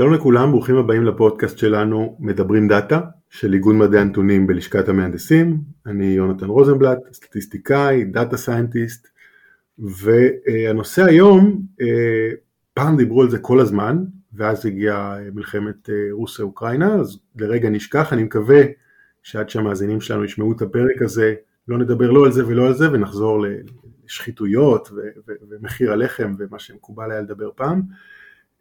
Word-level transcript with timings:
שלום 0.00 0.12
לכולם, 0.14 0.50
ברוכים 0.50 0.76
הבאים 0.76 1.04
לפודקאסט 1.04 1.58
שלנו 1.58 2.16
מדברים 2.20 2.68
דאטה 2.68 3.00
של 3.30 3.52
איגוד 3.52 3.74
מדעי 3.74 4.00
הנתונים 4.00 4.46
בלשכת 4.46 4.88
המהנדסים. 4.88 5.58
אני 5.86 6.04
יונתן 6.06 6.46
רוזנבלט, 6.46 6.98
סטטיסטיקאי, 7.12 8.04
data 8.04 8.36
scientist, 8.36 9.08
והנושא 9.78 11.04
היום, 11.04 11.62
אה, 11.80 12.30
פעם 12.74 12.96
דיברו 12.96 13.22
על 13.22 13.30
זה 13.30 13.38
כל 13.38 13.60
הזמן, 13.60 14.04
ואז 14.32 14.66
הגיעה 14.66 15.18
מלחמת 15.34 15.90
אה, 15.90 15.94
רוסיה-אוקראינה, 16.10 16.94
אז 16.94 17.18
לרגע 17.38 17.70
נשכח, 17.70 18.12
אני 18.12 18.22
מקווה 18.22 18.62
שעד 19.22 19.48
שהמאזינים 19.48 20.00
שלנו 20.00 20.24
ישמעו 20.24 20.52
את 20.52 20.62
הפרק 20.62 21.02
הזה, 21.02 21.34
לא 21.68 21.78
נדבר 21.78 22.10
לא 22.10 22.26
על 22.26 22.32
זה 22.32 22.46
ולא 22.46 22.66
על 22.66 22.74
זה, 22.74 22.92
ונחזור 22.92 23.44
לשחיתויות 24.04 24.90
ומחיר 25.50 25.92
הלחם 25.92 26.34
ומה 26.38 26.58
שמקובל 26.58 27.10
היה 27.10 27.20
לדבר 27.20 27.50
פעם. 27.54 27.82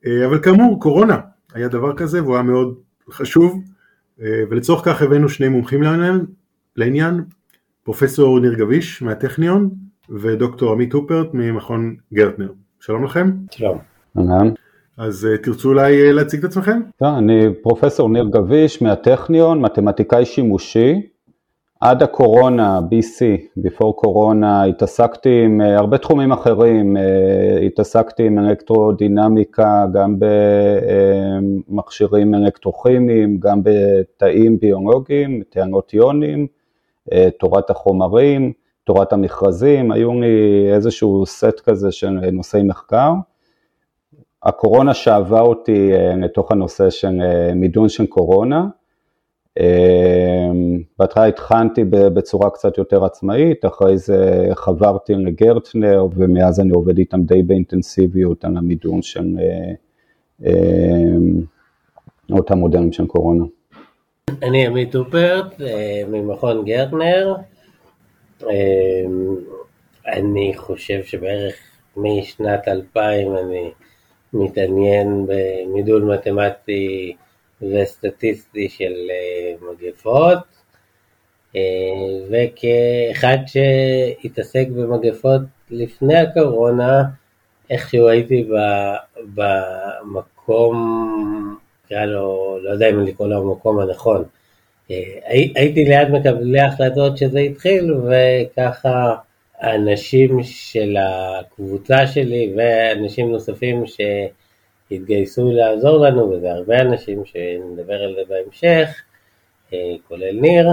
אה, 0.06 0.26
אבל 0.26 0.40
כאמור, 0.40 0.80
קורונה 0.82 1.18
היה 1.54 1.68
דבר 1.68 1.96
כזה 1.96 2.24
והוא 2.24 2.36
היה 2.36 2.44
מאוד 2.44 2.76
חשוב, 3.12 3.60
אה, 4.22 4.44
ולצורך 4.50 4.86
כך 4.86 5.02
הבאנו 5.02 5.30
שני 5.30 5.48
מומחים 5.48 5.82
לעניין, 5.82 6.26
לעניין 6.76 7.24
פרופסור 7.84 8.40
ניר 8.40 8.54
גביש 8.54 9.02
מהטכניון 9.02 9.70
ודוקטור 10.10 10.72
עמית 10.72 10.94
הופרט 10.94 11.28
ממכון 11.34 11.96
גרטנר. 12.14 12.52
שלום 12.80 13.04
לכם. 13.04 13.32
שלום. 13.52 13.78
אז 14.98 15.26
אה, 15.26 15.38
תרצו 15.38 15.70
אולי 15.70 16.14
להציג 16.14 16.40
את 16.40 16.46
עצמכם? 16.46 16.82
אני 17.02 17.54
פרופסור 17.62 18.10
ניר 18.10 18.26
גביש 18.34 18.82
מהטכניון, 18.82 19.62
מתמטיקאי 19.62 20.26
שימושי. 20.26 21.02
עד 21.80 22.04
הקורונה, 22.04 22.80
BC, 22.80 23.22
before 23.60 23.94
קורונה, 23.96 24.64
התעסקתי 24.64 25.42
עם 25.46 25.62
אה, 25.62 25.78
הרבה 25.78 25.98
תחומים 25.98 26.32
אחרים, 26.32 26.98
אה, 26.98 27.60
התעסקתי 27.66 28.24
עם 28.26 28.40
אלקטרודינמיקה, 28.40 29.86
גם 29.94 30.16
במכשירים 31.70 32.36
אלקטרוכימיים, 32.36 33.40
גם 33.40 33.62
בתאים 33.64 34.60
ביולוגיים, 34.60 35.44
טענות 35.50 35.94
יונים, 35.94 36.48
אה, 37.14 37.30
תורת 37.40 37.70
החומרים, 37.70 38.54
תורת 38.84 39.14
המכרזים, 39.14 39.92
היו 39.92 40.22
לי 40.22 40.68
איזשהו 40.74 41.26
סט 41.26 41.60
כזה 41.60 41.92
של 41.92 42.10
נושאי 42.32 42.64
מחקר. 42.64 43.12
הקורונה 44.44 44.94
שאבה 44.94 45.42
אותי 45.42 45.92
לתוך 46.18 46.52
הנושא 46.52 46.90
של 46.90 47.20
מידון 47.56 47.90
של 47.90 48.06
קורונה, 48.06 48.68
בהתחלה 51.00 51.26
התחלתי 51.26 51.84
בצורה 51.90 52.50
קצת 52.50 52.78
יותר 52.78 53.06
עצמאית, 53.06 53.66
אחרי 53.66 53.98
זה 53.98 54.50
חברתי 54.54 55.14
לגרטנר 55.14 56.08
ומאז 56.16 56.60
אני 56.60 56.72
עובד 56.72 56.98
איתם 56.98 57.22
די 57.22 57.42
באינטנסיביות 57.42 58.46
על 58.46 58.58
המידון 58.58 59.02
של 59.02 59.38
אה, 59.40 59.74
אמ, 60.46 61.42
אותם 62.32 62.58
מודלים 62.58 62.92
של 62.92 63.08
קורונה. 63.08 63.46
אני 64.44 64.68
עמית 64.68 64.96
אופרט 64.96 65.62
אה, 65.62 66.02
ממכון 66.08 66.66
גרטנר, 66.66 67.36
אמ, 68.44 69.36
אני 70.08 70.54
חושב 70.56 71.04
שבערך 71.04 71.56
משנת 71.98 72.68
2000 72.68 73.36
אני 73.38 73.72
מתעניין 74.34 75.26
במידול 75.28 76.04
מתמטי 76.04 77.16
וסטטיסטי 77.62 78.70
של 78.70 78.94
אה, 79.10 79.54
מגפות, 79.72 80.38
אה, 81.56 81.62
וכאחד 82.30 83.38
שהתעסק 83.46 84.68
במגפות 84.68 85.42
לפני 85.70 86.16
הקורונה, 86.18 87.04
איכשהו 87.70 88.08
הייתי 88.08 88.50
במקום, 89.34 90.76
נקרא 91.86 92.06
לו, 92.06 92.58
לא 92.64 92.70
יודע 92.70 92.90
אם 92.90 93.06
לקרוא 93.06 93.28
לו 93.28 93.38
המקום 93.38 93.80
הנכון, 93.80 94.24
אה, 94.92 95.20
הייתי 95.56 95.86
ליד 95.86 96.10
מקבלי 96.10 96.60
ההחלטות 96.60 97.18
שזה 97.18 97.40
התחיל, 97.40 97.94
וככה 97.94 99.16
האנשים 99.60 100.44
של 100.44 100.98
הקבוצה 101.00 102.08
שלי 102.08 102.54
ואנשים 102.58 103.32
נוספים 103.32 103.86
ש... 103.88 104.02
התגייסו 104.92 105.52
לעזור 105.52 106.06
לנו, 106.06 106.30
וזה 106.30 106.52
הרבה 106.52 106.82
אנשים 106.82 107.26
שנדבר 107.26 108.04
על 108.04 108.16
זה 108.16 108.22
בהמשך, 108.30 108.90
אה, 109.74 109.96
כולל 110.08 110.40
ניר. 110.42 110.68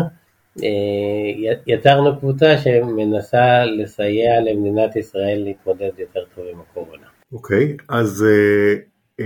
אה, 0.63 1.53
יצרנו 1.67 2.19
קבוצה 2.19 2.59
שמנסה 2.59 3.65
לסייע 3.65 4.41
למדינת 4.41 4.97
ישראל 4.97 5.43
להתמודד 5.45 5.91
יותר 5.99 6.21
טוב 6.35 6.45
עם 6.53 6.61
הקורונה. 6.61 7.07
אוקיי, 7.33 7.77
okay, 7.79 7.85
אז 7.89 8.25
uh, 8.25 9.21
uh, 9.21 9.25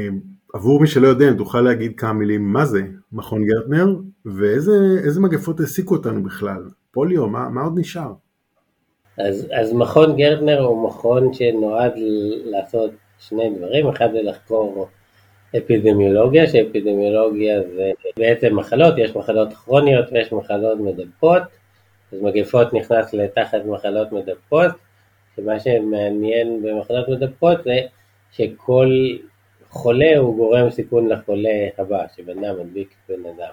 עבור 0.55 0.81
מי 0.81 0.87
שלא 0.87 1.09
יודע, 1.09 1.29
אם 1.29 1.37
תוכל 1.37 1.61
להגיד 1.61 1.93
כמה 1.97 2.13
מילים 2.13 2.53
מה 2.53 2.65
זה 2.65 2.81
מכון 3.13 3.45
גרטנר, 3.47 3.87
ואיזה 4.25 5.21
מגפות 5.21 5.61
העסיקו 5.61 5.95
אותנו 5.95 6.23
בכלל? 6.23 6.69
פוליו, 6.91 7.27
מה, 7.27 7.49
מה 7.49 7.63
עוד 7.63 7.79
נשאר? 7.79 8.13
אז, 9.19 9.47
אז 9.53 9.73
מכון 9.73 10.17
גרטנר 10.17 10.61
הוא 10.61 10.89
מכון 10.89 11.33
שנועד 11.33 11.93
לעשות 12.45 12.91
שני 13.21 13.51
דברים, 13.59 13.89
אחד 13.89 14.13
זה 14.13 14.23
לחקור 14.23 14.89
אפידמיולוגיה, 15.59 16.47
שאפידמיולוגיה 16.47 17.63
זה 17.63 17.91
בעצם 18.17 18.57
מחלות, 18.57 18.95
יש 18.99 19.17
מחלות 19.17 19.53
כרוניות 19.53 20.13
ויש 20.13 20.33
מחלות 20.33 20.79
מדבקות, 20.79 21.43
אז 22.13 22.23
מגפות 22.23 22.75
נכנס 22.75 23.15
לתחת 23.15 23.65
מחלות 23.65 24.13
מדבקות, 24.13 24.71
שמה 25.37 25.61
שמעניין 25.61 26.63
במחלות 26.63 27.09
מדבקות 27.09 27.65
זה 27.65 27.81
שכל 28.33 28.89
חולה 29.69 30.19
הוא 30.19 30.37
גורם 30.37 30.71
סיכון 30.71 31.09
לחולה 31.09 31.69
הבא, 31.79 32.05
שבן 32.17 32.45
אדם 32.45 32.61
מדביק 32.61 32.95
בן 33.09 33.27
אדם. 33.27 33.53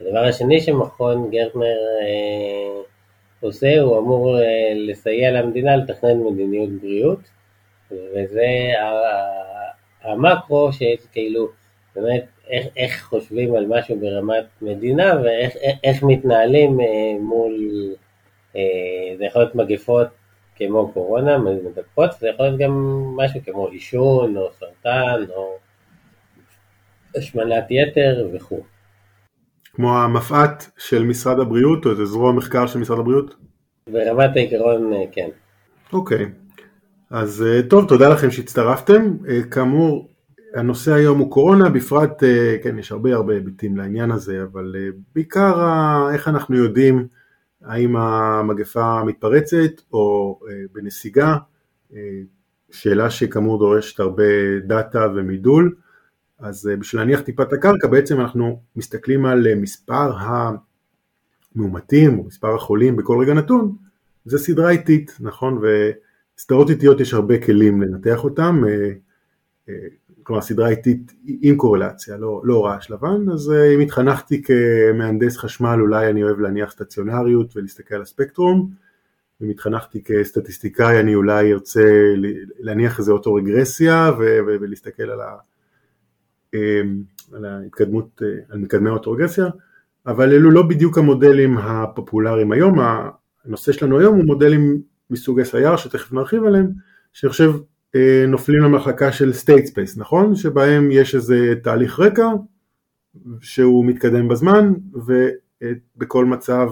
הדבר 0.00 0.24
השני 0.24 0.60
שמכון 0.60 1.30
גרטנר 1.30 1.76
אה, 2.02 2.82
עושה, 3.40 3.80
הוא 3.80 3.98
אמור 3.98 4.38
אה, 4.38 4.72
לסייע 4.74 5.30
למדינה 5.30 5.76
לתכנן 5.76 6.18
מדיניות 6.18 6.70
בריאות, 6.70 7.18
וזה 7.92 8.46
המקרו 10.02 10.70
שכאילו 10.72 11.48
באמת 11.96 12.24
איך, 12.48 12.66
איך 12.76 13.04
חושבים 13.04 13.54
על 13.54 13.66
משהו 13.66 14.00
ברמת 14.00 14.44
מדינה 14.62 15.20
ואיך 15.24 15.52
איך 15.84 16.02
מתנהלים 16.02 16.80
אה, 16.80 16.86
מול, 17.20 17.54
אה, 18.56 19.16
זה 19.18 19.24
יכול 19.24 19.42
להיות 19.42 19.54
מגפות 19.54 20.06
כמו 20.56 20.92
קורונה, 20.92 21.38
מדבקות, 21.38 22.10
זה 22.20 22.28
יכול 22.28 22.46
להיות 22.46 22.58
גם 22.58 22.72
משהו 23.16 23.40
כמו 23.44 23.66
עישון 23.66 24.36
או 24.36 24.50
סרטן 24.58 25.24
או 25.36 25.56
השמנת 27.16 27.64
יתר 27.70 28.28
וכו'. 28.32 28.62
כמו 29.72 29.98
המפא"ת 29.98 30.70
של 30.78 31.02
משרד 31.02 31.40
הבריאות 31.40 31.86
או 31.86 31.90
איזה 31.90 32.04
זרוע 32.04 32.32
מחקר 32.32 32.66
של 32.66 32.78
משרד 32.78 32.98
הבריאות? 32.98 33.34
ברמת 33.92 34.36
העיקרון 34.36 34.92
אה, 34.92 35.04
כן. 35.12 35.28
אוקיי. 35.92 36.18
Okay. 36.18 36.47
אז 37.10 37.42
אה, 37.42 37.60
טוב, 37.70 37.88
תודה 37.88 38.08
לכם 38.08 38.30
שהצטרפתם. 38.30 39.16
אה, 39.28 39.42
כאמור, 39.42 40.08
הנושא 40.54 40.94
היום 40.94 41.18
הוא 41.18 41.30
קורונה, 41.30 41.68
בפרט, 41.68 42.22
אה, 42.22 42.56
כן, 42.62 42.78
יש 42.78 42.92
הרבה 42.92 43.14
הרבה 43.14 43.34
היבטים 43.34 43.76
לעניין 43.76 44.10
הזה, 44.10 44.42
אבל 44.42 44.74
בעיקר 45.14 45.54
איך 46.12 46.28
אנחנו 46.28 46.56
יודעים 46.56 47.06
האם 47.64 47.96
המגפה 47.96 49.04
מתפרצת 49.04 49.80
או 49.92 50.40
בנסיגה, 50.72 51.36
שאלה 52.70 53.10
שכאמור 53.10 53.58
דורשת 53.58 54.00
הרבה 54.00 54.24
דאטה 54.66 55.06
ומידול. 55.14 55.74
אז 56.38 56.70
בשביל 56.78 57.02
להניח 57.02 57.20
טיפה 57.20 57.42
את 57.42 57.52
הקרקע, 57.52 57.88
בעצם 57.88 58.20
אנחנו 58.20 58.60
מסתכלים 58.76 59.26
על 59.26 59.54
מספר 59.54 60.12
המאומתים 61.54 62.18
או 62.18 62.24
מספר 62.24 62.54
החולים 62.54 62.96
בכל 62.96 63.18
רגע 63.20 63.34
נתון, 63.34 63.76
זה 64.24 64.38
סדרה 64.38 64.70
איטית, 64.70 65.16
נכון? 65.20 65.58
ו... 65.62 65.90
סדרות 66.38 66.70
איטיות 66.70 67.00
יש 67.00 67.14
הרבה 67.14 67.38
כלים 67.38 67.82
לנתח 67.82 68.24
אותם, 68.24 68.62
אה, 68.68 68.90
אה, 69.68 69.74
כלומר 70.22 70.42
סדרה 70.42 70.68
איטית 70.68 71.12
עם 71.24 71.56
קורלציה, 71.56 72.16
לא, 72.16 72.40
לא 72.44 72.66
רעש 72.66 72.90
לבן, 72.90 73.30
אז 73.32 73.52
אה, 73.52 73.74
אם 73.74 73.80
התחנכתי 73.80 74.42
כמהנדס 74.42 75.36
חשמל 75.36 75.78
אולי 75.80 76.10
אני 76.10 76.22
אוהב 76.22 76.40
להניח 76.40 76.70
סטציונריות 76.70 77.56
ולהסתכל 77.56 77.94
על 77.94 78.02
הספקטרום, 78.02 78.70
אם 79.42 79.50
התחנכתי 79.50 80.02
כסטטיסטיקאי 80.04 81.00
אני 81.00 81.14
אולי 81.14 81.52
ארצה 81.52 82.14
להניח 82.58 82.98
איזה 82.98 83.12
אוטורגרסיה 83.12 84.12
ולהסתכל 84.18 85.02
על, 85.02 85.20
ה, 85.20 85.36
על 87.32 87.44
ההתקדמות, 87.44 88.22
על 88.48 88.58
מקדמי 88.58 88.90
האוטורגרסיה, 88.90 89.46
אבל 90.06 90.32
אלו 90.32 90.50
לא 90.50 90.62
בדיוק 90.62 90.98
המודלים 90.98 91.58
הפופולריים 91.58 92.52
היום, 92.52 92.78
הנושא 93.44 93.72
שלנו 93.72 93.98
היום 93.98 94.16
הוא 94.16 94.24
מודלים 94.24 94.82
מסוג 95.10 95.40
SIR 95.40 95.76
שתכף 95.76 96.12
נרחיב 96.12 96.44
עליהם, 96.44 96.70
שאני 97.12 97.30
חושב 97.30 97.52
אה, 97.94 98.24
נופלים 98.28 98.62
למחלקה 98.62 99.12
של 99.12 99.30
state 99.30 99.66
space, 99.66 99.92
נכון? 99.96 100.34
שבהם 100.34 100.90
יש 100.90 101.14
איזה 101.14 101.54
תהליך 101.62 102.00
רקע 102.00 102.28
שהוא 103.40 103.86
מתקדם 103.86 104.28
בזמן 104.28 104.72
ובכל 104.94 106.24
מצב 106.24 106.68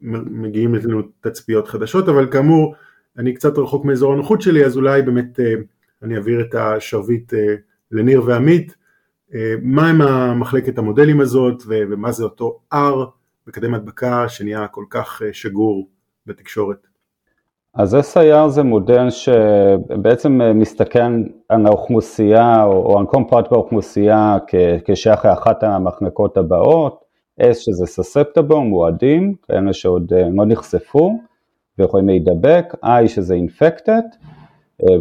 מגיעים 0.00 0.74
אלינו 0.74 1.02
תצפיות 1.20 1.68
חדשות, 1.68 2.08
אבל 2.08 2.30
כאמור 2.30 2.74
אני 3.18 3.34
קצת 3.34 3.58
רחוק 3.58 3.84
מאזור 3.84 4.12
הנוחות 4.12 4.42
שלי 4.42 4.64
אז 4.64 4.76
אולי 4.76 5.02
באמת 5.02 5.40
אה, 5.40 5.54
אני 6.02 6.16
אעביר 6.16 6.40
את 6.40 6.54
השרביט 6.54 7.34
אה, 7.34 7.54
לניר 7.90 8.22
ועמית 8.26 8.74
מה 9.62 9.90
עם 9.90 10.00
המחלקת 10.02 10.78
המודלים 10.78 11.20
הזאת 11.20 11.62
ומה 11.66 12.12
זה 12.12 12.24
אותו 12.24 12.60
R, 12.74 12.76
מקדם 13.46 13.74
הדבקה 13.74 14.28
שנהיה 14.28 14.68
כל 14.68 14.84
כך 14.90 15.22
שגור 15.32 15.90
בתקשורת? 16.26 16.89
אז 17.74 17.94
SIR 17.94 18.48
זה 18.48 18.62
מודל 18.62 19.10
שבעצם 19.10 20.40
מסתכן 20.54 21.12
על 21.48 21.66
האוכלוסייה 21.66 22.64
או 22.64 22.98
על 22.98 23.06
כל 23.06 23.22
פרט 23.28 23.50
באוכלוסייה 23.50 24.38
כשייך 24.84 25.24
לאחת 25.24 25.62
המחלקות 25.62 26.36
הבאות, 26.36 27.04
S 27.40 27.54
שזה 27.54 27.84
susceptible, 27.84 28.54
מועדים, 28.54 29.34
כאלה 29.42 29.72
שעוד 29.72 30.12
לא 30.32 30.46
נחשפו 30.46 31.18
ויכולים 31.78 32.06
להידבק, 32.06 32.74
I 32.84 33.08
שזה 33.08 33.34
infected, 33.36 34.16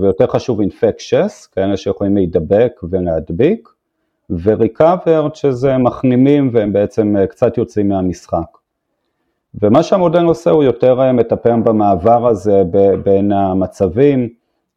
ויותר 0.01 0.27
חשוב 0.27 0.62
infectious, 0.62 1.51
כאלה 1.51 1.77
שיכולים 1.77 2.16
להידבק 2.16 2.71
ולהדביק, 2.83 3.69
ו-recovered 4.30 5.33
שזה 5.33 5.77
מחנימים 5.77 6.50
והם 6.54 6.74
בעצם 6.74 7.16
קצת 7.30 7.57
יוצאים 7.57 7.89
מהמשחק. 7.89 8.58
ומה 9.55 9.83
שהמודל 9.83 10.25
עושה 10.25 10.51
הוא 10.51 10.63
יותר 10.63 11.01
אה, 11.01 11.11
מטפל 11.11 11.61
במעבר 11.61 12.27
הזה 12.27 12.63
בין 13.03 13.31
המצבים, 13.31 14.29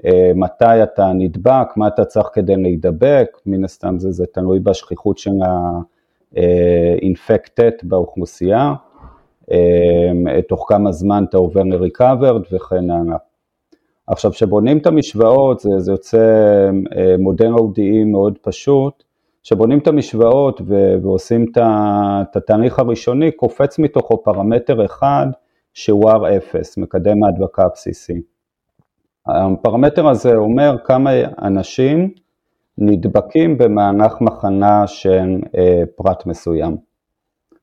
אה, 0.04 0.32
מתי 0.34 0.82
אתה 0.82 1.12
נדבק, 1.12 1.68
מה 1.76 1.88
אתה 1.88 2.04
צריך 2.04 2.28
כדי 2.32 2.56
להידבק, 2.56 3.38
מן 3.46 3.64
הסתם 3.64 3.98
זה, 3.98 4.12
זה 4.12 4.26
תלוי 4.26 4.60
בשכיחות 4.60 5.18
של 5.18 5.42
ה-infected 5.42 6.42
אה, 7.62 7.70
באוכלוסייה, 7.82 8.74
תוך 10.48 10.66
כמה 10.68 10.92
זמן 10.92 11.24
אתה 11.28 11.36
עובר 11.36 11.62
ל-recovered 11.62 12.46
וכן 12.52 12.90
הלאה. 12.90 13.16
עכשיו, 14.06 14.30
כשבונים 14.30 14.78
את 14.78 14.86
המשוואות, 14.86 15.60
זה, 15.60 15.70
זה 15.78 15.92
יוצא 15.92 16.70
מודל 17.18 17.50
ODE 17.54 18.04
מאוד 18.06 18.38
פשוט, 18.42 19.04
כשבונים 19.42 19.78
את 19.78 19.86
המשוואות 19.86 20.60
ועושים 21.02 21.46
את 21.52 22.36
התהליך 22.36 22.78
הראשוני, 22.78 23.32
קופץ 23.32 23.78
מתוכו 23.78 24.22
פרמטר 24.22 24.84
אחד 24.84 25.26
שהוא 25.74 26.10
R0, 26.10 26.54
מקדם 26.76 27.24
ההדבקה 27.24 27.64
הבסיסי. 27.64 28.22
הפרמטר 29.26 30.08
הזה 30.08 30.34
אומר 30.34 30.76
כמה 30.84 31.10
אנשים 31.42 32.10
נדבקים 32.78 33.58
במהלך 33.58 34.20
מחנה 34.20 34.86
של 34.86 35.40
אה, 35.58 35.82
פרט 35.96 36.26
מסוים. 36.26 36.76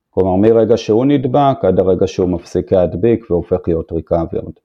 כלומר, 0.10 0.36
מרגע 0.36 0.78
שהוא 0.78 1.06
נדבק 1.06 1.66
עד 1.66 1.80
הרגע 1.80 2.08
שהוא 2.08 2.30
מפסיק 2.30 2.72
להדביק 2.72 3.32
והופך 3.32 3.58
להיות 3.68 3.92
recovered. 3.92 4.60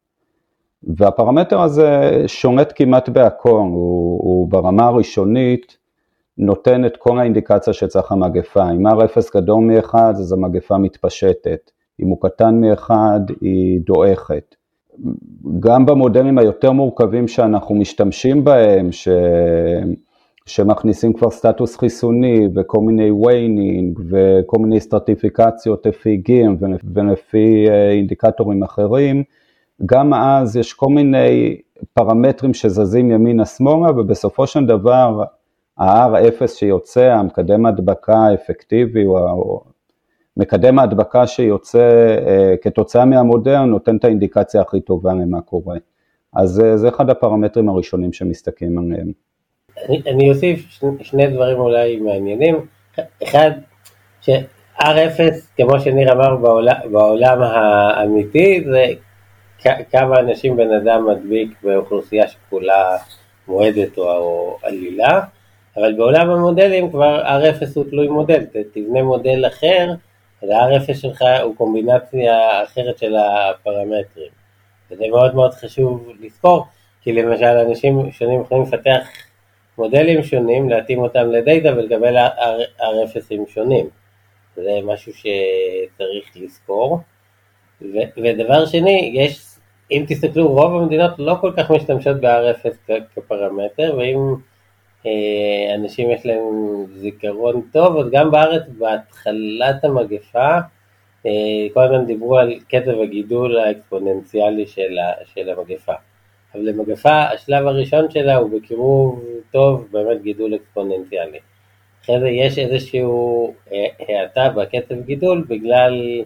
והפרמטר 0.83 1.61
הזה 1.61 2.23
שולט 2.27 2.73
כמעט 2.77 3.09
בהכל, 3.09 3.49
הוא, 3.49 4.21
הוא 4.23 4.51
ברמה 4.51 4.87
הראשונית 4.87 5.84
נותן 6.39 6.85
את 6.85 6.97
כל 6.97 7.19
האינדיקציה 7.19 7.73
שצריך 7.73 8.13
המגפה. 8.13 8.71
אם 8.71 8.87
R0 8.87 9.21
גדול 9.35 9.65
מ-1 9.65 9.95
אז 9.95 10.33
המגפה 10.33 10.79
מתפשטת, 10.79 11.71
אם 12.03 12.09
הוא 12.09 12.21
קטן 12.21 12.61
מ-1 12.61 12.91
היא 13.41 13.81
דועכת. 13.81 14.55
גם 15.61 15.87
במודלים 15.87 16.39
היותר 16.39 16.73
מורכבים 16.73 17.29
שאנחנו 17.29 17.75
משתמשים 17.75 18.45
בהם, 18.45 18.93
ש... 18.93 19.09
שמכניסים 20.47 21.13
כבר 21.13 21.31
סטטוס 21.31 21.77
חיסוני 21.77 22.49
וכל 22.55 22.81
מיני 22.81 23.11
waning 23.11 24.01
וכל 24.11 24.59
מיני 24.59 24.81
סטרטיפיקציות 24.81 25.87
לפי 25.87 26.17
גיל 26.17 26.49
ולפי 26.95 27.65
אה, 27.69 27.91
אינדיקטורים 27.91 28.63
אחרים, 28.63 29.23
גם 29.87 30.15
אז 30.15 30.57
יש 30.57 30.73
כל 30.73 30.89
מיני 30.89 31.57
פרמטרים 31.95 32.55
שזזים 32.55 33.11
ימינה-שמאלה 33.11 33.91
ובסופו 33.91 34.47
של 34.47 34.67
דבר 34.67 35.23
ה-R0 35.79 36.47
שיוצא, 36.47 37.13
המקדם 37.13 37.67
ההדבקה 37.67 38.17
האפקטיבי, 38.17 39.07
או 39.07 39.65
מקדם 40.37 40.79
ההדבקה 40.79 41.27
שיוצא 41.27 42.17
אה, 42.27 42.55
כתוצאה 42.63 43.05
מהמודל, 43.05 43.59
נותן 43.59 43.97
את 43.97 44.05
האינדיקציה 44.05 44.61
הכי 44.61 44.81
טובה 44.81 45.13
למה 45.13 45.41
קורה. 45.41 45.77
אז 46.33 46.61
אה, 46.61 46.77
זה 46.77 46.89
אחד 46.89 47.11
הפרמטרים 47.11 47.69
הראשונים 47.69 48.13
שמסתכלים 48.13 48.79
עליהם. 48.79 49.13
אני, 49.89 50.03
אני 50.07 50.31
אוסיף 50.31 50.67
שני, 50.71 50.91
שני 51.01 51.27
דברים 51.27 51.59
אולי 51.59 51.97
מעניינים. 51.97 52.67
אחד, 53.23 53.51
ש-R0, 54.21 55.21
כמו 55.57 55.81
שניר 55.81 56.13
אמר 56.13 56.37
בעולם, 56.37 56.77
בעולם 56.93 57.43
האמיתי, 57.43 58.65
זה 58.65 58.87
כמה 59.91 60.21
אנשים 60.21 60.57
בן 60.57 60.73
אדם 60.73 61.07
מדביק 61.07 61.63
באוכלוסייה 61.63 62.29
שכולה 62.29 62.97
מועדת 63.49 63.99
או 63.99 64.59
עלילה. 64.63 65.21
אבל 65.77 65.93
בעולם 65.93 66.31
המודלים 66.31 66.91
כבר 66.91 67.23
R0 67.25 67.65
הוא 67.75 67.85
תלוי 67.91 68.09
מודל, 68.09 68.45
תבנה 68.73 69.03
מודל 69.03 69.47
אחר, 69.47 69.91
אז 70.43 70.49
ה-R0 70.51 70.95
שלך 70.95 71.25
הוא 71.43 71.57
קומבינציה 71.57 72.63
אחרת 72.63 72.99
של 72.99 73.15
הפרמטרים. 73.17 74.31
וזה 74.91 75.05
מאוד 75.11 75.35
מאוד 75.35 75.55
חשוב 75.55 76.09
לזכור, 76.21 76.67
כי 77.03 77.13
למשל 77.13 77.45
אנשים 77.45 78.11
שונים 78.13 78.41
יכולים 78.41 78.63
לפתח 78.63 79.09
מודלים 79.79 80.23
שונים, 80.23 80.69
להתאים 80.69 80.99
אותם 80.99 81.31
לדאטה 81.31 81.77
ולקבל 81.77 82.17
R0ים 82.79 83.51
שונים. 83.55 83.89
זה 84.57 84.79
משהו 84.85 85.13
שצריך 85.13 86.37
לזכור. 86.37 86.99
ו- 87.83 88.21
ודבר 88.23 88.67
שני, 88.67 89.11
יש, 89.15 89.45
אם 89.91 90.05
תסתכלו, 90.09 90.49
רוב 90.49 90.75
המדינות 90.75 91.11
לא 91.19 91.35
כל 91.41 91.53
כך 91.57 91.71
משתמשות 91.71 92.21
ב-R0 92.21 92.93
כפרמטר, 93.15 93.95
ואם 93.99 94.35
אנשים 95.75 96.11
יש 96.11 96.27
להם 96.27 96.85
זיכרון 96.97 97.63
טוב, 97.73 97.97
אז 97.97 98.11
גם 98.11 98.31
בארץ 98.31 98.63
בהתחלת 98.79 99.85
המגפה 99.85 100.59
אה, 101.27 101.67
כל 101.75 101.81
הזמן 101.83 102.07
דיברו 102.07 102.39
על 102.39 102.55
קצב 102.69 103.01
הגידול 103.03 103.59
האקספוננציאלי 103.59 104.67
של, 104.67 104.97
של 105.35 105.51
המגפה. 105.51 105.93
אבל 106.55 106.63
למגפה 106.63 107.23
השלב 107.23 107.67
הראשון 107.67 108.11
שלה 108.11 108.37
הוא 108.37 108.51
בקירוב 108.51 109.25
טוב 109.51 109.89
באמת 109.91 110.23
גידול 110.23 110.55
אקספוננציאלי. 110.55 111.39
אחרי 112.05 112.21
זה 112.21 112.29
יש 112.29 112.59
איזושהי 112.59 113.03
אה, 113.73 113.87
האטה 114.09 114.49
בקצב 114.49 115.01
גידול 115.01 115.45
בגלל, 115.49 116.23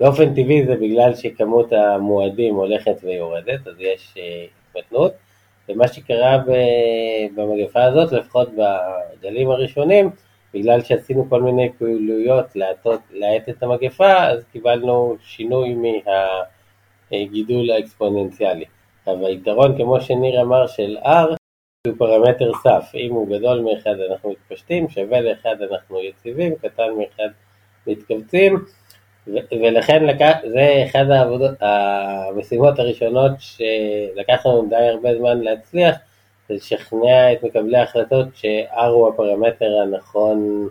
באופן 0.00 0.34
טבעי 0.34 0.66
זה 0.66 0.76
בגלל 0.76 1.14
שכמות 1.14 1.72
המועדים 1.72 2.54
הולכת 2.54 2.96
ויורדת, 3.02 3.66
אז 3.66 3.74
יש 3.78 4.14
התמתנות. 4.68 5.12
ומה 5.68 5.88
שקרה 5.88 6.38
במגפה 7.34 7.84
הזאת, 7.84 8.12
לפחות 8.12 8.48
בגלים 8.56 9.50
הראשונים, 9.50 10.10
בגלל 10.54 10.82
שעשינו 10.82 11.26
כל 11.28 11.42
מיני 11.42 11.72
פעילויות 11.78 12.56
להאט 13.10 13.48
את 13.48 13.62
המגפה, 13.62 14.12
אז 14.26 14.44
קיבלנו 14.52 15.16
שינוי 15.20 15.76
מהגידול 17.10 17.70
האקספוננציאלי. 17.70 18.64
אבל 19.06 19.24
היתרון, 19.24 19.76
כמו 19.76 20.00
שניר 20.00 20.42
אמר, 20.42 20.66
של 20.66 20.96
R, 21.02 21.34
הוא 21.86 21.94
פרמטר 21.98 22.50
סף. 22.62 22.90
אם 22.94 23.12
הוא 23.12 23.38
גדול 23.38 23.60
מאחד 23.60 23.94
אנחנו 24.10 24.30
מתפשטים, 24.30 24.88
שווה 24.88 25.20
לאחד 25.20 25.56
אנחנו 25.70 26.02
יציבים, 26.02 26.54
קטן 26.54 26.88
מאחד 26.98 27.28
מתכווצים. 27.86 28.64
ולכן 29.50 30.04
לקח, 30.04 30.32
זה 30.52 31.14
העבודות, 31.14 31.54
המשימות 31.60 32.78
הראשונות 32.78 33.32
שלקח 33.38 34.46
לנו 34.46 34.66
די 34.68 34.76
הרבה 34.76 35.16
זמן 35.18 35.40
להצליח, 35.40 35.96
זה 36.48 36.54
לשכנע 36.54 37.32
את 37.32 37.42
מקבלי 37.42 37.78
ההחלטות 37.78 38.26
ש-R 38.34 38.86
הוא 38.86 39.08
הפרמטר 39.08 39.80
הנכון 39.82 40.68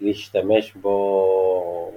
להשתמש 0.00 0.72
בו 0.74 1.92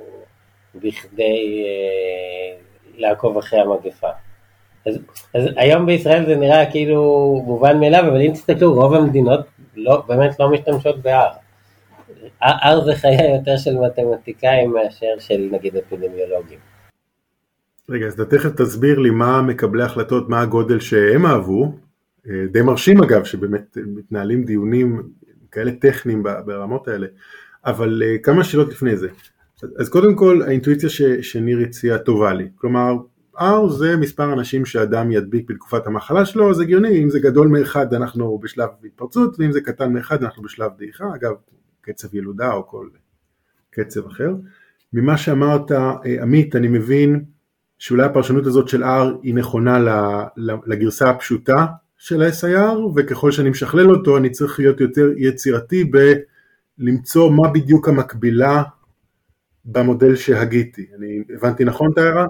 בכדי 0.75 1.63
אה, 1.65 2.57
לעקוב 2.97 3.37
אחרי 3.37 3.59
המגפה. 3.59 4.09
אז, 4.87 4.99
אז 5.33 5.49
היום 5.55 5.85
בישראל 5.85 6.25
זה 6.25 6.35
נראה 6.35 6.71
כאילו 6.71 7.41
מובן 7.45 7.79
מאליו, 7.79 8.03
אבל 8.07 8.21
אם 8.21 8.31
תסתכלו, 8.31 8.73
רוב 8.73 8.93
המדינות 8.93 9.39
לא, 9.75 10.03
באמת 10.07 10.39
לא 10.39 10.49
משתמשות 10.49 10.95
ב-R. 11.01 11.40
R 12.43 12.85
זה 12.85 12.95
חיי 12.95 13.35
יותר 13.37 13.57
של 13.57 13.77
מתמטיקאים 13.77 14.71
מאשר 14.71 15.19
של 15.19 15.49
נגיד 15.51 15.75
אפידמיולוגים. 15.75 16.59
רגע, 17.89 18.05
אז 18.05 18.13
אתה 18.13 18.25
תכף 18.25 18.49
תסביר 18.49 18.99
לי 18.99 19.09
מה 19.09 19.41
מקבלי 19.41 19.83
החלטות, 19.83 20.29
מה 20.29 20.41
הגודל 20.41 20.79
שהם 20.79 21.25
אהבו, 21.25 21.73
אה, 22.29 22.45
די 22.51 22.61
מרשים 22.61 23.03
אגב, 23.03 23.23
שבאמת 23.23 23.77
מתנהלים 23.85 24.43
דיונים 24.43 25.01
כאלה 25.51 25.71
טכניים 25.71 26.23
ברמות 26.23 26.87
האלה, 26.87 27.07
אבל 27.65 28.03
אה, 28.05 28.17
כמה 28.17 28.43
שאלות 28.43 28.69
לפני 28.71 28.97
זה. 28.97 29.07
אז 29.77 29.89
קודם 29.89 30.15
כל, 30.15 30.41
האינטואיציה 30.41 30.89
ש, 30.89 31.01
שניר 31.01 31.59
הציע 31.59 31.97
טובה 31.97 32.33
לי, 32.33 32.47
כלומר, 32.55 32.93
R 33.37 33.67
זה 33.67 33.97
מספר 33.97 34.33
אנשים 34.33 34.65
שאדם 34.65 35.11
ידביק 35.11 35.49
בתקופת 35.49 35.87
המחלה 35.87 36.25
שלו, 36.25 36.53
זה 36.53 36.63
הגיוני, 36.63 37.03
אם 37.03 37.09
זה 37.09 37.19
גדול 37.19 37.47
מאחד 37.47 37.93
אנחנו 37.93 38.37
בשלב 38.37 38.69
התפרצות, 38.83 39.39
ואם 39.39 39.51
זה 39.51 39.61
קטן 39.61 39.93
מאחד 39.93 40.23
אנחנו 40.23 40.43
בשלב 40.43 40.71
דעיכה, 40.77 41.05
אגב, 41.15 41.31
קצב 41.81 42.15
ילודה 42.15 42.53
או 42.53 42.67
כל 42.67 42.87
קצב 43.69 44.07
אחר. 44.07 44.29
ממה 44.93 45.17
שאמרת 45.17 45.71
אה, 45.71 45.95
עמית 46.21 46.55
אני 46.55 46.67
מבין 46.67 47.23
שאולי 47.79 48.03
הפרשנות 48.03 48.45
הזאת 48.45 48.67
של 48.67 48.83
R 48.83 49.07
היא 49.23 49.35
נכונה 49.35 49.79
לגרסה 50.67 51.09
הפשוטה 51.09 51.65
של 51.97 52.21
ה-SIR, 52.21 52.77
וככל 52.95 53.31
שאני 53.31 53.49
משכלל 53.49 53.91
אותו 53.91 54.17
אני 54.17 54.29
צריך 54.29 54.59
להיות 54.59 54.81
יותר 54.81 55.07
יצירתי 55.17 55.91
בלמצוא 56.77 57.31
מה 57.31 57.49
בדיוק 57.49 57.89
המקבילה 57.89 58.63
במודל 59.65 60.15
שהגיתי. 60.15 60.85
אני 60.97 61.35
הבנתי 61.35 61.63
נכון 61.63 61.91
את 61.93 61.97
ההערה? 61.97 62.25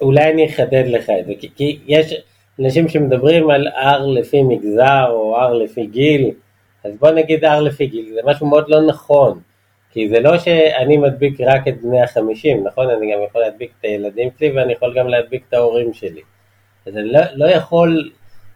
אולי 0.00 0.32
אני 0.32 0.46
אחדד 0.46 0.84
לך 0.86 1.10
את 1.20 1.26
זה, 1.26 1.32
כי, 1.56 1.78
יש 1.86 2.14
אנשים 2.60 2.88
שמדברים 2.88 3.50
על 3.50 3.68
R 3.68 4.20
לפי 4.20 4.42
מגזר 4.42 5.06
או 5.08 5.36
R 5.36 5.64
לפי 5.64 5.86
גיל, 5.86 6.30
אז 6.84 6.92
בוא 6.98 7.10
נגיד 7.10 7.44
R 7.44 7.60
לפי 7.60 7.86
גיל, 7.86 8.12
זה 8.14 8.20
משהו 8.24 8.46
מאוד 8.46 8.64
לא 8.68 8.86
נכון, 8.86 9.40
כי 9.90 10.08
זה 10.08 10.20
לא 10.20 10.38
שאני 10.38 10.96
מדביק 10.96 11.40
רק 11.40 11.68
את 11.68 11.82
בני 11.82 12.02
החמישים, 12.02 12.66
נכון? 12.66 12.90
אני 12.90 13.12
גם 13.12 13.18
יכול 13.28 13.40
להדביק 13.40 13.72
את 13.80 13.84
הילדים 13.84 14.28
שלי 14.38 14.50
ואני 14.50 14.72
יכול 14.72 14.94
גם 14.98 15.08
להדביק 15.08 15.42
את 15.48 15.54
ההורים 15.54 15.92
שלי. 15.92 16.20
אז 16.86 16.96
אני 16.96 17.12
לא, 17.12 17.20
לא 17.34 17.46
יכול 17.46 18.10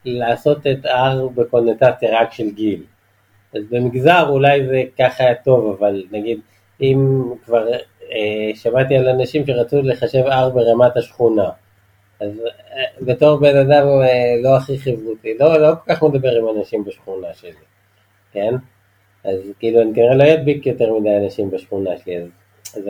לעשות 0.05 0.67
את 0.67 0.87
R 0.87 1.29
בקונוטציה 1.35 2.21
רק 2.21 2.33
של 2.33 2.51
גיל. 2.51 2.83
אז 3.55 3.63
במגזר 3.71 4.29
אולי 4.29 4.67
זה 4.67 4.83
ככה 4.99 5.25
היה 5.25 5.35
טוב, 5.35 5.77
אבל 5.79 6.03
נגיד 6.11 6.41
אם 6.81 7.23
כבר 7.45 7.67
אה, 8.13 8.51
שמעתי 8.55 8.97
על 8.97 9.09
אנשים 9.09 9.47
שרצו 9.47 9.83
לחשב 9.83 10.25
R 10.27 10.49
ברמת 10.55 10.97
השכונה, 10.97 11.49
אז 12.21 12.41
אה, 12.41 12.83
בתור 13.01 13.41
בן 13.41 13.57
אדם 13.57 13.87
אה, 13.87 14.35
לא 14.43 14.57
הכי 14.57 14.79
חברותי, 14.79 15.39
לא, 15.41 15.59
לא 15.59 15.75
כל 15.85 15.95
כך 15.95 16.03
מדבר 16.03 16.37
עם 16.37 16.59
אנשים 16.59 16.85
בשכונה 16.85 17.27
שלי, 17.35 17.51
כן? 18.33 18.55
אז 19.25 19.39
כאילו 19.59 19.83
אני 19.83 19.95
כנראה 19.95 20.15
לא 20.15 20.35
אדביק 20.35 20.67
יותר 20.67 20.99
מדי 20.99 21.17
אנשים 21.25 21.51
בשכונה 21.51 21.91
שלי, 22.05 22.17
אז, 22.17 22.29
אז, 22.77 22.83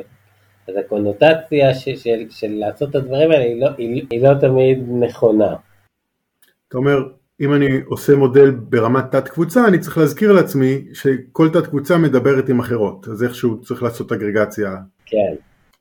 אז 0.69 0.77
הקונוטציה 0.77 1.75
של, 1.75 1.97
של, 1.97 2.27
של 2.31 2.53
לעשות 2.53 2.91
את 2.91 2.95
הדברים 2.95 3.31
האלה 3.31 3.45
היא 3.45 3.61
לא, 3.61 3.69
היא, 3.79 4.07
היא 4.11 4.23
לא 4.23 4.35
תמיד 4.41 4.79
נכונה. 5.01 5.57
אתה 6.69 6.79
אומר, 6.79 6.99
אם 7.41 7.55
אני 7.55 7.81
עושה 7.87 8.17
מודל 8.17 8.51
ברמת 8.51 9.05
תת 9.11 9.29
קבוצה, 9.29 9.69
אני 9.69 9.79
צריך 9.79 9.99
להזכיר 9.99 10.33
לעצמי 10.33 10.85
שכל 10.93 11.49
תת 11.53 11.67
קבוצה 11.67 11.99
מדברת 11.99 12.49
עם 12.49 12.61
אחרות, 12.61 13.09
אז 13.09 13.25
איכשהו 13.25 13.61
צריך 13.61 13.83
לעשות 13.83 14.13
אגרגציה. 14.13 14.77
כן. 15.07 15.35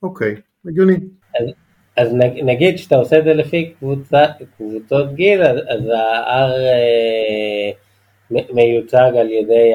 אוקיי, 0.04 0.36
הגיוני. 0.66 0.96
אז, 1.40 1.50
אז 1.98 2.14
נגיד 2.44 2.78
שאתה 2.78 2.96
עושה 2.96 3.20
את 3.20 3.24
זה 3.24 3.34
לפי 3.34 3.74
קבוצה, 3.80 4.26
קבוצות 4.58 5.14
גיל, 5.14 5.44
אז, 5.44 5.58
אז 5.58 5.86
ה-R 5.88 6.52
אה, 6.52 7.72
מיוצג 8.54 9.12
על 9.20 9.32
ידי 9.32 9.74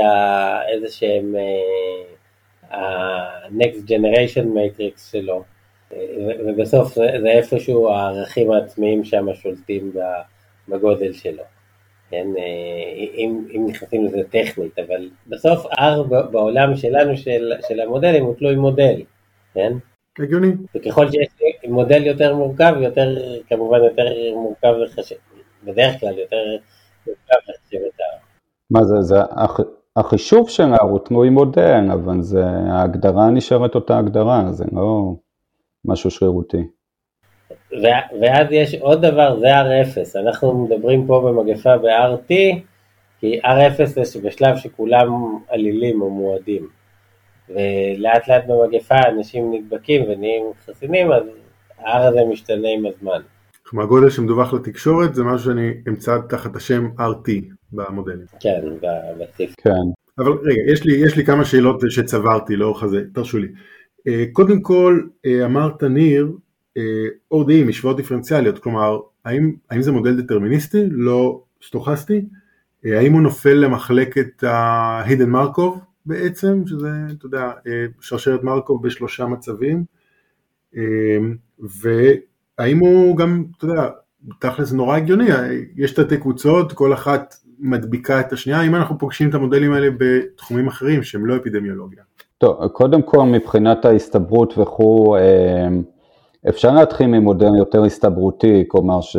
איזה 0.73 0.89
שהם 0.91 1.35
אה, 1.37 2.79
ה-next 2.79 3.89
generation 3.89 4.45
matrix 4.45 5.11
שלו, 5.11 5.45
ובסוף 6.47 6.95
זה, 6.95 7.07
זה 7.21 7.29
איפשהו 7.29 7.89
הערכים 7.89 8.51
העצמיים 8.51 9.05
שם 9.05 9.35
שולטים 9.35 9.93
בגודל 10.69 11.13
שלו. 11.13 11.43
כן, 12.11 12.27
אה, 12.39 12.93
אם, 13.15 13.45
אם 13.55 13.67
נכנסים 13.69 14.07
לזה 14.07 14.23
טכנית, 14.31 14.79
אבל 14.79 15.11
בסוף 15.27 15.67
R 15.67 16.03
בעולם 16.31 16.77
שלנו 16.77 17.17
של, 17.17 17.53
של 17.69 17.81
המודלים 17.81 18.25
הוא 18.25 18.35
תלוי 18.35 18.57
מודל, 18.57 19.03
כן? 19.55 19.73
הגיוני. 20.19 20.53
וככל 20.75 21.11
שיש 21.11 21.29
מודל 21.69 22.07
יותר 22.07 22.35
מורכב, 22.35 22.75
יותר, 22.81 23.17
כמובן 23.49 23.79
יותר 23.85 24.05
מורכב 24.35 24.73
לחשב, 24.79 25.17
בדרך 25.65 26.01
כלל 26.01 26.19
יותר 26.19 26.57
מורכב 27.07 27.39
לחשב 27.49 27.79
את 27.95 28.01
ה... 28.01 28.05
מה 28.71 28.85
זה, 28.85 29.03
זה 29.03 29.21
הח, 29.31 29.61
החישוב 29.97 30.49
של 30.49 30.75
R 30.75 30.83
הוא 30.83 30.99
תלוי 30.99 31.31
מודל, 31.31 31.89
אבל 31.93 32.23
זה, 32.23 32.45
ההגדרה 32.47 33.31
נשארת 33.31 33.75
אותה 33.75 33.99
הגדרה, 33.99 34.53
זה 34.53 34.65
לא 34.73 35.15
משהו 35.85 36.11
שרירותי. 36.11 36.63
ואז 38.21 38.47
יש 38.51 38.75
עוד 38.75 39.07
דבר, 39.07 39.41
זה 39.41 39.47
R0, 39.61 40.21
אנחנו 40.21 40.65
מדברים 40.65 41.07
פה 41.07 41.21
במגפה 41.25 41.79
ב-RT, 41.79 42.35
כי 43.21 43.41
R0 43.45 43.85
זה 43.85 44.21
בשלב 44.21 44.57
שכולם 44.57 45.39
עלילים 45.49 46.03
או 46.03 46.11
מועדים. 46.11 46.69
ולאט 47.49 48.29
לאט 48.29 48.45
במגפה 48.47 48.95
אנשים 49.09 49.55
נדבקים 49.55 50.03
ונהיים 50.03 50.45
חסינים, 50.67 51.13
אז 51.13 51.23
ה-R 51.79 52.03
הזה 52.03 52.25
משתנה 52.25 52.69
עם 52.69 52.87
הזמן. 52.87 53.21
כלומר 53.69 53.85
הגודל 53.85 54.11
שמדווח 54.11 54.53
לתקשורת 54.53 55.15
זה 55.15 55.25
משהו 55.25 55.45
שאני 55.45 55.75
אמצא 55.89 56.19
תחת 56.29 56.57
השם 56.57 56.89
RT 56.99 57.31
במודלים. 57.73 58.27
כן, 58.41 58.61
בטיפ. 59.21 59.55
כן. 59.61 59.71
אבל 60.19 60.33
רגע, 60.33 60.73
יש 60.73 60.85
לי, 60.85 60.93
יש 60.93 61.17
לי 61.17 61.25
כמה 61.25 61.45
שאלות 61.45 61.83
שצברתי 61.89 62.57
לאורך 62.57 62.83
הזה, 62.83 63.03
תרשו 63.15 63.39
לי. 63.39 63.49
אה, 64.09 64.25
קודם 64.33 64.61
כל, 64.61 65.01
אה, 65.27 65.45
אמרת 65.45 65.83
ניר, 65.83 66.33
ODE, 67.35 67.65
משוואות 67.67 67.97
דיפרנציאליות, 67.97 68.59
כלומר, 68.59 69.01
האם, 69.25 69.55
האם 69.71 69.83
זה 69.83 69.93
מודל 69.93 70.23
דטרמיניסטי, 70.23 70.87
לא 70.91 71.43
סטוכסטי? 71.63 72.25
אה, 72.87 72.99
האם 72.99 73.13
הוא 73.13 73.23
נופל 73.23 73.55
למחלקת 73.55 74.45
ה-Hidden 74.45 75.35
Markov 75.35 75.79
בעצם, 76.07 76.63
שזה, 76.67 76.91
אתה 77.19 77.27
יודע, 77.27 77.51
שרשרת 78.01 78.43
מרקוב 78.43 78.87
בשלושה 78.87 79.27
מצבים, 79.27 79.85
והאם 82.59 82.79
הוא 82.79 83.17
גם, 83.17 83.45
אתה 83.59 83.65
יודע, 83.65 83.89
תכל'ס 84.41 84.73
נורא 84.73 84.97
הגיוני, 84.97 85.29
יש 85.77 85.95
תתי 85.95 86.17
קבוצות, 86.17 86.73
כל 86.73 86.93
אחת 86.93 87.35
מדביקה 87.59 88.21
את 88.21 88.33
השנייה, 88.33 88.63
אם 88.63 88.75
אנחנו 88.75 88.99
פוגשים 88.99 89.29
את 89.29 89.35
המודלים 89.35 89.73
האלה 89.73 89.89
בתחומים 89.99 90.69
אחרים 90.69 91.03
שהם 91.03 91.27
לא 91.27 91.37
אפידמיולוגיה. 91.37 92.03
טוב, 92.39 92.67
קודם 92.67 93.03
כל 93.03 93.23
מבחינת 93.23 93.85
ההסתברות 93.85 94.59
וכו', 94.59 95.17
אה, 95.17 95.69
אפשר 96.49 96.75
להתחיל 96.75 97.07
ממודל 97.07 97.57
יותר 97.59 97.85
הסתברותי, 97.85 98.65
כלומר 98.69 99.01
ש... 99.01 99.17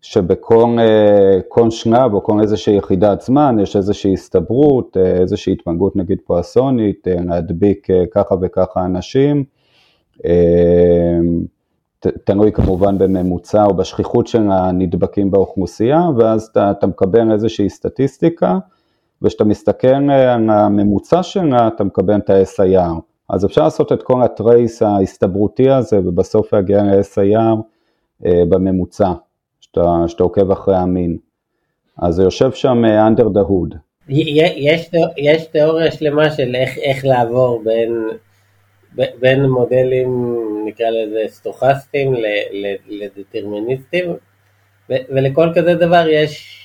שבכל 0.00 0.76
אה, 0.78 1.70
שנב 1.70 2.14
או 2.14 2.22
כל 2.22 2.40
איזושהי 2.40 2.76
יחידת 2.76 3.20
זמן 3.20 3.56
יש 3.62 3.76
איזושהי 3.76 4.12
הסתברות, 4.12 4.96
אה, 4.96 5.20
איזושהי 5.20 5.52
התפלגות 5.52 5.96
נגיד 5.96 6.18
פואסונית, 6.26 7.06
להדביק 7.26 7.86
ככה 8.14 8.34
וככה 8.42 8.84
אנשים. 8.84 9.44
תלוי 12.24 12.52
כמובן 12.52 12.98
בממוצע 12.98 13.64
או 13.64 13.74
בשכיחות 13.74 14.26
של 14.26 14.50
הנדבקים 14.50 15.30
באוכלוסייה, 15.30 16.00
ואז 16.16 16.48
אתה, 16.52 16.70
אתה 16.70 16.86
מקבל 16.86 17.32
איזושהי 17.32 17.70
סטטיסטיקה, 17.70 18.58
וכשאתה 19.22 19.44
מסתכל 19.44 20.10
על 20.10 20.50
הממוצע 20.50 21.22
שלה, 21.22 21.68
אתה 21.68 21.84
מקבל 21.84 22.16
את 22.16 22.30
ה-SIR. 22.30 23.00
אז 23.28 23.44
אפשר 23.44 23.62
לעשות 23.62 23.92
את 23.92 24.02
כל 24.02 24.22
הטרייס 24.22 24.82
ההסתברותי 24.82 25.70
הזה, 25.70 25.98
ובסוף 25.98 26.54
להגיע 26.54 26.82
ל-SIR 26.82 27.56
אה, 28.26 28.42
בממוצע, 28.48 29.12
שאתה, 29.60 30.04
שאתה 30.06 30.22
עוקב 30.22 30.50
אחרי 30.50 30.76
המין. 30.76 31.16
אז 31.98 32.14
זה 32.14 32.22
יושב 32.22 32.52
שם 32.52 32.84
אה, 32.84 33.08
under 33.08 33.24
the 33.24 33.48
hood. 33.48 33.76
יש, 34.08 34.90
יש 35.16 35.46
תיאוריה 35.46 35.92
שלמה 35.92 36.30
של 36.30 36.54
איך, 36.54 36.78
איך 36.78 37.04
לעבור 37.04 37.62
בין 37.64 38.08
בין 38.96 39.46
מודלים, 39.46 40.36
נקרא 40.66 40.86
לזה 40.90 41.24
סטוכסטיים 41.28 42.14
לדטרמיניסטיים, 42.88 44.16
ולכל 44.88 45.48
כזה 45.54 45.74
דבר 45.74 46.06
יש, 46.08 46.62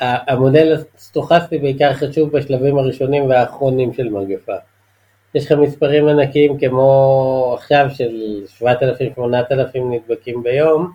המודל 0.00 0.76
הסטוכסטי 0.94 1.58
בעיקר 1.58 1.94
חשוב 1.94 2.36
בשלבים 2.36 2.78
הראשונים 2.78 3.30
והאחרונים 3.30 3.92
של 3.92 4.08
מגפה. 4.08 4.56
יש 5.34 5.46
לך 5.46 5.52
מספרים 5.52 6.08
ענקיים 6.08 6.58
כמו 6.58 7.54
עכשיו 7.58 7.86
של 7.94 8.44
7,000-8,000 8.58 9.78
נדבקים 9.90 10.42
ביום, 10.42 10.92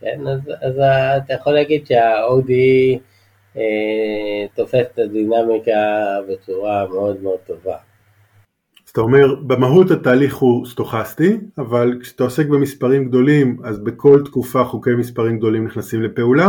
כן, 0.00 0.20
אז, 0.26 0.40
אז 0.62 0.80
אתה 1.16 1.34
יכול 1.34 1.52
להגיד 1.52 1.86
שה-ODE 1.86 2.98
אה, 3.56 4.46
תופס 4.54 4.74
את 4.74 4.98
הדינמיקה 4.98 6.18
בצורה 6.28 6.86
מאוד 6.88 7.22
מאוד 7.22 7.38
טובה. 7.46 7.76
אז 8.90 8.92
אתה 8.92 9.00
אומר, 9.00 9.34
במהות 9.34 9.90
התהליך 9.90 10.36
הוא 10.36 10.66
סטוכסטי, 10.66 11.36
אבל 11.58 11.98
כשאתה 12.02 12.24
עוסק 12.24 12.46
במספרים 12.46 13.08
גדולים, 13.08 13.56
אז 13.64 13.78
בכל 13.78 14.22
תקופה 14.24 14.64
חוקי 14.64 14.90
מספרים 14.90 15.38
גדולים 15.38 15.66
נכנסים 15.66 16.02
לפעולה, 16.02 16.48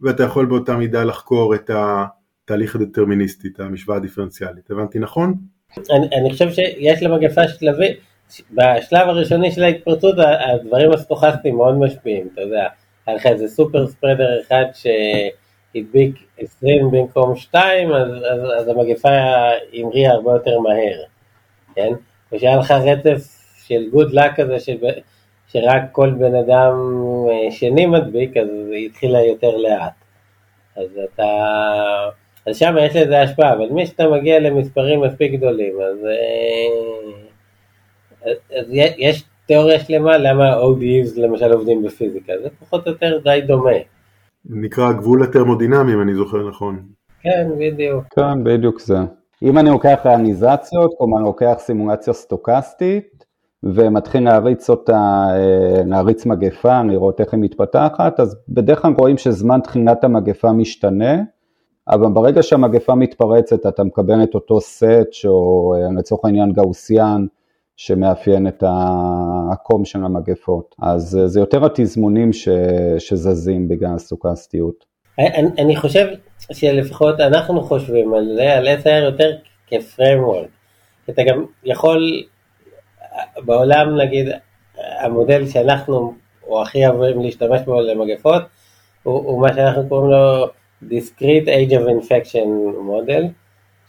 ואתה 0.00 0.22
יכול 0.22 0.46
באותה 0.46 0.76
מידה 0.76 1.04
לחקור 1.04 1.54
את 1.54 1.70
התהליך 1.70 2.76
הדטרמיניסטי, 2.76 3.48
את 3.48 3.60
המשוואה 3.60 3.96
הדיפרנציאלית. 3.96 4.70
הבנתי 4.70 4.98
נכון? 4.98 5.34
אני, 5.76 6.06
אני 6.20 6.30
חושב 6.30 6.50
שיש 6.50 7.02
למגפה 7.02 7.48
שלבים, 7.48 7.92
בשלב 8.52 9.08
הראשוני 9.08 9.52
של 9.52 9.62
ההתפרצות 9.62 10.14
הדברים 10.18 10.92
הסטוכסטיים 10.92 11.56
מאוד 11.56 11.78
משפיעים, 11.78 12.28
אתה 12.32 12.40
יודע, 12.40 12.66
היה 13.06 13.16
לך 13.16 13.26
איזה 13.26 13.48
סופר 13.48 13.86
ספרדר 13.86 14.40
אחד 14.40 14.64
שהדביק 14.74 16.14
20 16.38 16.90
במקום 16.90 17.36
2, 17.36 17.92
אז, 17.92 18.08
אז, 18.10 18.40
אז 18.60 18.68
המגפה 18.68 19.08
המריאה 19.72 20.12
הרבה 20.12 20.32
יותר 20.32 20.58
מהר. 20.60 21.17
כן? 21.78 21.92
ושהיה 22.32 22.56
לך 22.56 22.70
רצף 22.70 23.38
של 23.66 23.90
גוד 23.90 24.12
לק 24.12 24.36
כזה, 24.36 24.60
של, 24.60 24.76
שרק 25.48 25.82
כל 25.92 26.10
בן 26.10 26.34
אדם 26.34 26.72
אה, 27.30 27.50
שני 27.50 27.86
מדביק, 27.86 28.36
אז 28.36 28.48
היא 28.70 28.86
התחילה 28.86 29.22
יותר 29.22 29.56
לאט. 29.56 29.92
אז 30.76 30.86
אתה... 31.04 31.24
אז 32.46 32.56
שם 32.56 32.74
יש 32.80 32.96
לזה 32.96 33.20
השפעה, 33.20 33.52
אבל 33.52 33.68
מי 33.70 33.86
שאתה 33.86 34.08
מגיע 34.08 34.40
למספרים 34.40 35.00
מספיק 35.00 35.32
גדולים, 35.32 35.74
אז, 35.80 36.06
אה, 38.24 38.32
אז 38.58 38.66
יש 38.98 39.24
תיאוריה 39.46 39.80
שלמה 39.80 40.18
למה 40.18 40.54
ODs 40.54 41.20
למשל 41.20 41.52
עובדים 41.52 41.82
בפיזיקה, 41.82 42.32
זה 42.42 42.48
פחות 42.60 42.86
או 42.86 42.92
יותר 42.92 43.18
די 43.24 43.40
דומה. 43.46 43.70
נקרא 44.44 44.92
גבול 44.92 45.22
התרמודינמי 45.22 45.94
אם 45.94 46.02
אני 46.02 46.14
זוכר 46.14 46.48
נכון. 46.48 46.82
כן, 47.22 47.46
בדיוק. 47.58 48.04
כן, 48.14 48.44
בדיוק 48.44 48.80
זה. 48.80 48.98
אם 49.42 49.58
אני 49.58 49.70
לוקח 49.70 50.00
ריאניזציות, 50.04 50.94
כלומר 50.98 51.18
אני 51.18 51.24
לוקח 51.26 51.54
סימולציה 51.58 52.12
סטוקסטית, 52.12 53.24
ומתחיל 53.62 54.24
להריץ 54.24 54.70
אותה, 54.70 55.26
אה, 55.30 55.82
להריץ 55.86 56.26
מגפה, 56.26 56.82
לראות 56.82 57.20
איך 57.20 57.34
היא 57.34 57.40
מתפתחת, 57.40 58.20
אז 58.20 58.36
בדרך 58.48 58.82
כלל 58.82 58.94
רואים 58.98 59.18
שזמן 59.18 59.60
תחילת 59.60 60.04
המגפה 60.04 60.52
משתנה, 60.52 61.22
אבל 61.88 62.12
ברגע 62.12 62.42
שהמגפה 62.42 62.94
מתפרצת 62.94 63.66
אתה 63.66 63.84
מקבל 63.84 64.22
את 64.22 64.34
אותו 64.34 64.60
סט, 64.60 65.12
שהוא 65.12 65.76
אה, 65.76 65.80
לצורך 65.98 66.24
העניין 66.24 66.52
גאוסיאן, 66.52 67.26
שמאפיין 67.76 68.48
את 68.48 68.62
העקום 68.66 69.84
של 69.84 70.04
המגפות. 70.04 70.74
אז 70.82 71.18
אה, 71.18 71.28
זה 71.28 71.40
יותר 71.40 71.64
התזמונים 71.64 72.32
ש, 72.32 72.48
שזזים 72.98 73.68
בגלל 73.68 73.94
הסטוקסטיות. 73.94 74.87
אני, 75.18 75.48
אני 75.58 75.76
חושב 75.76 76.06
שלפחות 76.52 77.20
אנחנו 77.20 77.62
חושבים 77.62 78.14
על 78.14 78.34
זה, 78.36 78.54
על 78.54 78.68
SIR 78.68 79.04
יותר 79.04 79.30
כפרמוורק. 79.66 80.48
אתה 81.10 81.22
גם 81.22 81.44
יכול, 81.64 82.22
בעולם 83.36 83.96
נגיד, 84.00 84.28
המודל 84.78 85.46
שאנחנו, 85.46 86.14
או 86.46 86.62
הכי 86.62 86.86
אוהבים 86.86 87.22
להשתמש 87.22 87.60
בו 87.64 87.80
למגפות, 87.80 88.42
הוא, 89.02 89.18
הוא 89.18 89.42
מה 89.42 89.54
שאנחנו 89.54 89.88
קוראים 89.88 90.10
לו 90.10 90.46
discrete 90.82 91.46
age 91.46 91.72
of 91.72 92.04
infection 92.04 92.48
model, 92.88 93.24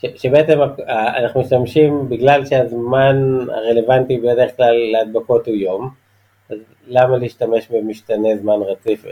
ש, 0.01 0.05
שבעצם 0.15 0.59
אנחנו 0.89 1.41
משתמשים 1.41 2.09
בגלל 2.09 2.45
שהזמן 2.45 3.37
הרלוונטי 3.49 4.17
בדרך 4.17 4.57
כלל 4.57 4.75
להדבקות 4.91 5.47
הוא 5.47 5.55
יום, 5.55 5.89
אז 6.49 6.57
למה 6.87 7.17
להשתמש 7.17 7.67
במשתנה 7.67 8.37
זמן 8.37 8.59
רציף 8.61 9.05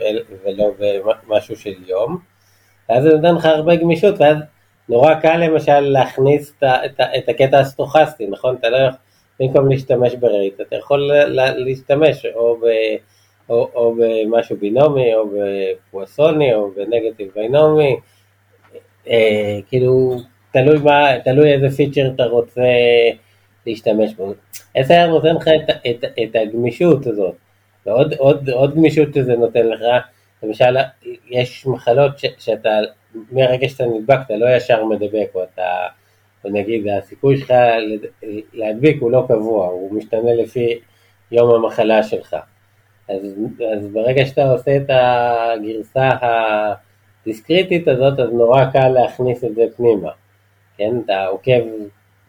ולא 0.44 0.70
במשהו 0.78 1.56
של 1.56 1.74
יום? 1.86 2.18
ואז 2.88 3.02
זה 3.02 3.10
נותן 3.10 3.34
לך 3.34 3.44
הרבה 3.44 3.76
גמישות, 3.76 4.20
ואז 4.20 4.36
נורא 4.88 5.14
קל 5.14 5.36
למשל 5.36 5.80
להכניס 5.80 6.52
את, 6.58 6.64
את, 6.64 7.00
את 7.18 7.28
הקטע 7.28 7.58
הסטוכסטי, 7.58 8.26
נכון? 8.26 8.56
אתה 8.60 8.68
לא 8.70 8.76
יכול, 8.76 8.98
במקום 9.40 9.68
להשתמש 9.68 10.14
ברייט, 10.14 10.60
אתה 10.60 10.76
יכול 10.76 11.10
להשתמש 11.56 12.26
או, 12.34 12.56
ב, 12.56 12.64
או, 13.48 13.70
או 13.74 13.94
במשהו 13.94 14.56
בינומי, 14.56 15.14
או 15.14 15.24
בפואסוני, 15.28 16.54
או 16.54 16.70
בנגטיב 16.70 17.30
בינומי, 17.34 17.96
אה, 19.08 19.58
כאילו, 19.68 20.16
תלוי, 20.52 20.78
מה, 20.78 21.06
תלוי 21.24 21.52
איזה 21.52 21.76
פיצ'ר 21.76 22.10
אתה 22.14 22.24
רוצה 22.24 22.62
להשתמש 23.68 24.14
בו. 24.14 24.32
SIR 24.76 25.06
נותן 25.08 25.34
לך 25.34 25.48
את, 25.48 25.70
את, 25.90 26.04
את 26.04 26.36
הגמישות 26.36 27.06
הזאת, 27.06 27.34
ועוד 27.86 28.14
עוד, 28.14 28.50
עוד 28.50 28.74
גמישות 28.74 29.14
שזה 29.14 29.36
נותן 29.36 29.66
לך, 29.66 29.80
למשל, 30.42 30.76
יש 31.30 31.66
מחלות 31.66 32.18
ש, 32.18 32.24
שאתה, 32.38 32.70
מהרגע 33.32 33.68
שאתה 33.68 33.84
נדבק, 33.86 34.18
אתה 34.26 34.36
לא 34.36 34.56
ישר 34.56 34.84
מדבק, 34.84 35.28
או 35.34 35.42
אתה, 35.42 35.86
או 36.44 36.50
נגיד, 36.50 36.88
הסיכוי 36.88 37.36
שלך 37.36 37.52
להדביק 38.52 39.02
הוא 39.02 39.10
לא 39.10 39.24
קבוע, 39.28 39.66
הוא 39.66 39.94
משתנה 39.94 40.34
לפי 40.34 40.78
יום 41.30 41.54
המחלה 41.54 42.02
שלך. 42.02 42.36
אז, 43.08 43.34
אז 43.74 43.88
ברגע 43.92 44.26
שאתה 44.26 44.52
עושה 44.52 44.76
את 44.76 44.90
הגרסה 44.90 46.10
הדיסקריטית 47.22 47.88
הזאת, 47.88 48.20
אז 48.20 48.32
נורא 48.32 48.64
קל 48.72 48.88
להכניס 48.88 49.44
את 49.44 49.54
זה 49.54 49.62
פנימה. 49.76 50.10
כן, 50.76 50.90
אתה 51.04 51.26
עוקב 51.26 51.60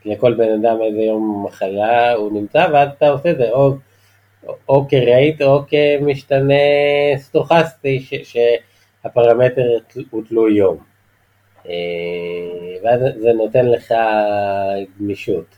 לכל 0.05 0.33
בן 0.33 0.51
אדם 0.51 0.81
איזה 0.81 1.01
יום 1.01 1.45
מחלה 1.45 2.13
הוא 2.13 2.31
נמצא, 2.31 2.67
ואז 2.73 2.89
אתה 2.97 3.09
עושה 3.09 3.33
זה 3.33 3.51
או 3.51 3.73
או 4.69 4.87
כרהיט 4.89 5.41
או 5.41 5.61
כמשתנה 5.67 6.53
סטוכסטי 7.17 7.99
ש, 7.99 8.13
שהפרמטר 8.23 9.77
הוא 10.09 10.23
תלוי 10.29 10.53
יום. 10.53 10.77
אה, 11.67 11.73
ואז 12.83 13.01
זה 13.17 13.33
נותן 13.33 13.65
לך 13.65 13.93
גמישות. 14.99 15.55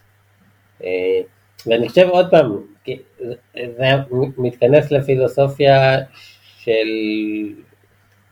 אה, 0.83 1.21
ואני 1.67 1.89
חושב 1.89 2.07
עוד 2.09 2.31
פעם, 2.31 2.57
זה 3.55 3.85
מתכנס 4.37 4.91
לפילוסופיה 4.91 5.97
של, 6.57 6.87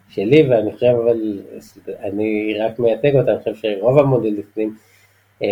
שלי, 0.10 0.50
ואני 0.50 0.72
חושב, 0.72 0.93
אבל 1.06 1.39
אני 2.04 2.58
רק 2.60 2.80
מייצג 2.80 3.15
אותה, 3.15 3.32
אני 3.32 3.39
חושב 3.39 3.56
שרוב 3.56 4.00
המודליסטים 4.00 4.76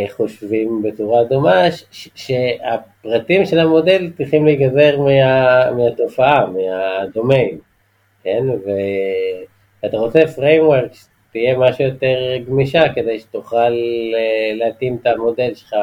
חושבים 0.09 0.81
בצורה 0.83 1.23
דומה, 1.23 1.61
שהפרטים 1.91 3.45
של 3.45 3.59
המודל 3.59 4.11
צריכים 4.17 4.45
להיגזר 4.45 4.99
מה, 4.99 5.71
מהתופעה, 5.71 6.45
מהדומיין, 6.45 7.57
כן? 8.23 8.43
ואתה 9.83 9.97
רוצה 9.97 10.19
framework 10.19 10.93
שתהיה 10.93 11.57
משהו 11.57 11.85
יותר 11.85 12.17
גמישה 12.47 12.93
כדי 12.95 13.19
שתוכל 13.19 13.73
אה, 14.15 14.53
להתאים 14.53 14.97
את 15.01 15.07
המודל 15.07 15.53
שלך 15.55 15.73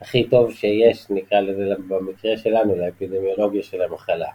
הכי 0.00 0.24
טוב 0.24 0.52
שיש, 0.52 1.10
נקרא 1.10 1.40
לזה 1.40 1.74
במקרה 1.88 2.36
שלנו, 2.36 2.76
לאפידמיולוגיה 2.76 3.62
של 3.62 3.82
המחלה. 3.82 4.28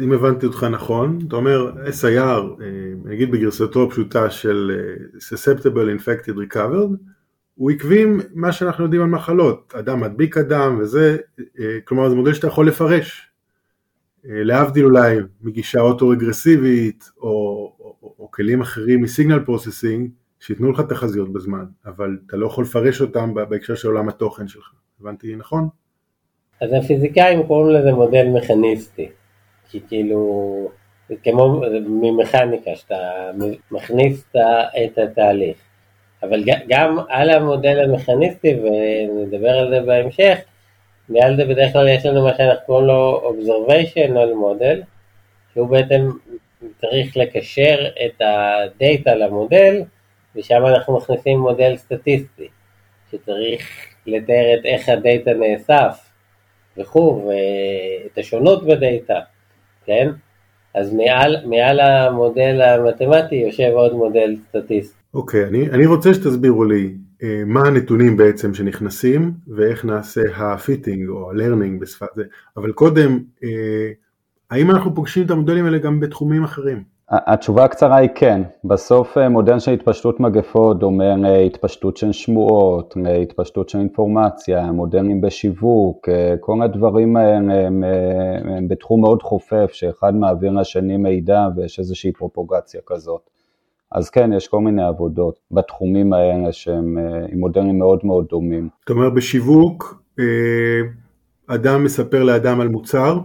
אם 0.00 0.12
הבנתי 0.12 0.46
אותך 0.46 0.64
נכון, 0.64 1.18
אתה 1.28 1.36
אומר 1.36 1.72
SIR, 1.72 2.62
אה, 2.62 2.66
נגיד 3.04 3.30
בגרסתו 3.30 3.82
הפשוטה 3.82 4.30
של 4.30 4.72
אה, 4.74 5.04
Susceptible 5.18 6.00
Infected 6.00 6.54
Recovered, 6.54 6.96
הוא 7.54 7.70
עקבי 7.70 8.04
מה 8.34 8.52
שאנחנו 8.52 8.84
יודעים 8.84 9.02
על 9.02 9.08
מחלות, 9.08 9.74
אדם 9.78 10.00
מדביק 10.00 10.36
אדם 10.36 10.78
וזה, 10.80 11.16
אה, 11.60 11.78
כלומר 11.84 12.08
זה 12.08 12.14
מודל 12.14 12.34
שאתה 12.34 12.46
יכול 12.46 12.68
לפרש, 12.68 13.24
להבדיל 14.24 14.84
אולי 14.84 15.16
מגישה 15.42 15.80
אוטו-רגרסיבית 15.80 17.10
או, 17.20 17.28
או, 17.80 17.96
או, 18.02 18.14
או 18.18 18.30
כלים 18.30 18.60
אחרים 18.60 19.02
מ 19.02 19.08
signal 19.08 19.44
processing, 19.44 20.10
שייתנו 20.40 20.72
לך 20.72 20.80
תחזיות 20.80 21.32
בזמן, 21.32 21.64
אבל 21.86 22.18
אתה 22.26 22.36
לא 22.36 22.46
יכול 22.46 22.64
לפרש 22.64 23.00
אותם 23.00 23.34
בהקשר 23.34 23.74
של 23.74 23.88
עולם 23.88 24.08
התוכן 24.08 24.48
שלך, 24.48 24.72
הבנתי 25.00 25.36
נכון? 25.36 25.68
אז 26.62 26.70
הפיזיקאים 26.72 27.46
קוראים 27.46 27.76
לזה 27.76 27.92
מודל 27.92 28.26
מכניסטי. 28.34 29.08
כי 29.68 29.80
כאילו, 29.88 30.70
כמו 31.22 31.62
ממכניקה, 31.86 32.76
שאתה 32.76 33.30
מכניס 33.70 34.26
את 34.84 34.98
התהליך. 34.98 35.56
אבל 36.22 36.44
גם 36.68 36.98
על 37.08 37.30
המודל 37.30 37.84
המכניסטי, 37.84 38.56
ונדבר 38.60 39.50
על 39.50 39.70
זה 39.70 39.80
בהמשך, 39.80 40.38
מעל 41.08 41.36
זה 41.36 41.44
בדרך 41.44 41.72
כלל 41.72 41.88
יש 41.88 42.06
לנו 42.06 42.24
מה 42.24 42.34
שאנחנו 42.36 42.66
קוראים 42.66 42.86
לו 42.86 43.32
observational 43.32 44.30
model, 44.42 44.82
שהוא 45.52 45.68
בעצם 45.68 46.10
צריך 46.80 47.16
לקשר 47.16 47.86
את 48.06 48.20
הדאטה 48.20 49.14
למודל, 49.14 49.82
ושם 50.36 50.66
אנחנו 50.66 50.96
מכניסים 50.96 51.38
מודל 51.38 51.76
סטטיסטי, 51.76 52.48
שצריך 53.10 53.68
לתאר 54.06 54.54
את 54.54 54.64
איך 54.64 54.88
הדאטה 54.88 55.30
נאסף 55.32 56.10
וכו', 56.76 57.28
ואת 57.28 58.18
השונות 58.18 58.66
בדאטה. 58.66 59.20
כן? 59.88 60.10
אז 60.74 60.94
מעל, 60.94 61.36
מעל 61.46 61.80
המודל 61.80 62.60
המתמטי 62.60 63.34
יושב 63.34 63.70
עוד 63.74 63.92
מודל 63.92 64.36
סטטיסטי. 64.48 64.98
אוקיי, 65.14 65.44
okay, 65.44 65.48
אני, 65.48 65.70
אני 65.70 65.86
רוצה 65.86 66.14
שתסבירו 66.14 66.64
לי 66.64 66.94
אה, 67.22 67.42
מה 67.46 67.60
הנתונים 67.60 68.16
בעצם 68.16 68.54
שנכנסים 68.54 69.32
ואיך 69.56 69.84
נעשה 69.84 70.20
ה 70.36 70.45
fitting 70.45 71.08
או 71.08 71.30
ה 71.30 71.36
learning 71.36 71.80
בשפת 71.80 72.06
זה, 72.16 72.22
אבל 72.56 72.72
קודם, 72.72 73.18
אה, 73.44 73.90
האם 74.50 74.70
אנחנו 74.70 74.94
פוגשים 74.94 75.26
את 75.26 75.30
המודלים 75.30 75.64
האלה 75.64 75.78
גם 75.78 76.00
בתחומים 76.00 76.44
אחרים? 76.44 76.97
התשובה 77.10 77.64
הקצרה 77.64 77.96
היא 77.96 78.10
כן, 78.14 78.42
בסוף 78.64 79.18
אה, 79.18 79.28
מודל 79.28 79.58
של 79.58 79.72
התפשטות 79.72 80.20
מגפות 80.20 80.78
דומה 80.78 81.16
להתפשטות 81.16 81.96
של 81.96 82.12
שמועות, 82.12 82.94
להתפשטות 82.96 83.68
של 83.68 83.78
אינפורמציה, 83.78 84.72
מודלים 84.72 85.20
בשיווק, 85.20 86.08
אה, 86.08 86.34
כל 86.40 86.62
הדברים 86.62 87.16
האלה 87.16 87.36
הם, 87.36 87.50
הם, 87.50 87.84
אה, 87.84 88.56
הם 88.56 88.68
בתחום 88.68 89.00
מאוד 89.00 89.22
חופף, 89.22 89.70
שאחד 89.72 90.14
מעביר 90.14 90.52
לשני 90.52 90.96
מידע 90.96 91.48
ויש 91.56 91.78
איזושהי 91.78 92.12
פרופוגציה 92.12 92.80
כזאת. 92.86 93.30
אז 93.92 94.10
כן, 94.10 94.32
יש 94.32 94.48
כל 94.48 94.60
מיני 94.60 94.82
עבודות 94.82 95.38
בתחומים 95.50 96.12
האלה 96.12 96.52
שהם 96.52 96.98
עם 97.32 97.38
מודלים 97.40 97.78
מאוד 97.78 98.00
מאוד 98.04 98.26
דומים. 98.30 98.68
זאת 98.80 98.90
אומרת, 98.90 99.14
בשיווק, 99.14 100.02
אדם 101.46 101.84
מספר 101.84 102.22
לאדם 102.22 102.60
על 102.60 102.68
מוצר, 102.68 103.18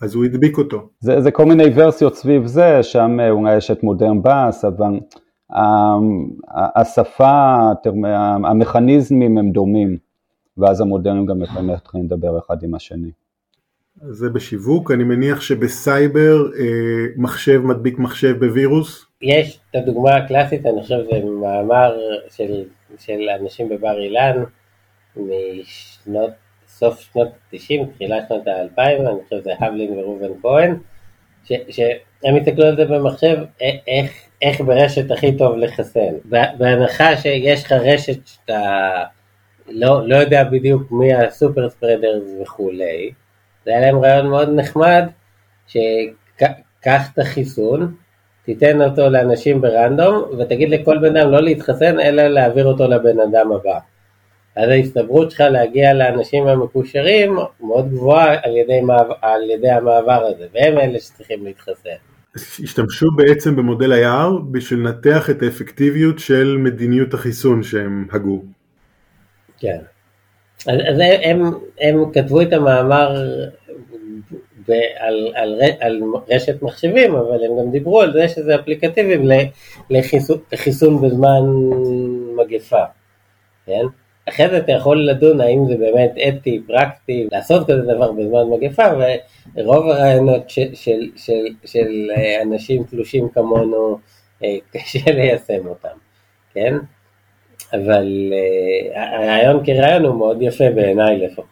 אז 0.00 0.14
הוא 0.14 0.24
הדביק 0.24 0.58
אותו. 0.58 0.88
זה, 1.00 1.20
זה 1.20 1.30
כל 1.30 1.44
מיני 1.44 1.64
ורסיות 1.74 2.14
סביב 2.14 2.46
זה, 2.46 2.82
שם 2.82 3.20
אה, 3.20 3.30
אולי 3.30 3.56
יש 3.56 3.70
את 3.70 3.82
מודרן 3.82 4.22
באס, 4.22 4.64
אבל 4.64 5.00
השפה, 6.76 7.56
המכניזמים 8.44 9.38
הם 9.38 9.50
דומים, 9.50 9.96
ואז 10.58 10.80
המודרנים 10.80 11.26
גם 11.26 11.42
יכולים 11.42 11.70
להתחיל 11.70 12.00
לדבר 12.00 12.38
אחד 12.38 12.62
עם 12.62 12.74
השני. 12.74 13.10
זה 13.96 14.30
בשיווק, 14.30 14.90
אני 14.90 15.04
מניח 15.04 15.40
שבסייבר 15.40 16.50
אה, 16.58 17.06
מחשב 17.16 17.60
מדביק 17.64 17.98
מחשב 17.98 18.38
בווירוס? 18.40 19.06
יש 19.22 19.60
את 19.70 19.76
הדוגמה 19.76 20.16
הקלאסית, 20.16 20.66
אני 20.66 20.82
חושב 20.82 20.98
זה 21.10 21.24
מאמר 21.40 21.96
של, 22.30 22.64
של 22.98 23.20
אנשים 23.40 23.68
בבר 23.68 23.98
אילן 23.98 24.42
משנות 25.16 26.30
סוף 26.78 27.00
שנות 27.00 27.28
ה-90, 27.28 27.94
תחילת 27.94 28.24
שנות 28.28 28.48
ה-2000, 28.48 28.80
אני 28.80 29.24
חושב 29.24 29.40
שזה 29.40 29.52
הבלין 29.60 29.98
וראובן 29.98 30.40
כהן, 30.42 30.76
שהם 31.44 32.36
יסתכלו 32.36 32.66
על 32.66 32.76
זה 32.76 32.84
במחשב, 32.84 33.36
איך, 33.86 34.12
איך 34.42 34.60
ברשת 34.60 35.10
הכי 35.10 35.36
טוב 35.36 35.56
לחסן. 35.56 36.14
בהנחה 36.58 37.16
שיש 37.16 37.64
לך 37.64 37.72
רשת 37.72 38.26
שאתה 38.26 38.62
לא, 39.68 40.08
לא 40.08 40.16
יודע 40.16 40.44
בדיוק 40.44 40.92
מי 40.92 41.14
הסופר 41.14 41.70
ספרדרס 41.70 42.22
וכולי, 42.42 43.10
זה 43.64 43.70
היה 43.70 43.80
להם 43.80 43.98
רעיון 43.98 44.26
מאוד 44.26 44.48
נחמד, 44.48 45.04
שקח 45.66 47.12
את 47.12 47.18
החיסון, 47.18 47.94
תיתן 48.44 48.82
אותו 48.82 49.08
לאנשים 49.08 49.60
ברנדום, 49.60 50.22
ותגיד 50.38 50.70
לכל 50.70 50.98
בן 50.98 51.16
אדם 51.16 51.30
לא 51.30 51.42
להתחסן, 51.42 52.00
אלא 52.00 52.22
להעביר 52.22 52.66
אותו 52.66 52.88
לבן 52.88 53.20
אדם 53.20 53.52
הבא. 53.52 53.78
אז 54.58 54.68
ההסתברות 54.68 55.30
שלך 55.30 55.40
להגיע 55.40 55.94
לאנשים 55.94 56.46
המקושרים 56.46 57.36
מאוד 57.60 57.90
גבוהה 57.90 58.36
על 58.42 58.56
ידי, 58.56 58.80
מעבר, 58.80 59.14
על 59.22 59.50
ידי 59.50 59.70
המעבר 59.70 60.24
הזה, 60.26 60.46
והם 60.54 60.78
אלה 60.78 60.98
שצריכים 60.98 61.44
להתחסן. 61.44 61.96
השתמשו 62.36 63.06
בעצם 63.16 63.56
במודל 63.56 63.92
היער 63.92 64.38
בשביל 64.50 64.80
לנתח 64.80 65.30
את 65.30 65.42
האפקטיביות 65.42 66.18
של 66.18 66.56
מדיניות 66.58 67.14
החיסון 67.14 67.62
שהם 67.62 68.06
הגו. 68.12 68.42
כן. 69.58 69.78
אז, 70.66 70.78
אז 70.88 71.00
הם, 71.22 71.42
הם 71.80 72.12
כתבו 72.12 72.42
את 72.42 72.52
המאמר 72.52 73.22
על, 74.98 75.32
על, 75.34 75.60
על 75.80 76.00
רשת 76.28 76.62
מחשבים, 76.62 77.14
אבל 77.14 77.44
הם 77.44 77.50
גם 77.60 77.70
דיברו 77.70 78.00
על 78.00 78.12
זה 78.12 78.28
שזה 78.28 78.54
אפליקטיבי 78.54 79.16
לחיסון, 79.90 80.38
לחיסון 80.52 81.00
בזמן 81.00 81.40
מגפה, 82.36 82.84
כן? 83.66 83.84
אחרי 84.28 84.48
זה 84.48 84.58
אתה 84.58 84.72
יכול 84.72 85.06
לדון 85.06 85.40
האם 85.40 85.66
זה 85.68 85.76
באמת 85.76 86.14
אתי, 86.28 86.60
פרקטי, 86.66 87.28
לעשות 87.32 87.70
כזה 87.70 87.82
דבר 87.82 88.12
בזמן 88.12 88.42
מגפה, 88.50 88.84
ורוב 89.56 89.86
הרעיונות 89.86 90.50
של, 90.50 90.74
של, 90.74 91.00
של, 91.16 91.46
של 91.64 92.10
אנשים 92.42 92.84
תלושים 92.84 93.28
כמונו, 93.28 93.98
אה, 94.44 94.56
קשה 94.72 95.12
ליישם 95.12 95.66
אותם, 95.66 95.96
כן? 96.54 96.74
אבל 97.72 98.06
uh, 98.32 98.98
הרעיון 98.98 99.64
כרעיון 99.64 100.04
הוא 100.04 100.18
מאוד 100.18 100.38
יפה 100.40 100.64
בעיניי 100.74 101.18
לפחות. 101.18 101.44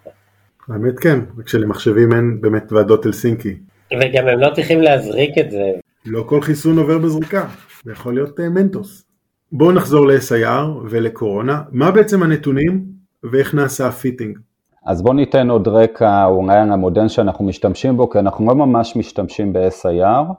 האמת 0.69 0.99
כן, 0.99 1.19
רק 1.39 1.49
שלמחשבים 1.49 2.12
אין 2.12 2.41
באמת 2.41 2.73
ועדות 2.73 3.07
הלסינקי. 3.07 3.57
וגם 3.93 4.29
הם 4.29 4.39
לא 4.41 4.51
צריכים 4.55 4.83
להזריק 4.83 5.39
את 5.39 5.51
זה. 5.51 5.73
לא 6.07 6.25
כל 6.29 6.41
חיסון 6.41 6.79
עובר 6.79 6.99
בזריקה, 6.99 7.47
זה 7.85 7.93
יכול 7.93 8.15
להיות 8.15 8.41
uh, 8.41 8.43
מנטוס. 8.43 9.06
בואו 9.53 9.73
נחזור 9.73 10.07
ל-SIR 10.07 10.67
ולקורונה, 10.91 11.63
מה 11.73 11.91
בעצם 11.91 12.23
הנתונים 12.23 12.85
ואיך 13.23 13.55
נעשה 13.55 13.87
ה 13.87 13.92
fitting? 13.92 14.38
אז 14.87 15.03
בואו 15.03 15.15
ניתן 15.15 15.51
עוד 15.51 15.69
רקע 15.69 16.25
אולי 16.25 16.59
על 16.59 16.73
המודל 16.73 17.09
שאנחנו 17.09 17.45
משתמשים 17.45 17.97
בו, 17.97 18.11
כי 18.11 18.19
אנחנו 18.19 18.47
לא 18.47 18.55
ממש 18.55 18.97
משתמשים 18.97 19.53
ב-SIR, 19.53 20.33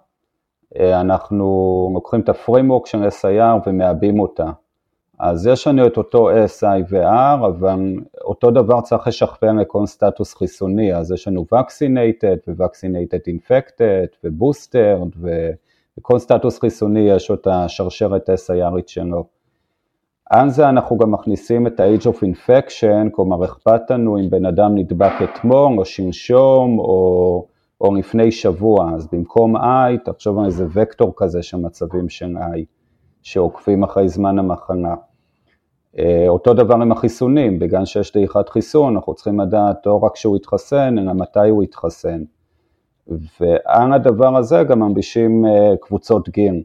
אה, 0.80 1.02
אנחנו 1.02 1.46
לוקחים 1.94 2.20
את 2.20 2.30
ה 2.30 2.35
framework 2.35 2.88
של 2.88 3.08
SIR 3.08 3.70
ומעבים 3.70 4.20
אותה. 4.20 4.52
אז 5.20 5.48
יש 5.48 5.68
לנו 5.68 5.88
את 5.88 5.98
אותו 5.98 6.30
SI 6.30 6.84
ו-R, 6.90 7.46
אבל 7.48 7.80
אותו 8.22 8.52
דבר 8.52 8.82
צריך 8.82 9.08
לשכפל 9.08 9.52
לכל 9.52 9.86
סטטוס 9.86 10.36
חיסוני, 10.36 10.96
אז 10.96 11.12
יש 11.12 11.28
לנו 11.28 11.46
Vaccinated 11.54 12.40
ו-Vaccinated 12.48 13.22
Infected 13.30 14.16
ו-Boosted, 14.24 15.18
וכל 15.98 16.20
סטטוס 16.20 16.60
חיסוני 16.60 17.00
יש 17.00 17.32
את 17.32 17.48
השרשרת 17.48 18.30
SIRית 18.30 18.88
שלו. 18.88 19.24
על 20.30 20.50
זה 20.50 20.70
אנחנו 20.70 20.98
גם 20.98 21.12
מכניסים 21.12 21.68
את 21.68 21.80
ה-Age 21.80 22.04
of 22.04 22.18
Infection, 22.24 23.10
כלומר 23.12 23.46
אכפת 23.46 23.92
לנו 23.92 24.18
אם 24.18 24.30
בן 24.30 24.46
אדם 24.46 24.76
נדבק 24.76 25.14
אתמול 25.24 25.80
או 25.80 25.86
שלשום 25.86 26.80
או, 26.80 27.46
או 27.82 27.96
לפני 27.96 28.32
שבוע, 28.32 28.92
אז 28.96 29.08
במקום 29.12 29.56
I, 29.56 29.98
תחשוב 30.06 30.40
על 30.40 30.46
איזה 30.46 30.66
וקטור 30.74 31.14
כזה 31.18 31.44
של 31.44 31.58
מצבים 31.58 32.10
של 32.10 32.38
I, 32.38 32.60
שעוקבים 33.22 33.84
אחרי 33.84 34.10
זמן 34.10 34.40
המחנה. 34.40 34.96
אה, 36.00 36.26
אותו 36.28 36.54
דבר 36.54 36.76
עם 36.76 36.92
החיסונים, 36.92 37.60
בגלל 37.60 37.86
שיש 37.86 38.14
דעיכת 38.14 38.50
חיסון, 38.50 38.96
אנחנו 38.96 39.14
צריכים 39.14 39.40
לדעת 39.40 39.86
לא 39.86 40.00
רק 40.04 40.16
שהוא 40.16 40.38
יתחסן, 40.38 40.98
אלא 40.98 41.14
מתי 41.14 41.50
הוא 41.50 41.64
יתחסן. 41.64 42.24
ועל 43.40 43.94
הדבר 43.94 44.38
הזה 44.38 44.64
גם 44.64 44.80
ממבישים 44.80 45.46
אה, 45.46 45.74
קבוצות 45.82 46.30
גיל, 46.30 46.64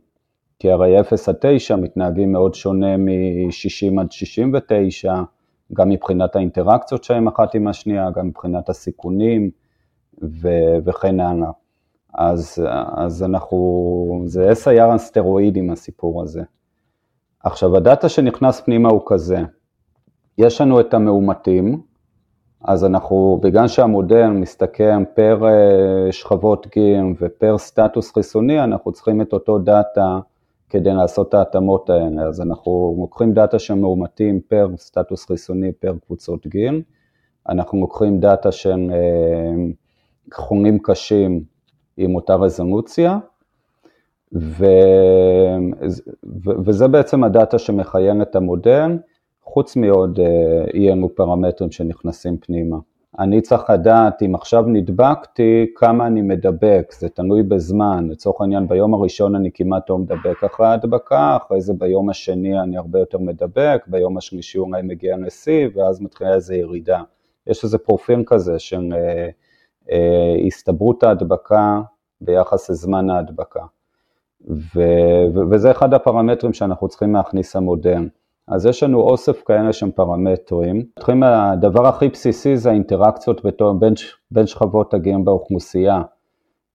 כי 0.58 0.70
הרי 0.70 1.00
0 1.00 1.28
עד 1.28 1.36
9 1.40 1.76
מתנהגים 1.76 2.32
מאוד 2.32 2.54
שונה 2.54 2.96
מ-60 2.96 4.00
עד 4.00 4.12
69, 4.12 5.22
גם 5.74 5.88
מבחינת 5.88 6.36
האינטראקציות 6.36 7.04
שלהם 7.04 7.28
אחת 7.28 7.54
עם 7.54 7.68
השנייה, 7.68 8.10
גם 8.10 8.26
מבחינת 8.26 8.68
הסיכונים 8.68 9.50
ו- 10.22 10.76
וכן 10.84 11.20
הלאה. 11.20 11.50
אז, 12.14 12.66
אז 12.96 13.22
אנחנו, 13.22 14.22
זה 14.26 14.50
SIR 14.50 14.80
על 14.80 14.98
סטרואידים 14.98 15.70
הסיפור 15.70 16.22
הזה. 16.22 16.42
עכשיו 17.44 17.76
הדאטה 17.76 18.08
שנכנס 18.08 18.60
פנימה 18.60 18.88
הוא 18.88 19.02
כזה, 19.06 19.38
יש 20.38 20.60
לנו 20.60 20.80
את 20.80 20.94
המאומתים, 20.94 21.82
אז 22.64 22.84
אנחנו, 22.84 23.38
בגלל 23.42 23.68
שהמודל 23.68 24.26
מסתכם 24.26 25.02
פר 25.14 25.44
אה, 25.48 26.12
שכבות 26.12 26.66
גיל 26.74 27.14
ופר 27.20 27.58
סטטוס 27.58 28.12
חיסוני, 28.12 28.64
אנחנו 28.64 28.92
צריכים 28.92 29.20
את 29.20 29.32
אותו 29.32 29.58
דאטה 29.58 30.18
כדי 30.68 30.94
לעשות 30.94 31.28
את 31.28 31.34
ההתאמות 31.34 31.90
האלה. 31.90 32.22
אז 32.22 32.40
אנחנו 32.40 32.96
לוקחים 33.00 33.32
דאטה 33.32 33.58
של 33.58 33.74
מאומתים 33.74 34.40
פר 34.48 34.68
סטטוס 34.76 35.26
חיסוני 35.26 35.72
פר 35.72 35.94
קבוצות 36.06 36.46
גיל, 36.46 36.82
אנחנו 37.48 37.80
לוקחים 37.80 38.20
דאטה 38.20 38.52
של 38.52 38.90
אה, 38.92 39.64
חולים 40.34 40.78
קשים 40.78 41.42
עם 41.96 42.14
אותה 42.14 42.34
רזולוציה, 42.34 43.18
ו... 44.34 44.66
וזה 46.64 46.88
בעצם 46.88 47.24
הדאטה 47.24 47.58
שמחיין 47.58 48.22
את 48.22 48.36
המודל, 48.36 48.98
חוץ 49.52 49.76
מעוד 49.76 50.20
אי 50.74 50.92
אלו 50.92 51.14
פרמטרים 51.14 51.70
שנכנסים 51.70 52.36
פנימה. 52.36 52.76
אני 53.18 53.40
צריך 53.40 53.70
לדעת 53.70 54.22
אם 54.22 54.34
עכשיו 54.34 54.62
נדבקתי, 54.66 55.66
כמה 55.74 56.06
אני 56.06 56.22
מדבק, 56.22 56.92
זה 56.98 57.08
תלוי 57.08 57.42
בזמן, 57.42 58.08
לצורך 58.10 58.40
העניין 58.40 58.68
ביום 58.68 58.94
הראשון 58.94 59.34
אני 59.34 59.50
כמעט 59.54 59.90
לא 59.90 59.98
מדבק 59.98 60.44
אחרי 60.44 60.66
ההדבקה, 60.66 61.36
אחרי 61.36 61.60
זה 61.60 61.72
ביום 61.74 62.10
השני 62.10 62.60
אני 62.60 62.76
הרבה 62.76 62.98
יותר 62.98 63.18
מדבק, 63.18 63.84
ביום 63.86 64.16
השלישי 64.16 64.58
אולי 64.58 64.82
מגיע 64.82 65.16
לשיא, 65.16 65.68
ואז 65.74 66.00
מתחילה 66.00 66.34
איזו 66.34 66.54
ירידה. 66.54 67.02
יש 67.46 67.64
איזה 67.64 67.78
פרופיל 67.78 68.22
כזה 68.26 68.58
של 68.58 68.92
אה, 68.92 69.28
אה, 69.90 70.46
הסתברות 70.46 71.02
ההדבקה 71.02 71.80
ביחס 72.20 72.70
לזמן 72.70 73.10
ההדבקה. 73.10 73.64
ו- 74.48 75.26
ו- 75.34 75.50
וזה 75.50 75.70
אחד 75.70 75.94
הפרמטרים 75.94 76.52
שאנחנו 76.52 76.88
צריכים 76.88 77.14
להכניס 77.14 77.56
למודל. 77.56 78.08
אז 78.48 78.66
יש 78.66 78.82
לנו 78.82 79.00
אוסף 79.00 79.42
כאלה 79.42 79.72
שהם 79.72 79.90
פרמטרים. 79.90 80.82
מתחילים 80.98 81.22
הדבר 81.22 81.86
הכי 81.86 82.08
בסיסי 82.08 82.56
זה 82.56 82.70
האינטראקציות 82.70 83.44
בתור, 83.44 83.72
בין, 83.72 83.94
בין 84.30 84.46
שכבות 84.46 84.94
הגיל 84.94 85.16
באוכלוסייה. 85.24 86.02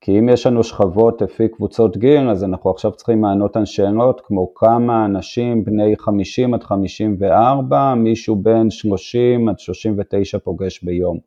כי 0.02 0.20
אם 0.20 0.30
יש 0.30 0.48
לנו 0.48 0.64
שכבות 0.64 1.22
לפי 1.22 1.48
קבוצות 1.48 1.98
גיל, 1.98 2.30
אז 2.30 2.44
אנחנו 2.44 2.70
עכשיו 2.70 2.92
צריכים 2.92 3.24
לענות 3.24 3.58
על 3.58 3.66
שאלות 3.66 4.22
כמו 4.24 4.54
כמה 4.56 5.06
אנשים 5.06 5.64
בני 5.64 5.96
50 5.98 6.54
עד 6.54 6.64
54, 6.64 7.94
מישהו 7.96 8.36
בין 8.36 8.70
30 8.70 9.50
עד 9.50 9.60
39 9.60 10.40
פוגש 10.40 10.84
ביום. 10.84 11.18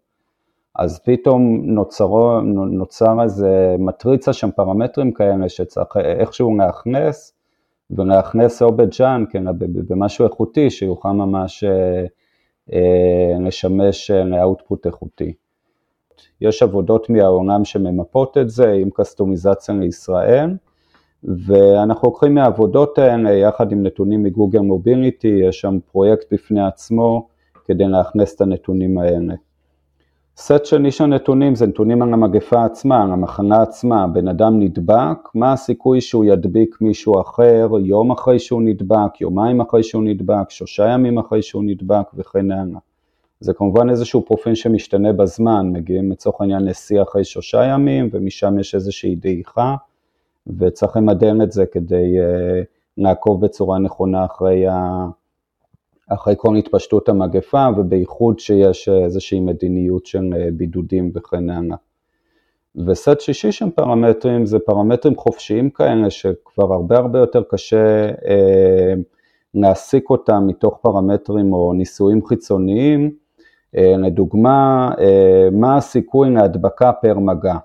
אז 0.76 0.98
פתאום 1.05 1.61
נוצר, 1.64 2.40
נוצר 2.70 3.22
איזה 3.22 3.76
מטריצה 3.79 4.33
שם 4.33 4.50
פרמטרים 4.50 5.12
כאלה 5.12 5.48
שצריך 5.48 5.96
איכשהו 5.96 6.57
להכנס, 6.57 7.39
ולהכנס 7.96 8.62
או 8.62 8.72
בג'אן, 8.72 9.24
כן, 9.31 9.44
במשהו 9.59 10.24
איכותי, 10.24 10.70
שיוכל 10.70 11.11
ממש 11.11 11.64
אה, 11.64 12.05
אה, 12.72 13.38
לשמש 13.40 14.11
אה, 14.11 14.24
לאאוטפוט 14.24 14.87
איכותי. 14.87 15.33
יש 16.40 16.62
עבודות 16.62 17.11
מהעולם 17.11 17.64
שממפות 17.64 18.38
את 18.38 18.50
זה 18.50 18.72
עם 18.72 18.90
קסטומיזציה 18.94 19.74
לישראל, 19.74 20.50
ואנחנו 21.24 22.09
לוקחים 22.09 22.35
מהעבודות 22.35 22.98
האלה 22.98 23.31
יחד 23.31 23.72
עם 23.72 23.83
נתונים 23.83 24.22
מגוגל 24.22 24.61
מוביליטי, 24.61 25.29
יש 25.48 25.61
שם 25.61 25.79
פרויקט 25.92 26.33
בפני 26.33 26.66
עצמו 26.66 27.29
כדי 27.64 27.85
להכנס 27.85 28.35
את 28.35 28.40
הנתונים 28.40 28.98
האלה. 28.98 29.35
סט 30.42 30.64
שני 30.64 30.90
של 30.90 31.07
נתונים 31.07 31.55
זה 31.55 31.66
נתונים 31.66 32.03
על 32.03 32.14
המגפה 32.14 32.64
עצמה, 32.64 33.03
על 33.03 33.12
המחנה 33.12 33.62
עצמה, 33.62 34.07
בן 34.07 34.29
אדם 34.29 34.61
נדבק, 34.61 35.18
מה 35.35 35.53
הסיכוי 35.53 36.00
שהוא 36.00 36.24
ידביק 36.24 36.79
מישהו 36.81 37.20
אחר? 37.20 37.68
יום 37.85 38.11
אחרי 38.11 38.38
שהוא 38.38 38.62
נדבק, 38.62 39.20
יומיים 39.20 39.61
אחרי 39.61 39.83
שהוא 39.83 40.03
נדבק, 40.03 40.50
שלושה 40.50 40.88
ימים 40.88 41.18
אחרי 41.18 41.42
שהוא 41.42 41.64
נדבק 41.64 42.11
וכן 42.14 42.50
הלאה. 42.50 42.79
זה 43.40 43.55
כמובן 43.55 43.90
איזשהו 43.90 44.24
פרופיל 44.24 44.55
שמשתנה 44.55 45.12
בזמן, 45.12 45.70
מגיעים 45.72 46.12
לצורך 46.12 46.40
העניין 46.40 46.64
לשיא 46.64 47.03
אחרי 47.03 47.24
שלושה 47.24 47.64
ימים 47.64 48.09
ומשם 48.12 48.59
יש 48.59 48.74
איזושהי 48.74 49.14
דעיכה 49.14 49.74
וצריך 50.59 50.96
למדל 50.96 51.42
את 51.42 51.53
זה 51.53 51.66
כדי 51.66 52.16
uh, 52.18 52.64
לעקוב 52.98 53.44
בצורה 53.44 53.79
נכונה 53.79 54.24
אחרי 54.24 54.68
ה... 54.68 55.07
אחרי 56.12 56.34
כל 56.36 56.56
התפשטות 56.56 57.08
המגפה, 57.08 57.66
ובייחוד 57.76 58.38
שיש 58.38 58.88
איזושהי 58.88 59.40
מדיניות 59.40 60.06
של 60.06 60.34
אה, 60.36 60.48
בידודים 60.52 61.12
וכן 61.14 61.50
הלאה. 61.50 61.76
וסט 62.86 63.20
שישי 63.20 63.52
של 63.52 63.70
פרמטרים 63.70 64.46
זה 64.46 64.58
פרמטרים 64.58 65.16
חופשיים 65.16 65.70
כאלה 65.70 66.10
שכבר 66.10 66.72
הרבה 66.72 66.98
הרבה 66.98 67.18
יותר 67.18 67.42
קשה 67.50 68.08
אה, 68.08 68.94
להסיק 69.54 70.10
אותם 70.10 70.46
מתוך 70.46 70.78
פרמטרים 70.82 71.52
או 71.52 71.72
ניסויים 71.72 72.26
חיצוניים. 72.26 73.10
אה, 73.76 73.94
לדוגמה, 73.98 74.90
אה, 74.98 75.48
מה 75.52 75.76
הסיכוי 75.76 76.30
להדבקה 76.30 76.92
פר 76.92 77.18
מגע. 77.18 77.56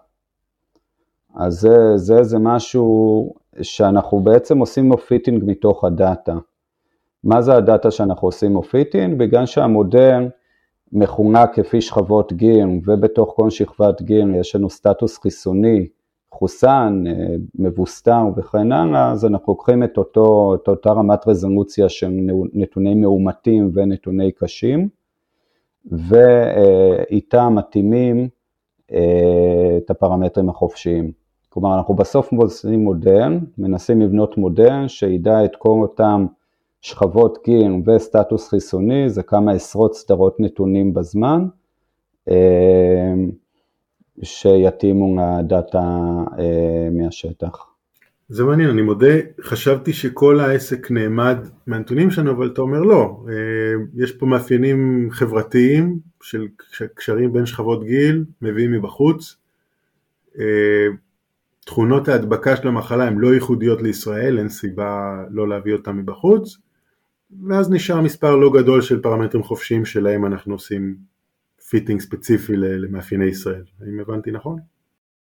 אז 1.36 1.54
זה, 1.54 1.98
זה, 1.98 2.24
זה 2.24 2.40
משהו 2.40 3.34
שאנחנו 3.62 4.20
בעצם 4.20 4.60
עושים 4.60 4.90
לו 4.90 4.98
fitting 4.98 5.44
מתוך 5.46 5.84
הדאטה. 5.84 6.36
מה 7.26 7.42
זה 7.42 7.56
הדאטה 7.56 7.92
שאנחנו 7.92 8.28
עושים 8.28 8.54
לו 8.54 8.64
fitting? 8.64 9.18
בגלל 9.18 9.46
שהמודל 9.46 10.30
מחולק 10.92 11.50
לפי 11.54 11.82
שכבות 11.82 12.34
גיל, 12.34 12.68
ובתוך 12.86 13.34
כל 13.36 13.50
שכבת 13.50 14.02
גיל 14.02 14.36
יש 14.36 14.56
לנו 14.56 14.70
סטטוס 14.70 15.18
חיסוני, 15.18 15.88
חוסן, 16.32 17.04
אה, 17.08 17.36
מבוסתר 17.56 18.24
וכן 18.38 18.72
הלאה, 18.72 19.12
אז 19.12 19.26
אנחנו 19.26 19.54
לוקחים 19.54 19.84
את, 19.84 19.98
אותו, 19.98 20.56
את 20.56 20.68
אותה 20.68 20.92
רמת 20.92 21.28
רזולוציה 21.28 21.90
של 21.90 22.12
נתוני 22.54 22.96
מאומתים 22.96 23.72
ונתוני 23.74 24.32
קשים, 24.32 24.90
ואיתה 25.92 27.50
מתאימים 27.50 28.28
אה, 28.92 29.78
את 29.78 29.90
הפרמטרים 29.90 30.50
החופשיים. 30.50 31.12
כלומר, 31.50 31.78
אנחנו 31.78 31.94
בסוף 31.94 32.34
עושים 32.34 32.84
מודל, 32.84 33.40
מנסים 33.58 34.02
לבנות 34.02 34.38
מודל 34.38 34.88
שידע 34.88 35.46
את 35.46 35.56
כל 35.56 35.80
אותם 35.82 36.26
שכבות 36.86 37.38
גיל 37.46 37.72
וסטטוס 37.86 38.50
חיסוני, 38.50 39.10
זה 39.10 39.24
כמה 39.24 39.52
עשרות 39.52 39.96
סדרות 39.96 40.40
נתונים 40.40 40.94
בזמן, 40.94 41.46
אה, 42.30 43.14
שיתאימו 44.24 45.18
לדאטה 45.22 46.00
אה, 46.40 46.90
מהשטח. 46.92 47.66
זה 48.30 48.44
מעניין, 48.44 48.70
אני 48.70 48.82
מודה, 48.82 49.16
חשבתי 49.42 49.94
שכל 49.94 50.40
העסק 50.40 50.92
נעמד 50.92 51.38
מהנתונים 51.68 52.12
שלנו, 52.12 52.32
אבל 52.32 52.48
אתה 52.48 52.62
אומר 52.62 52.82
לא, 52.82 53.24
אה, 53.30 53.34
יש 53.96 54.12
פה 54.12 54.26
מאפיינים 54.26 55.08
חברתיים 55.12 56.00
של 56.22 56.48
קשרים 56.94 57.34
בין 57.34 57.46
שכבות 57.46 57.84
גיל, 57.84 58.26
מביאים 58.42 58.72
מבחוץ, 58.72 59.36
תכונות 61.66 62.08
ההדבקה 62.08 62.56
של 62.56 62.68
המחלה 62.68 63.08
הן 63.08 63.18
לא 63.18 63.34
ייחודיות 63.34 63.82
לישראל, 63.82 64.38
אין 64.40 64.50
סיבה 64.50 65.24
לא 65.30 65.50
להביא 65.50 65.74
אותן 65.74 65.92
מבחוץ, 65.92 66.58
ואז 67.50 67.72
נשאר 67.72 68.02
מספר 68.02 68.36
לא 68.36 68.52
גדול 68.54 68.82
של 68.82 69.02
פרמטרים 69.02 69.44
חופשיים 69.44 69.86
שלהם 69.86 70.26
אנחנו 70.26 70.54
עושים 70.54 70.96
fitting 71.70 72.02
ספציפי 72.02 72.54
למאפייני 72.58 73.26
ישראל, 73.26 73.64
האם 73.82 74.00
הבנתי 74.00 74.32
נכון? 74.32 74.60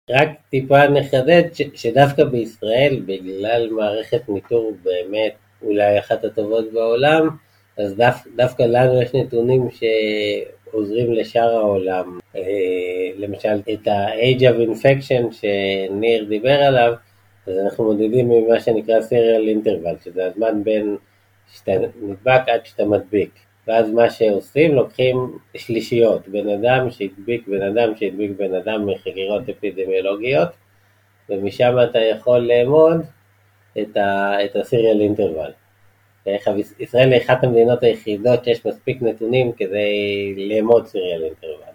רק 0.09 0.29
טיפה 0.49 0.87
נחדד 0.87 1.43
ש, 1.53 1.61
שדווקא 1.73 2.23
בישראל, 2.23 3.01
בגלל 3.05 3.69
מערכת 3.71 4.29
ניטור 4.29 4.77
באמת 4.83 5.33
אולי 5.61 5.99
אחת 5.99 6.23
הטובות 6.23 6.73
בעולם, 6.73 7.29
אז 7.77 7.95
דו, 7.95 8.05
דווקא 8.35 8.63
לנו 8.63 9.01
יש 9.01 9.15
נתונים 9.15 9.67
שעוזרים 9.71 11.13
לשאר 11.13 11.55
העולם. 11.55 12.19
אה, 12.35 12.41
למשל, 13.17 13.61
את 13.73 13.87
ה-age 13.87 14.41
of 14.41 14.69
infection 14.69 15.31
שניר 15.31 16.25
דיבר 16.29 16.61
עליו, 16.63 16.93
אז 17.47 17.57
אנחנו 17.57 17.83
מודדים 17.83 18.29
ממה 18.29 18.59
שנקרא 18.59 18.99
serial 18.99 19.65
interval, 19.65 20.03
שזה 20.03 20.25
הזמן 20.25 20.63
בין 20.63 20.97
שאתה 21.51 21.71
נדבק 22.01 22.41
עד 22.47 22.65
שאתה 22.65 22.85
מדביק. 22.85 23.31
ואז 23.67 23.91
מה 23.91 24.09
שעושים, 24.09 24.75
לוקחים 24.75 25.37
שלישיות, 25.57 26.27
בן 26.27 26.49
אדם 26.49 26.91
שהדביק 26.91 27.47
בן 27.47 27.61
אדם 27.61 27.95
שהדביק 27.95 28.31
בן 28.37 28.53
אדם 28.53 28.85
מחקירות 28.85 29.49
אפידמיולוגיות, 29.49 30.49
ומשם 31.29 31.75
אתה 31.89 31.99
יכול 31.99 32.39
לאמוד 32.39 33.01
את 33.81 33.97
ה-serial 33.97 35.17
interval. 35.17 35.51
ישראל 36.79 37.13
היא 37.13 37.21
אחת 37.21 37.43
המדינות 37.43 37.83
היחידות 37.83 38.43
שיש 38.43 38.65
מספיק 38.65 39.01
נתונים 39.01 39.51
כדי 39.51 40.49
לאמוד 40.49 40.85
serial 40.85 41.33
interval. 41.33 41.71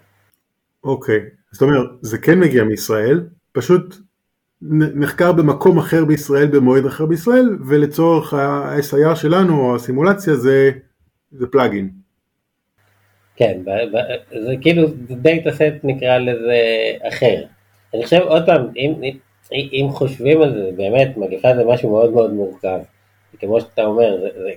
אוקיי, 0.83 1.15
okay. 1.15 1.21
זאת 1.51 1.61
אומרת, 1.61 1.89
זה 2.01 2.17
כן 2.17 2.39
מגיע 2.39 2.63
מישראל, 2.63 3.27
פשוט 3.51 3.95
נחקר 4.61 5.31
במקום 5.31 5.77
אחר 5.77 6.05
בישראל 6.05 6.47
במועד 6.47 6.85
אחר 6.85 7.05
בישראל 7.05 7.57
ולצורך 7.67 8.33
ה-SIR 8.33 9.15
שלנו 9.15 9.61
או 9.61 9.75
הסימולציה 9.75 10.35
זה, 10.35 10.71
זה 11.31 11.47
פלאגין. 11.47 11.89
כן, 13.35 13.61
זה 14.31 14.53
כאילו 14.61 14.87
דאטה 15.09 15.51
סט 15.51 15.83
נקרא 15.83 16.17
לזה 16.17 16.61
אחר. 17.07 17.43
אני 17.93 18.03
חושב 18.03 18.21
עוד 18.21 18.45
פעם, 18.45 18.67
אם, 18.75 18.93
אם 19.51 19.87
חושבים 19.91 20.41
על 20.41 20.53
זה, 20.53 20.71
באמת 20.75 21.17
מגפה 21.17 21.55
זה 21.55 21.65
משהו 21.65 21.91
מאוד 21.91 22.11
מאוד 22.11 22.33
מורכב. 22.33 22.79
כמו 23.39 23.61
שאתה 23.61 23.85
אומר, 23.85 24.17
זה, 24.21 24.29
זה, 24.41 24.51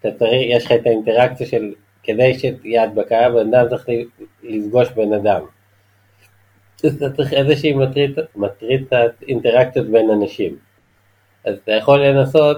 אתה 0.00 0.18
צריך, 0.18 0.42
יש 0.48 0.66
לך 0.66 0.72
את 0.72 0.86
האינטראקציה 0.86 1.46
של, 1.46 1.72
כדי 2.02 2.34
שתהיה 2.34 2.82
הדבקה, 2.82 3.30
בן 3.30 3.54
אדם 3.54 3.68
צריך 3.68 3.86
לפגוש 4.42 4.88
בן 4.88 5.12
אדם. 5.12 5.40
אתה 6.86 7.10
צריך 7.10 7.32
איזושהי 7.32 7.74
מטריצת 8.36 9.12
אינטראקציות 9.28 9.86
בין 9.86 10.10
אנשים. 10.10 10.56
אז 11.44 11.58
אתה 11.64 11.72
יכול 11.72 12.04
לנסות 12.04 12.56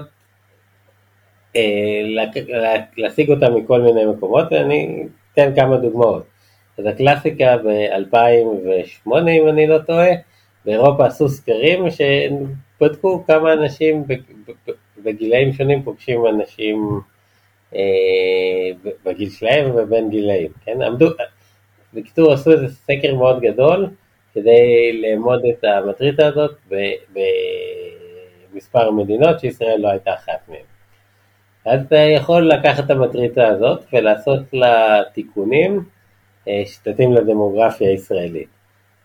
אה, 1.55 2.01
להשיג 2.97 3.31
אותה 3.31 3.49
מכל 3.49 3.81
מיני 3.81 4.05
מקומות, 4.05 4.47
ואני 4.51 5.03
אתן 5.33 5.55
כמה 5.55 5.77
דוגמאות. 5.77 6.23
אז 6.77 6.85
הקלאסיקה 6.85 7.57
ב-2008, 7.57 9.11
אם 9.29 9.47
אני 9.49 9.67
לא 9.67 9.77
טועה, 9.77 10.09
באירופה 10.65 11.05
עשו 11.05 11.29
סקרים 11.29 11.85
שבדקו 11.89 13.23
כמה 13.27 13.53
אנשים 13.53 14.03
בגילאים 15.03 15.53
שונים 15.53 15.83
פוגשים 15.83 16.27
אנשים 16.27 16.99
אה, 17.75 18.91
בגיל 19.05 19.29
שלהם 19.29 19.71
ובין 19.75 20.09
גילאים, 20.09 20.51
כן? 20.65 20.81
עמדו, 20.81 21.05
בקיצור 21.93 22.33
עשו 22.33 22.51
איזה 22.51 22.67
סקר 22.67 23.15
מאוד 23.15 23.41
גדול, 23.41 23.89
כדי 24.33 24.91
לאמוד 25.01 25.41
את 25.45 25.63
המטריצה 25.63 26.27
הזאת 26.27 26.55
במספר 28.53 28.91
מדינות 28.91 29.39
שישראל 29.39 29.79
לא 29.79 29.87
הייתה 29.87 30.13
אחת 30.13 30.47
מהן. 30.47 30.61
אז 31.65 31.81
אתה 31.85 31.95
יכול 31.95 32.49
לקחת 32.49 32.85
את 32.85 32.89
המטריצה 32.89 33.47
הזאת 33.47 33.85
ולעשות 33.93 34.39
לה 34.53 35.01
תיקונים 35.13 35.83
אה, 36.47 36.63
שתתאים 36.65 37.13
לדמוגרפיה 37.13 37.89
הישראלית. 37.89 38.49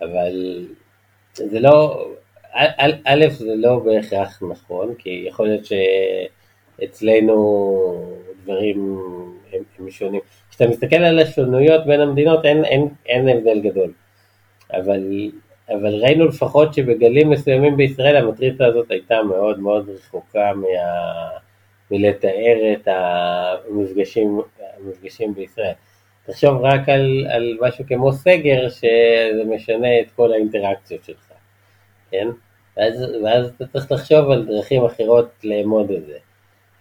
אבל 0.01 0.67
זה 1.35 1.61
לא, 1.61 2.07
א', 3.05 3.25
זה 3.31 3.55
לא 3.57 3.79
בהכרח 3.79 4.43
נכון, 4.51 4.95
כי 4.99 5.25
יכול 5.29 5.47
להיות 5.47 5.67
שאצלנו 6.79 7.37
דברים 8.45 8.99
הם, 9.53 9.63
הם 9.79 9.91
שונים. 9.91 10.21
כשאתה 10.51 10.67
מסתכל 10.67 10.97
על 10.97 11.19
השונויות 11.19 11.87
בין 11.87 12.01
המדינות 12.01 12.45
אין, 12.45 12.65
אין, 12.65 12.89
אין 13.07 13.29
הבדל 13.29 13.61
גדול. 13.61 13.93
אבל, 14.73 15.31
אבל 15.69 15.95
ראינו 16.03 16.25
לפחות 16.25 16.75
שבגלים 16.75 17.31
מסוימים 17.31 17.77
בישראל 17.77 18.17
המטריצה 18.17 18.67
הזאת 18.67 18.91
הייתה 18.91 19.23
מאוד 19.23 19.59
מאוד 19.59 19.89
רחוקה 19.89 20.53
מה, 20.55 20.67
מלתאר 21.91 22.73
את 22.73 22.89
המפגשים, 22.89 24.41
המפגשים 24.79 25.35
בישראל. 25.35 25.73
תחשוב 26.27 26.59
רק 26.63 26.89
על, 26.89 27.27
על 27.31 27.59
משהו 27.61 27.85
כמו 27.89 28.13
סגר, 28.13 28.69
שזה 28.69 29.43
משנה 29.47 30.01
את 30.01 30.07
כל 30.17 30.33
האינטראקציות 30.33 31.05
שלך, 31.05 31.33
כן? 32.11 32.29
ואז, 32.77 33.05
ואז 33.25 33.53
אתה 33.57 33.67
צריך 33.67 33.93
לחשוב 33.93 34.31
על 34.31 34.47
דרכים 34.47 34.85
אחרות 34.85 35.29
לאמוד 35.45 35.91
את 35.91 36.07
זה. 36.07 36.19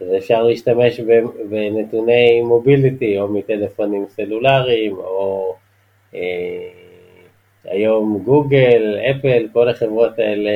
אז 0.01 0.07
אפשר 0.17 0.43
להשתמש 0.43 0.99
בנתוני 1.49 2.41
מוביליטי, 2.41 3.19
או 3.19 3.27
מטלפונים 3.27 4.05
סלולריים, 4.09 4.97
או 4.97 5.55
אה, 6.15 6.19
היום 7.65 8.21
גוגל, 8.25 8.97
אפל, 9.11 9.47
כל 9.53 9.69
החברות 9.69 10.19
האלה 10.19 10.51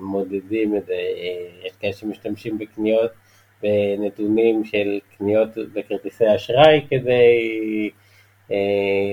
מודדים 0.00 0.76
את 0.76 0.86
זה, 0.86 0.94
יש 1.64 1.72
כאלה 1.80 1.92
שמשתמשים 1.92 2.58
בקניות, 2.58 3.10
בנתונים 3.62 4.64
של 4.64 4.98
קניות 5.18 5.48
בכרטיסי 5.74 6.34
אשראי 6.36 6.80
כדי 6.90 7.90
אה, 8.50 8.56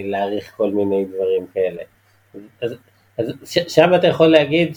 להעריך 0.04 0.54
כל 0.58 0.69
מיני 0.69 1.06
דברים 1.06 1.45
כאלה. 1.54 1.82
אז, 2.62 2.76
אז 3.17 3.34
שם 3.67 3.91
אתה 3.95 4.08
יכול 4.08 4.28
להגיד 4.28 4.76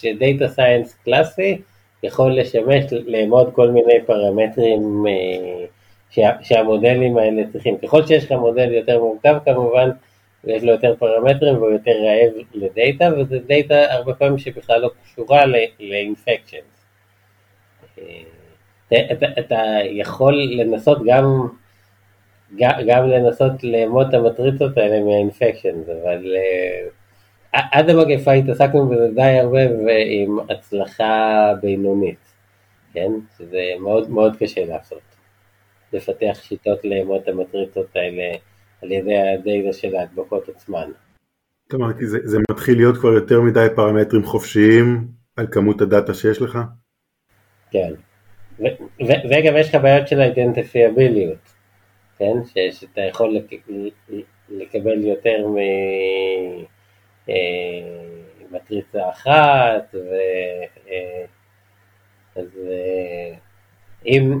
שדאטה 0.00 0.48
סיינס 0.48 0.94
קלאסי 1.04 1.58
יכול 2.02 2.38
לשמש 2.40 2.84
לאמוד 3.06 3.52
כל 3.54 3.70
מיני 3.70 3.94
פרמטרים 4.06 5.04
אה, 5.08 5.64
שה, 6.10 6.30
שהמודלים 6.42 7.18
האלה 7.18 7.42
צריכים. 7.52 7.78
ככל 7.78 8.06
שיש 8.06 8.24
לך 8.24 8.32
מודל 8.32 8.72
יותר 8.72 8.98
מורכב 9.00 9.36
כמובן, 9.44 9.90
ויש 10.44 10.62
לו 10.62 10.72
יותר 10.72 10.94
פרמטרים 10.98 11.56
והוא 11.56 11.70
יותר 11.70 11.90
רעב 11.90 12.32
לדאטה, 12.54 13.10
וזה 13.18 13.38
דאטה 13.38 13.94
הרבה 13.94 14.14
פעמים 14.14 14.38
שבכלל 14.38 14.80
לא 14.80 14.90
קשורה 15.04 15.44
ל 15.80 15.87
infection. 15.87 16.56
אה, 17.98 18.22
אתה, 19.38 19.56
יכול 19.84 20.34
לנסות 20.34 20.98
גם, 21.06 21.48
גם, 22.56 22.70
גם 22.86 23.08
לנסות 23.08 23.64
לאמוד 23.64 24.08
את 24.08 24.14
המטריצות 24.14 24.78
האלה 24.78 25.00
מה 25.00 25.12
infection, 25.12 25.74
אבל, 25.86 26.36
אה, 26.36 26.88
עד 27.72 27.90
המגפה 27.90 28.32
התעסקנו 28.32 28.88
בזה 28.88 29.08
די 29.14 29.22
הרבה 29.22 29.58
ועם 29.86 30.38
הצלחה 30.50 31.52
בינונית, 31.62 32.34
כן? 32.92 33.12
שזה 33.38 33.62
מאוד 33.80 34.10
מאוד 34.10 34.36
קשה 34.36 34.64
לעשות. 34.64 35.00
לפתח 35.92 36.38
שיטות 36.42 36.84
לאמוד 36.84 37.20
את 37.22 37.28
המטריצות 37.28 37.96
האלה 37.96 38.34
על 38.82 38.92
ידי 38.92 39.14
הדאטה 39.18 39.72
של 39.72 39.96
ההדבקות 39.96 40.48
עצמן. 40.48 40.90
זאת 41.64 41.74
אומרת, 41.74 41.96
זה, 42.00 42.18
זה 42.24 42.38
מתחיל 42.50 42.76
להיות 42.76 42.96
כבר 42.96 43.12
יותר 43.12 43.40
מדי 43.40 43.66
פרמטרים 43.76 44.24
חופשיים 44.24 45.08
על 45.36 45.46
כמות 45.50 45.80
הדאטה 45.80 46.14
שיש 46.14 46.42
לך? 46.42 46.58
כן, 47.70 47.92
וגם 49.00 49.56
יש 49.56 49.68
לך 49.68 49.82
בעיות 49.82 50.08
של 50.08 50.20
אידנטיפיאביליות, 50.20 51.54
כן? 52.18 52.34
שאתה 52.72 53.00
יכול 53.00 53.38
לקבל 54.48 55.04
יותר 55.04 55.46
ממטריצה 58.50 58.98
אה, 58.98 59.10
אחת, 59.10 59.94
ו... 59.94 59.98
אה, 60.88 61.24
אז 62.36 62.58
אה, 62.70 63.34
אם, 64.08 64.38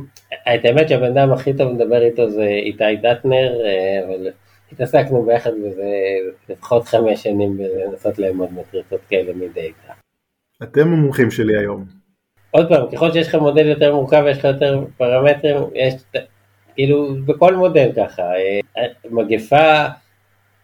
את 0.54 0.64
האמת 0.64 0.88
שהבן 0.88 1.18
אדם 1.18 1.32
הכי 1.32 1.52
טוב 1.52 1.72
לדבר 1.72 2.02
איתו 2.02 2.30
זה 2.30 2.44
איתי 2.44 2.96
דטנר, 3.02 3.52
אבל 4.06 4.28
התעסקנו 4.72 5.22
ביחד 5.22 5.50
בזה 5.66 5.92
לפחות 6.48 6.84
חמש 6.84 7.22
שנים 7.22 7.56
בלנסות 7.56 8.18
לאמוד 8.18 8.48
מטריצות 8.52 9.00
כאלה 9.08 9.32
מדאטה. 9.34 9.92
אתם 10.62 10.80
המומחים 10.80 11.30
שלי 11.30 11.58
היום. 11.58 11.84
עוד 12.50 12.68
פעם, 12.68 12.90
ככל 12.92 13.12
שיש 13.12 13.28
לך 13.28 13.34
מודל 13.34 13.66
יותר 13.66 13.94
מורכב 13.94 14.22
ויש 14.24 14.38
לך 14.38 14.44
יותר 14.44 14.84
פרמטרים, 14.96 15.56
יש, 15.74 15.94
כאילו, 16.74 17.14
בכל 17.26 17.54
מודל 17.54 17.90
ככה. 17.96 18.22
מגפה, 19.10 19.84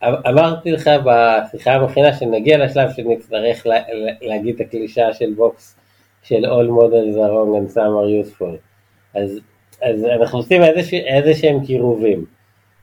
אמרתי 0.03 0.73
לך 0.73 0.90
בשיחה 1.05 1.73
המכינה 1.73 2.12
שנגיע 2.12 2.64
לשלב 2.64 2.90
שנצטרך 2.90 3.67
לה, 3.67 3.77
להגיד 4.23 4.55
את 4.55 4.61
הקלישה 4.61 5.12
של 5.12 5.33
בוקס 5.37 5.77
של 6.23 6.45
All 6.45 6.69
models 6.69 7.17
are 7.17 7.31
wrong 7.31 7.57
and 7.59 7.71
some 7.75 7.95
are 8.01 8.09
useful. 8.25 8.74
אז, 9.14 9.40
אז 9.83 10.05
אנחנו 10.05 10.38
עושים 10.38 10.62
איזה, 10.62 10.96
איזה 10.96 11.35
שהם 11.35 11.66
קירובים. 11.66 12.24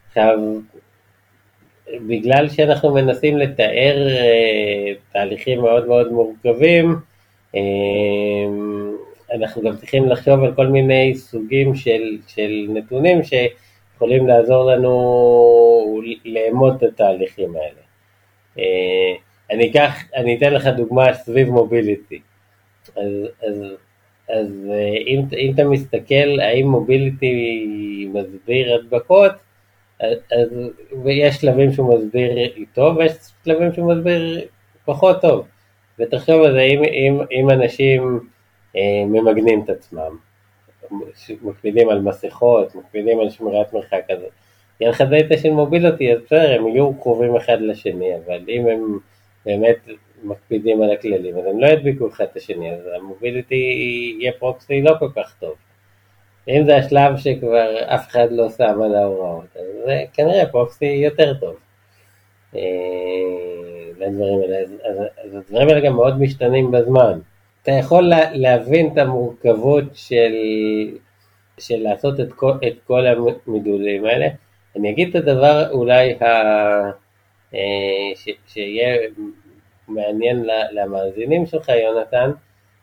עכשיו, 0.07 0.39
בגלל 2.07 2.49
שאנחנו 2.49 2.93
מנסים 2.93 3.37
לתאר 3.37 4.07
אה, 4.07 4.93
תהליכים 5.11 5.61
מאוד 5.61 5.87
מאוד 5.87 6.11
מורכבים, 6.11 6.95
אה, 7.55 7.61
אנחנו 9.33 9.61
גם 9.61 9.77
צריכים 9.77 10.09
לחשוב 10.09 10.43
על 10.43 10.53
כל 10.55 10.67
מיני 10.67 11.15
סוגים 11.15 11.75
של, 11.75 12.17
של 12.27 12.67
נתונים 12.69 13.19
שיכולים 13.23 14.27
לעזור 14.27 14.71
לנו 14.71 16.01
לאמוד 16.25 16.75
את 16.75 16.83
התהליכים 16.83 17.55
האלה. 17.55 17.81
אה, 18.59 19.15
אני 19.51 19.71
אקח, 19.71 20.03
אני 20.15 20.37
אתן 20.37 20.53
לך 20.53 20.67
דוגמה 20.67 21.13
סביב 21.13 21.49
מוביליטי. 21.49 22.19
אז, 22.95 23.27
אז, 23.47 23.63
אז 24.39 24.67
אה, 24.69 24.97
אם, 25.07 25.21
אם 25.37 25.51
אתה 25.53 25.63
מסתכל 25.63 26.39
האם 26.39 26.67
מוביליטי 26.67 28.09
מסביר 28.13 28.75
הדבקות, 28.75 29.31
אז 30.01 30.47
יש 31.05 31.35
שלבים 31.35 31.71
שהוא 31.71 31.95
מסביר 31.95 32.31
טוב 32.73 32.97
ויש 32.97 33.11
שלבים 33.45 33.73
שהוא 33.73 33.93
מסביר 33.93 34.41
פחות 34.85 35.21
טוב. 35.21 35.47
ותחשוב 35.99 36.43
על 36.43 36.53
זה, 36.53 36.61
אם, 36.61 36.83
אם, 36.83 37.19
אם 37.31 37.49
אנשים 37.49 38.19
אה, 38.75 39.05
ממגנים 39.05 39.61
את 39.63 39.69
עצמם, 39.69 40.17
מקפידים 41.41 41.89
על 41.89 42.01
מסכות, 42.01 42.75
מקפידים 42.75 43.19
על 43.19 43.29
שמירת 43.29 43.73
מרחק 43.73 44.01
כזה, 44.11 44.25
יהיה 44.79 44.91
לך 44.91 45.01
דאטה 45.01 45.37
של 45.37 45.49
מוביליטי, 45.49 46.13
אז 46.13 46.19
בסדר, 46.25 46.55
הם 46.55 46.67
יהיו 46.67 46.93
קרובים 46.93 47.35
אחד 47.35 47.61
לשני, 47.61 48.15
אבל 48.15 48.39
אם 48.47 48.67
הם 48.67 48.97
באמת 49.45 49.77
מקפידים 50.23 50.81
על 50.81 50.91
הכללים, 50.91 51.37
אז 51.37 51.45
הם 51.45 51.59
לא 51.59 51.67
ידביקו 51.67 52.07
אחד 52.07 52.25
את 52.31 52.37
השני, 52.37 52.73
אז 52.73 52.79
המוביליטי 52.95 53.55
יהיה 54.19 54.31
פרוקסי 54.39 54.81
לא 54.81 54.95
כל 54.99 55.09
כך 55.15 55.35
טוב. 55.39 55.53
אם 56.47 56.63
זה 56.65 56.77
השלב 56.77 57.17
שכבר 57.17 57.95
אף 57.95 58.07
אחד 58.07 58.27
לא 58.31 58.49
שם 58.49 58.81
על 58.81 58.95
ההוראות, 58.95 59.45
אז 59.55 59.65
זה 59.85 60.03
כנראה 60.13 60.45
פרוקסי 60.45 60.85
יותר 60.85 61.33
טוב. 61.33 61.55
לדברים 63.97 64.39
אה, 64.39 64.43
האלה, 64.43 64.57
אז, 64.59 64.71
אז, 65.25 65.35
הדברים 65.35 65.67
האלה 65.67 65.79
גם 65.79 65.95
מאוד 65.95 66.21
משתנים 66.21 66.71
בזמן. 66.71 67.19
אתה 67.63 67.71
יכול 67.71 68.03
לה, 68.03 68.31
להבין 68.33 68.89
את 68.93 68.97
המורכבות 68.97 69.83
של, 69.93 70.33
של 71.59 71.77
לעשות 71.77 72.19
את 72.19 72.33
כל, 72.33 72.51
את 72.67 72.73
כל 72.87 73.05
המידולים 73.07 74.05
האלה. 74.05 74.27
אני 74.75 74.89
אגיד 74.89 75.15
את 75.15 75.15
הדבר 75.15 75.71
אולי 75.71 76.13
ה, 76.13 76.25
אה, 77.53 77.59
ש, 78.15 78.29
שיהיה 78.47 78.97
מעניין 79.87 80.45
למאזינים 80.71 81.45
שלך, 81.45 81.69
יונתן, 81.69 82.31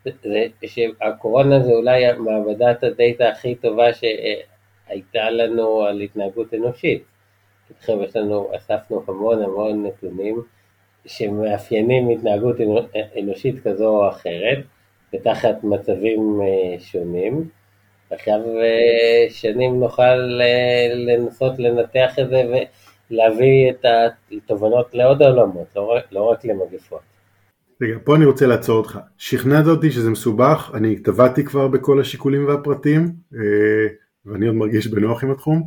זה 0.04 0.46
שהקורונה 0.66 1.60
זה 1.60 1.72
אולי 1.72 2.12
מעבדת 2.18 2.84
הדאטה 2.84 3.28
הכי 3.28 3.54
טובה 3.54 3.86
שהייתה 3.94 5.30
לנו 5.30 5.82
על 5.82 6.00
התנהגות 6.00 6.54
אנושית. 6.54 7.02
עכשיו 7.78 8.02
יש 8.02 8.16
לנו, 8.16 8.50
אספנו 8.56 9.02
המון 9.08 9.42
המון 9.42 9.86
נתונים 9.86 10.42
שמאפיינים 11.06 12.08
התנהגות 12.08 12.56
אנושית 13.18 13.62
כזו 13.62 13.88
או 13.88 14.08
אחרת, 14.08 14.58
ותחת 15.14 15.64
מצבים 15.64 16.40
אה, 16.42 16.80
שונים. 16.80 17.48
עכשיו 18.10 18.40
אה, 18.60 19.26
שנים 19.30 19.80
נוכל 19.80 20.40
אה, 20.40 20.94
לנסות 20.94 21.58
לנתח 21.58 22.18
את 22.18 22.28
זה 22.28 22.42
ולהביא 23.10 23.70
את 23.70 23.84
התובנות 24.32 24.94
לעוד 24.94 25.22
עולמות, 25.22 25.66
לא 25.76 25.98
לא 26.12 26.22
רק 26.22 26.44
למגפות. 26.44 27.00
רגע, 27.80 27.98
פה 28.04 28.16
אני 28.16 28.24
רוצה 28.24 28.46
לעצור 28.46 28.78
אותך. 28.78 28.98
שכנעת 29.18 29.66
אותי 29.66 29.90
שזה 29.90 30.10
מסובך, 30.10 30.70
אני 30.74 30.98
טבעתי 30.98 31.44
כבר 31.44 31.68
בכל 31.68 32.00
השיקולים 32.00 32.46
והפרטים, 32.46 33.12
ואני 34.26 34.46
עוד 34.46 34.56
מרגיש 34.56 34.86
בנוח 34.86 35.24
עם 35.24 35.30
התחום. 35.30 35.62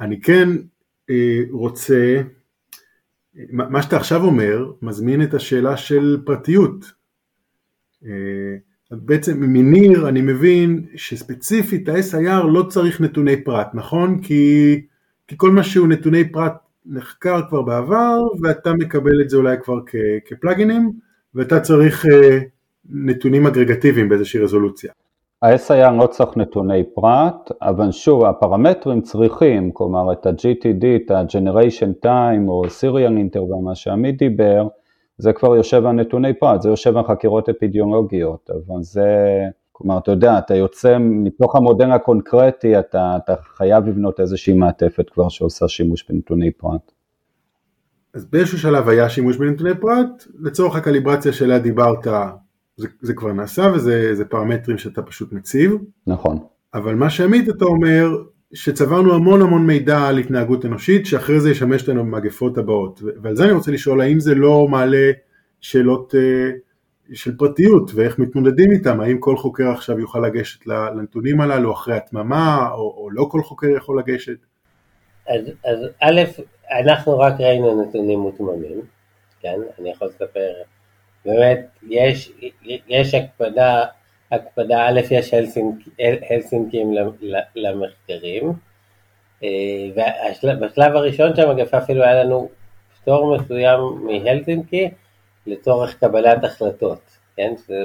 אני 0.00 0.20
כן 0.20 0.48
רוצה 1.50 2.22
מה 3.48 3.82
שאתה 3.82 3.96
עכשיו 3.96 4.24
אומר 4.24 4.72
מזמין 4.82 5.22
את 5.22 5.34
השאלה 5.34 5.76
של 5.76 6.22
פרטיות. 6.24 6.92
אה, 8.06 8.56
בעצם 8.90 9.40
מניר 9.40 10.08
אני 10.08 10.20
מבין 10.20 10.86
שספציפית 10.96 11.88
ה-SIR 11.88 12.46
לא 12.52 12.62
צריך 12.68 13.00
נתוני 13.00 13.44
פרט, 13.44 13.68
נכון? 13.74 14.22
כי, 14.22 14.74
כי 15.30 15.34
כל 15.38 15.50
מה 15.50 15.62
שהוא 15.62 15.88
נתוני 15.88 16.32
פרט 16.32 16.52
נחקר 16.86 17.40
כבר 17.48 17.62
בעבר 17.62 18.22
ואתה 18.42 18.72
מקבל 18.72 19.22
את 19.22 19.30
זה 19.30 19.36
אולי 19.36 19.56
כבר 19.62 19.74
כפלאגינים 20.24 20.92
ואתה 21.34 21.60
צריך 21.60 22.06
אה, 22.06 22.38
נתונים 22.90 23.46
אגרגטיביים 23.46 24.08
באיזושהי 24.08 24.40
רזולוציה. 24.40 24.92
ה-SIR 25.42 25.90
לא 26.00 26.06
צריך 26.06 26.36
נתוני 26.36 26.84
פרט, 26.94 27.50
אבל 27.62 27.92
שוב, 27.92 28.24
הפרמטרים 28.24 29.00
צריכים, 29.00 29.70
כלומר 29.72 30.12
את 30.12 30.26
ה-GTD, 30.26 30.84
את 30.96 31.10
ה-Generation 31.10 32.06
Time 32.06 32.48
או 32.48 32.62
Serial 32.64 33.34
Interval, 33.34 33.62
מה 33.64 33.74
שעמית 33.74 34.18
דיבר, 34.18 34.68
זה 35.18 35.32
כבר 35.32 35.56
יושב 35.56 35.86
על 35.86 35.92
נתוני 35.92 36.34
פרט, 36.34 36.62
זה 36.62 36.68
יושב 36.68 36.96
על 36.96 37.04
חקירות 37.04 37.48
אפידמיולוגיות, 37.48 38.50
אבל 38.50 38.82
זה, 38.82 39.06
כלומר, 39.80 39.98
אתה 39.98 40.10
יודע, 40.10 40.38
אתה 40.38 40.54
יוצא 40.54 40.96
מתוך 41.00 41.56
המודל 41.56 41.90
הקונקרטי, 41.90 42.78
אתה, 42.78 43.16
אתה 43.24 43.34
חייב 43.56 43.86
לבנות 43.86 44.20
איזושהי 44.20 44.54
מעטפת 44.54 45.10
כבר 45.10 45.28
שעושה 45.28 45.68
שימוש 45.68 46.04
בנתוני 46.08 46.50
פרט. 46.50 46.92
אז 48.14 48.24
באיזשהו 48.24 48.58
שלב 48.58 48.88
היה 48.88 49.08
שימוש 49.08 49.36
בנתוני 49.36 49.74
פרט, 49.80 50.26
לצורך 50.40 50.76
הקליברציה 50.76 51.32
שעליה 51.32 51.58
דיברת, 51.58 52.06
זה, 52.76 52.88
זה 53.00 53.14
כבר 53.14 53.32
נעשה 53.32 53.72
וזה 53.74 54.24
פרמטרים 54.24 54.78
שאתה 54.78 55.02
פשוט 55.02 55.32
מציב. 55.32 55.74
נכון. 56.06 56.38
אבל 56.74 56.94
מה 56.94 57.10
שעמית 57.10 57.48
אתה 57.48 57.64
אומר, 57.64 58.08
שצברנו 58.52 59.14
המון 59.14 59.42
המון 59.42 59.66
מידע 59.66 59.98
על 59.98 60.18
התנהגות 60.18 60.64
אנושית, 60.64 61.06
שאחרי 61.06 61.40
זה 61.40 61.50
ישמש 61.50 61.88
לנו 61.88 62.04
במגפות 62.04 62.58
הבאות. 62.58 63.02
ועל 63.22 63.36
זה 63.36 63.44
אני 63.44 63.52
רוצה 63.52 63.72
לשאול, 63.72 64.00
האם 64.00 64.20
זה 64.20 64.34
לא 64.34 64.68
מעלה 64.68 65.10
שאלות 65.60 66.14
uh, 66.14 66.69
של 67.14 67.36
פרטיות, 67.36 67.90
ואיך 67.94 68.18
מתמודדים 68.18 68.70
איתם? 68.72 69.00
האם 69.00 69.18
כל 69.18 69.36
חוקר 69.36 69.68
עכשיו 69.68 69.98
יוכל 69.98 70.18
לגשת 70.18 70.66
לנתונים 70.66 71.40
הללו 71.40 71.72
אחרי 71.72 71.96
התממה, 71.96 72.68
או, 72.72 72.94
או 72.96 73.10
לא 73.10 73.26
כל 73.30 73.42
חוקר 73.42 73.66
יכול 73.76 73.98
לגשת? 73.98 74.36
אז, 75.28 75.40
אז 75.64 75.78
א', 76.00 76.20
אנחנו 76.80 77.18
רק 77.18 77.34
ראינו 77.40 77.82
נתונים 77.82 78.18
מותממים, 78.18 78.80
כן? 79.40 79.60
אני 79.78 79.90
יכול 79.90 80.08
לספר 80.08 80.52
באמת 81.24 81.66
יש, 81.88 82.32
יש 82.88 83.14
הקפדה, 83.14 83.84
הקפדה, 84.32 84.88
א', 84.88 85.00
יש 85.10 85.34
הלסינק, 85.34 85.74
הלסינקים 86.30 86.94
למחקרים, 87.56 88.52
אה, 89.42 89.48
ובשלב 90.42 90.96
הראשון 90.96 91.36
של 91.36 91.50
המגפה 91.50 91.78
אפילו 91.78 92.02
היה 92.02 92.24
לנו 92.24 92.48
פטור 93.02 93.36
מסוים 93.36 93.80
מהלסינקי 94.06 94.90
לצורך 95.46 95.98
קבלת 95.98 96.44
החלטות, 96.44 97.00
כן, 97.36 97.54
שזה 97.56 97.84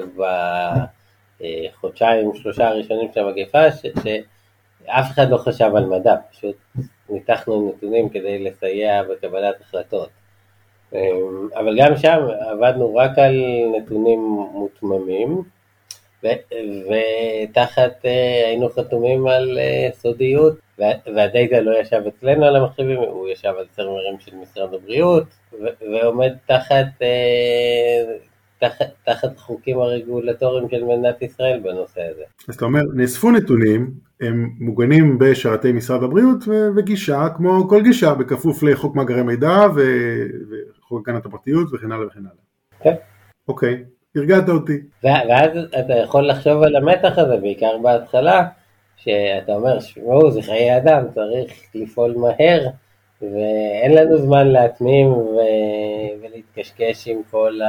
בחודשיים, 1.38 2.36
שלושה 2.36 2.68
הראשונים 2.68 3.08
של 3.14 3.20
המגפה, 3.20 3.72
שאף 3.72 5.12
אחד 5.12 5.30
לא 5.30 5.38
חשב 5.38 5.72
על 5.76 5.86
מדע, 5.86 6.16
פשוט 6.32 6.56
ניתחנו 7.10 7.74
נתונים 7.76 8.10
כדי 8.10 8.44
לסייע 8.44 9.04
בקבלת 9.04 9.62
החלטות. 9.62 10.10
אבל 11.56 11.78
גם 11.80 11.98
שם 11.98 12.28
עבדנו 12.52 12.96
רק 12.96 13.20
על 13.20 13.42
נתונים 13.78 14.20
מותממים, 14.54 15.44
ותחת 16.24 18.04
היינו 18.04 18.70
חתומים 18.70 19.28
על 19.28 19.60
סודיות, 19.94 20.65
והדאטה 20.80 21.60
לא 21.62 21.80
ישב 21.80 22.02
אצלנו 22.08 22.46
על 22.46 22.56
המחשבים, 22.56 22.98
הוא 22.98 23.30
ישב 23.30 23.54
על 23.60 23.66
סרברים 23.76 24.20
של 24.20 24.32
משרד 24.36 24.74
הבריאות, 24.74 25.28
ועומד 25.82 26.32
תחת 26.46 26.86
תחת, 28.60 28.86
תחת 29.04 29.40
חוקים 29.40 29.80
הרגולטוריים 29.80 30.70
של 30.70 30.84
מדינת 30.84 31.22
ישראל 31.22 31.60
בנושא 31.60 32.02
הזה. 32.02 32.24
אז 32.50 32.56
אתה 32.56 32.66
אומר, 32.66 32.82
נאספו 32.94 33.32
נתונים, 33.32 33.92
הם 34.22 34.50
מוגנים 34.60 35.18
בשרתי 35.20 35.72
משרד 35.72 36.04
הבריאות 36.04 36.38
וגישה, 36.78 37.28
כמו 37.38 37.68
כל 37.70 37.82
גישה, 37.84 38.14
בכפוף 38.14 38.64
לחוק 38.64 38.96
מאגרי 38.96 39.24
מידע 39.24 39.68
וחוק 39.76 41.10
הגנת 41.10 41.26
הפרטיות 41.26 41.68
וכן 41.74 41.92
הלאה 41.92 42.08
וכן 42.08 42.20
הלאה. 42.20 42.44
כן. 42.80 42.94
אוקיי, 43.48 43.84
הרגעת 44.16 44.50
אותי. 44.50 44.78
ואז 45.04 45.52
אתה 45.80 45.94
יכול 46.04 46.28
לחשוב 46.28 46.64
על 46.64 46.76
המתח 46.76 47.18
הזה, 47.18 47.38
בעיקר 47.38 47.78
בהתחלה, 47.84 48.48
שאתה 48.98 49.56
אומר, 49.56 49.80
שמעו, 49.80 50.32
זה 50.32 50.42
חיי 50.42 50.78
אדם, 50.78 51.08
צריך 51.14 51.54
לפעול 51.76 52.16
מהר. 52.18 52.68
ואין 53.22 53.94
לנו 53.94 54.18
זמן 54.18 54.48
להתמים 54.48 55.08
ו... 55.08 55.38
ולהתקשקש 56.22 57.08
עם 57.08 57.22
כל 57.32 57.60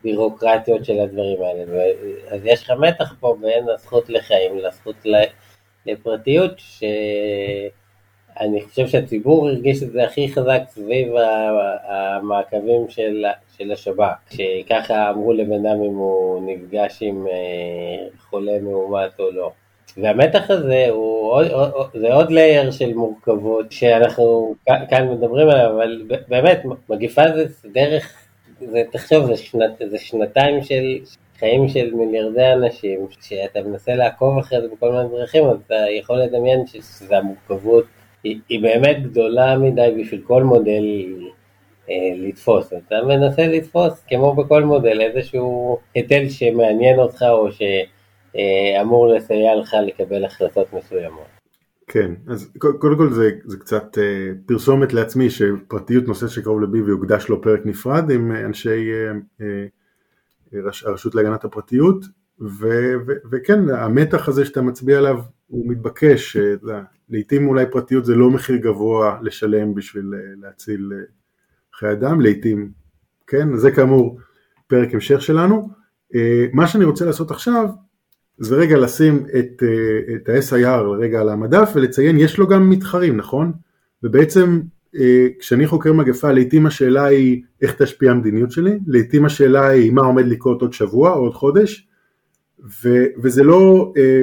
הבירוקרטיות 0.00 0.84
של 0.84 1.00
הדברים 1.00 1.42
האלה. 1.42 1.64
ו... 1.68 1.78
אז 2.34 2.40
יש 2.44 2.62
לך 2.62 2.70
מתח 2.70 3.14
פה 3.20 3.36
בין 3.40 3.68
הזכות 3.68 4.10
לחיים 4.10 4.58
לזכות 4.58 4.96
לפרטיות, 5.86 6.52
שאני 6.58 7.70
חושב 8.68 8.86
שהציבור 8.86 9.48
הרגיש 9.48 9.82
את 9.82 9.90
זה 9.90 10.04
הכי 10.04 10.32
חזק 10.32 10.60
סביב 10.68 11.12
המעקבים 11.84 12.88
של, 12.88 13.24
של 13.56 13.72
השב"כ, 13.72 14.30
שככה 14.30 15.10
אמרו 15.10 15.32
לבן 15.32 15.66
אדם 15.66 15.82
אם 15.82 15.94
הוא 15.94 16.52
נפגש 16.52 17.02
עם 17.02 17.26
אה, 17.26 18.08
חולה 18.18 18.60
מאומת 18.60 19.20
או 19.20 19.30
לא. 19.30 19.52
והמתח 19.96 20.50
הזה 20.50 20.86
הוא 20.90 21.32
עוד, 21.32 21.46
זה 21.94 22.14
עוד 22.14 22.30
לייר 22.30 22.70
של 22.70 22.94
מורכבות 22.94 23.72
שאנחנו 23.72 24.54
כאן 24.66 25.08
מדברים 25.08 25.48
עליו, 25.48 25.70
אבל 25.76 26.02
באמת 26.28 26.62
מגיפה 26.88 27.22
זה 27.34 27.68
דרך, 27.72 28.12
זה, 28.60 28.82
תחשוב, 28.92 29.26
זה, 29.26 29.36
שנת, 29.36 29.70
זה 29.90 29.98
שנתיים 29.98 30.62
של 30.62 30.98
חיים 31.38 31.68
של 31.68 31.94
מיליארדי 31.94 32.52
אנשים, 32.52 33.06
שאתה 33.20 33.62
מנסה 33.62 33.94
לעקוב 33.94 34.38
אחרי 34.38 34.60
זה 34.60 34.68
בכל 34.68 34.92
מיני 34.92 35.08
דרכים, 35.08 35.44
אז 35.44 35.56
אתה 35.66 35.74
יכול 35.98 36.16
לדמיין 36.18 36.64
שהמורכבות 36.66 37.84
היא, 38.24 38.38
היא 38.48 38.62
באמת 38.62 39.02
גדולה 39.02 39.58
מדי 39.58 39.94
בשביל 40.00 40.20
כל 40.26 40.42
מודל 40.42 40.84
אה, 41.90 41.94
לתפוס. 42.16 42.72
אתה 42.72 42.96
מנסה 43.02 43.46
לתפוס, 43.46 44.04
כמו 44.08 44.34
בכל 44.34 44.64
מודל, 44.64 45.00
איזשהו 45.00 45.78
היטל 45.94 46.28
שמעניין 46.28 46.98
אותך 46.98 47.24
או 47.30 47.52
ש... 47.52 47.62
אה, 48.36 48.82
אמור 48.82 49.14
לסייע 49.14 49.56
לך 49.56 49.76
לקבל 49.86 50.24
החלטות 50.24 50.72
מסוימות. 50.72 51.26
כן, 51.86 52.12
אז 52.28 52.52
קודם 52.58 52.96
כל 52.96 53.12
זה, 53.12 53.30
זה 53.44 53.56
קצת 53.56 53.98
אה, 53.98 54.32
פרסומת 54.46 54.92
לעצמי 54.92 55.30
שפרטיות 55.30 56.04
נושא 56.08 56.28
שקרוב 56.28 56.60
לבי 56.60 56.82
ויוקדש 56.82 57.28
לו 57.28 57.42
פרק 57.42 57.60
נפרד 57.64 58.10
עם 58.10 58.32
אנשי 58.32 58.90
אה, 59.40 59.66
הרשות 60.84 61.14
להגנת 61.14 61.44
הפרטיות 61.44 62.04
ו, 62.40 62.68
ו, 63.06 63.12
וכן 63.30 63.70
המתח 63.70 64.28
הזה 64.28 64.44
שאתה 64.44 64.62
מצביע 64.62 64.98
עליו 64.98 65.20
הוא 65.46 65.70
מתבקש, 65.70 66.36
לעיתים 67.08 67.48
אולי 67.48 67.64
פרטיות 67.70 68.04
זה 68.04 68.14
לא 68.14 68.30
מחיר 68.30 68.56
גבוה 68.56 69.18
לשלם 69.22 69.74
בשביל 69.74 70.14
להציל 70.42 70.92
חיי 71.74 71.92
אדם, 71.92 72.20
לעיתים 72.20 72.70
כן, 73.26 73.56
זה 73.56 73.70
כאמור 73.70 74.18
פרק 74.66 74.94
המשך 74.94 75.22
שלנו. 75.22 75.68
מה 76.52 76.66
שאני 76.66 76.84
רוצה 76.84 77.04
לעשות 77.04 77.30
עכשיו 77.30 77.68
זה 78.38 78.56
רגע 78.56 78.78
לשים 78.78 79.26
את, 79.38 79.62
אה, 79.62 80.14
את 80.14 80.28
ה-SIR 80.28 80.86
רגע 80.98 81.20
על 81.20 81.28
המדף 81.28 81.70
ולציין 81.74 82.18
יש 82.18 82.38
לו 82.38 82.46
גם 82.46 82.70
מתחרים 82.70 83.16
נכון? 83.16 83.52
ובעצם 84.02 84.60
אה, 84.96 85.26
כשאני 85.38 85.66
חוקר 85.66 85.92
מגפה 85.92 86.32
לעיתים 86.32 86.66
השאלה 86.66 87.04
היא 87.04 87.42
איך 87.62 87.74
תשפיע 87.74 88.10
המדיניות 88.10 88.50
שלי, 88.50 88.78
לעיתים 88.86 89.24
השאלה 89.24 89.68
היא 89.68 89.92
מה 89.92 90.02
עומד 90.02 90.26
לקרות 90.26 90.62
עוד 90.62 90.72
שבוע 90.72 91.12
או 91.12 91.18
עוד 91.18 91.34
חודש 91.34 91.88
ו, 92.82 93.04
וזה 93.22 93.42
לא 93.42 93.92
אה, 93.96 94.22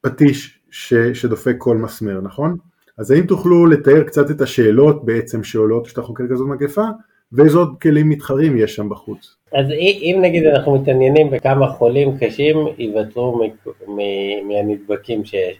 פטיש 0.00 0.60
ש, 0.70 0.94
שדופק 0.94 1.54
כל 1.58 1.76
מסמר 1.76 2.20
נכון? 2.20 2.56
אז 2.98 3.10
האם 3.10 3.26
תוכלו 3.26 3.66
לתאר 3.66 4.02
קצת 4.02 4.30
את 4.30 4.40
השאלות 4.40 5.04
בעצם 5.04 5.44
שעולות 5.44 5.86
כשאתה 5.86 6.02
חוקר 6.02 6.24
כזאת 6.30 6.46
מגפה 6.48 6.84
ואיזה 7.32 7.58
עוד 7.58 7.74
כלים 7.82 8.08
מתחרים 8.08 8.56
יש 8.56 8.74
שם 8.74 8.88
בחוץ? 8.88 9.36
אז 9.52 9.70
אם 9.80 10.18
נגיד 10.22 10.46
אנחנו 10.46 10.74
מתעניינים 10.78 11.30
בכמה 11.30 11.68
חולים 11.68 12.18
קשים 12.18 12.56
ייוותרו 12.78 13.40
מהנדבקים 14.42 15.24
שיש, 15.24 15.56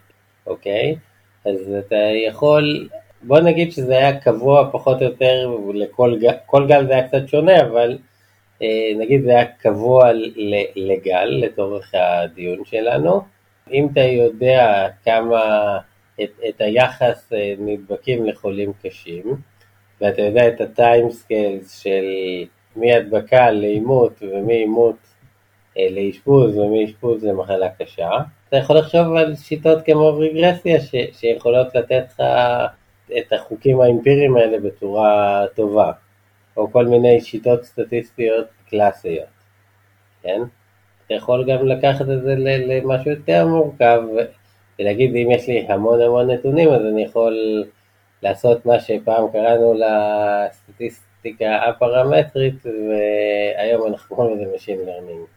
אוקיי? 0.47 0.97
אז 1.45 1.75
אתה 1.79 1.97
יכול, 2.27 2.89
בוא 3.23 3.41
נגיד 3.41 3.73
שזה 3.73 3.93
היה 3.93 4.21
קבוע 4.21 4.69
פחות 4.73 5.03
או 5.03 5.07
יותר, 5.07 5.57
לכל 5.75 6.19
גל, 6.21 6.33
כל 6.47 6.67
גל 6.67 6.87
זה 6.87 6.93
היה 6.93 7.09
קצת 7.09 7.29
שונה, 7.29 7.61
אבל 7.63 7.99
אה, 8.63 8.93
נגיד 8.99 9.23
זה 9.23 9.31
היה 9.31 9.45
קבוע 9.45 10.11
לגל 10.77 11.25
לצורך 11.25 11.95
הדיון 11.95 12.65
שלנו. 12.65 13.21
אם 13.73 13.89
אתה 13.93 14.01
יודע 14.01 14.89
כמה, 15.05 15.79
את, 16.23 16.31
את 16.49 16.61
היחס 16.61 17.33
אה, 17.33 17.55
נדבקים 17.59 18.27
לחולים 18.27 18.73
קשים, 18.83 19.37
ואתה 20.01 20.23
יודע 20.23 20.49
את 20.49 20.61
הטיימסקיילס 20.61 21.79
של 21.79 22.05
מהדבקה 22.77 23.51
לאימות 23.51 24.23
ומאימות 24.23 24.97
אה, 25.79 25.87
לאשפוז 25.91 26.59
ומאשפוז 26.59 27.25
למחלה 27.25 27.69
קשה. 27.79 28.11
אתה 28.49 28.57
יכול 28.57 28.79
לחשוב 28.79 29.17
על 29.17 29.37
שיטות 29.37 29.79
כמו 29.85 30.19
רגרסיה 30.19 30.81
ש, 30.81 30.95
שיכולות 31.13 31.75
לתת 31.75 32.05
לך 32.11 32.23
את 33.19 33.33
החוקים 33.33 33.81
האמפיריים 33.81 34.37
האלה 34.37 34.61
בצורה 34.61 35.45
טובה, 35.55 35.93
או 36.57 36.73
כל 36.73 36.87
מיני 36.87 37.21
שיטות 37.21 37.65
סטטיסטיות 37.65 38.47
קלאסיות, 38.71 39.27
כן? 40.23 40.41
אתה 41.07 41.15
יכול 41.15 41.45
גם 41.53 41.67
לקחת 41.67 42.01
את 42.01 42.23
זה 42.23 42.35
למשהו 42.39 43.11
יותר 43.11 43.47
מורכב 43.47 44.03
ולהגיד 44.79 45.17
אם 45.17 45.31
יש 45.31 45.49
לי 45.49 45.67
המון 45.69 46.01
המון 46.01 46.31
נתונים 46.31 46.69
אז 46.69 46.81
אני 46.87 47.03
יכול 47.03 47.65
לעשות 48.23 48.67
מה 48.67 48.81
שפעם 48.81 49.25
קראנו 49.33 49.75
לסטטיסטיקה 49.75 51.57
הפרמטרית 51.69 52.55
והיום 52.67 53.87
אנחנו 53.87 54.17
קוראים 54.17 54.37
לזה 54.37 54.55
Machine 54.57 54.89
Learning. 54.89 55.37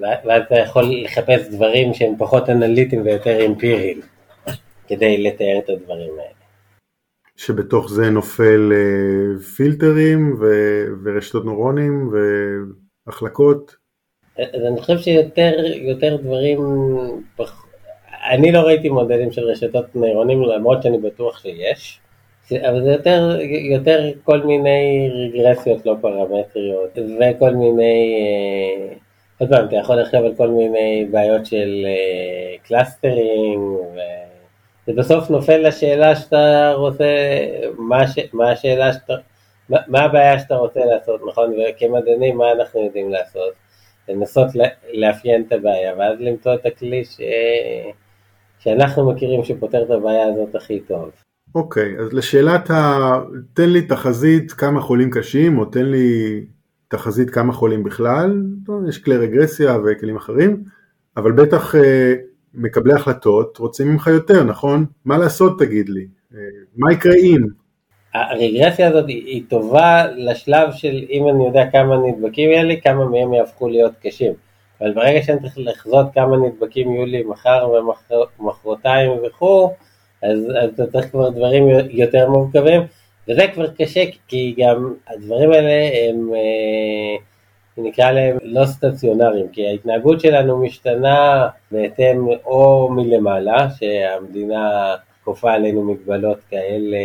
ואז 0.00 0.42
אתה 0.46 0.54
יכול 0.54 0.84
לחפש 1.04 1.48
דברים 1.48 1.94
שהם 1.94 2.14
פחות 2.18 2.50
אנליטיים 2.50 3.02
ויותר 3.02 3.46
אמפיריים 3.46 4.00
כדי 4.88 5.22
לתאר 5.22 5.58
את 5.64 5.68
הדברים 5.68 6.10
האלה. 6.10 6.38
שבתוך 7.36 7.90
זה 7.90 8.10
נופל 8.10 8.72
אה, 8.72 9.40
פילטרים 9.56 10.36
ו- 10.40 10.84
ורשתות 11.04 11.44
נורונים 11.44 12.10
והחלקות? 13.06 13.76
אז 14.38 14.62
אני 14.72 14.80
חושב 14.80 14.98
שיותר 14.98 16.16
דברים, 16.16 16.58
פח... 17.36 17.67
אני 18.28 18.52
לא 18.52 18.60
ראיתי 18.60 18.88
מודלים 18.88 19.32
של 19.32 19.44
רשתות 19.44 19.96
נוירונים 19.96 20.42
למרות 20.42 20.82
שאני 20.82 20.98
בטוח 20.98 21.42
שיש, 21.42 22.00
אבל 22.52 22.82
זה 22.82 22.90
יותר, 22.90 23.38
יותר 23.70 24.10
כל 24.24 24.40
מיני 24.42 25.10
רגרסיות 25.12 25.86
לא 25.86 25.94
פרמטריות 26.00 26.98
וכל 26.98 27.50
מיני, 27.50 28.14
אה, 28.20 28.94
עוד 29.38 29.50
פעם, 29.50 29.66
אתה 29.66 29.76
יכול 29.76 30.00
לחשוב 30.00 30.24
על 30.24 30.34
כל 30.36 30.48
מיני 30.48 31.06
בעיות 31.10 31.46
של 31.46 31.86
אה, 31.86 32.56
ובסוף 34.88 35.30
נופל 35.30 35.68
לשאלה 35.68 36.16
שאתה 36.16 36.72
רוצה, 36.76 37.04
מה, 37.78 38.08
ש, 38.08 38.18
מה 38.32 38.50
השאלה 38.50 38.92
שאתה, 38.92 39.14
מה, 39.68 39.78
מה 39.86 40.00
הבעיה 40.00 40.38
שאתה 40.38 40.56
רוצה 40.56 40.80
לעשות, 40.84 41.20
נכון? 41.28 41.54
וכמדענים 41.58 42.36
מה 42.36 42.52
אנחנו 42.52 42.84
יודעים 42.84 43.10
לעשות? 43.10 43.52
לנסות 44.08 44.46
לאפיין 44.92 45.44
את 45.46 45.52
הבעיה 45.52 45.94
ואז 45.98 46.20
למצוא 46.20 46.54
את 46.54 46.66
הכלי 46.66 47.04
ש... 47.04 47.20
שאנחנו 48.68 49.12
מכירים 49.12 49.44
שפותר 49.44 49.82
את 49.82 49.90
הבעיה 49.90 50.26
הזאת 50.26 50.54
הכי 50.54 50.80
טוב. 50.80 51.10
אוקיי, 51.54 51.96
okay, 51.96 52.00
אז 52.00 52.12
לשאלת 52.12 52.70
ה... 52.70 52.98
תן 53.54 53.70
לי 53.70 53.82
תחזית 53.82 54.52
כמה 54.52 54.80
חולים 54.80 55.10
קשים, 55.10 55.58
או 55.58 55.64
תן 55.64 55.86
לי 55.86 56.40
תחזית 56.88 57.30
כמה 57.30 57.52
חולים 57.52 57.84
בכלל, 57.84 58.42
טוב, 58.66 58.88
יש 58.88 58.98
כלי 58.98 59.16
רגרסיה 59.16 59.76
וכלים 59.84 60.16
אחרים, 60.16 60.62
אבל 61.16 61.32
בטח 61.32 61.74
אה, 61.74 62.14
מקבלי 62.54 62.94
החלטות 62.94 63.58
רוצים 63.58 63.88
ממך 63.88 64.06
יותר, 64.06 64.44
נכון? 64.44 64.86
מה 65.04 65.18
לעשות 65.18 65.58
תגיד 65.58 65.88
לי? 65.88 66.06
אה, 66.34 66.38
מה 66.76 66.92
יקרה 66.92 67.14
אם? 67.14 67.42
הרגרסיה 68.14 68.88
הזאת 68.88 69.08
היא, 69.08 69.26
היא 69.26 69.42
טובה 69.48 70.06
לשלב 70.16 70.72
של 70.72 71.04
אם 71.10 71.28
אני 71.28 71.46
יודע 71.46 71.70
כמה 71.72 71.96
נדבקים 71.96 72.50
יהיה 72.50 72.62
לי, 72.62 72.80
כמה 72.80 73.04
מהם 73.04 73.34
יהפכו 73.34 73.68
להיות 73.68 73.92
קשים. 74.02 74.32
אבל 74.80 74.92
ברגע 74.92 75.22
שאני 75.22 75.40
צריך 75.40 75.54
לחזות 75.56 76.06
כמה 76.14 76.36
נדבקים 76.36 76.94
יהיו 76.94 77.06
לי 77.06 77.22
מחר 77.22 77.70
ומחרתיים 78.38 79.12
וכו', 79.26 79.70
אז, 80.22 80.38
אז 80.62 80.70
אתה 80.74 80.86
צריך 80.86 81.10
כבר 81.10 81.30
דברים 81.30 81.68
יותר 81.90 82.30
מורכבים, 82.30 82.82
וזה 83.28 83.46
כבר 83.54 83.66
קשה, 83.70 84.04
כי 84.28 84.54
גם 84.58 84.94
הדברים 85.08 85.52
האלה 85.52 85.90
הם, 86.08 86.32
נקרא 87.76 88.10
להם 88.10 88.38
לא 88.42 88.66
סטציונריים, 88.66 89.48
כי 89.48 89.66
ההתנהגות 89.66 90.20
שלנו 90.20 90.58
משתנה 90.58 91.48
בהתאם 91.70 92.26
או 92.44 92.88
מלמעלה, 92.90 93.68
שהמדינה 93.78 94.94
כופה 95.24 95.52
עלינו 95.52 95.82
מגבלות 95.82 96.38
כאלה 96.50 96.96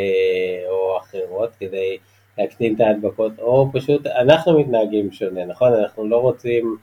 או 0.70 0.98
אחרות 0.98 1.50
כדי 1.60 1.98
להקטין 2.38 2.76
את 2.76 2.82
ההדבקות, 2.82 3.32
או 3.40 3.70
פשוט 3.74 4.08
אנחנו 4.08 4.60
מתנהגים 4.60 5.12
שונה, 5.12 5.46
נכון? 5.46 5.74
אנחנו 5.74 6.08
לא 6.08 6.18
רוצים 6.18 6.78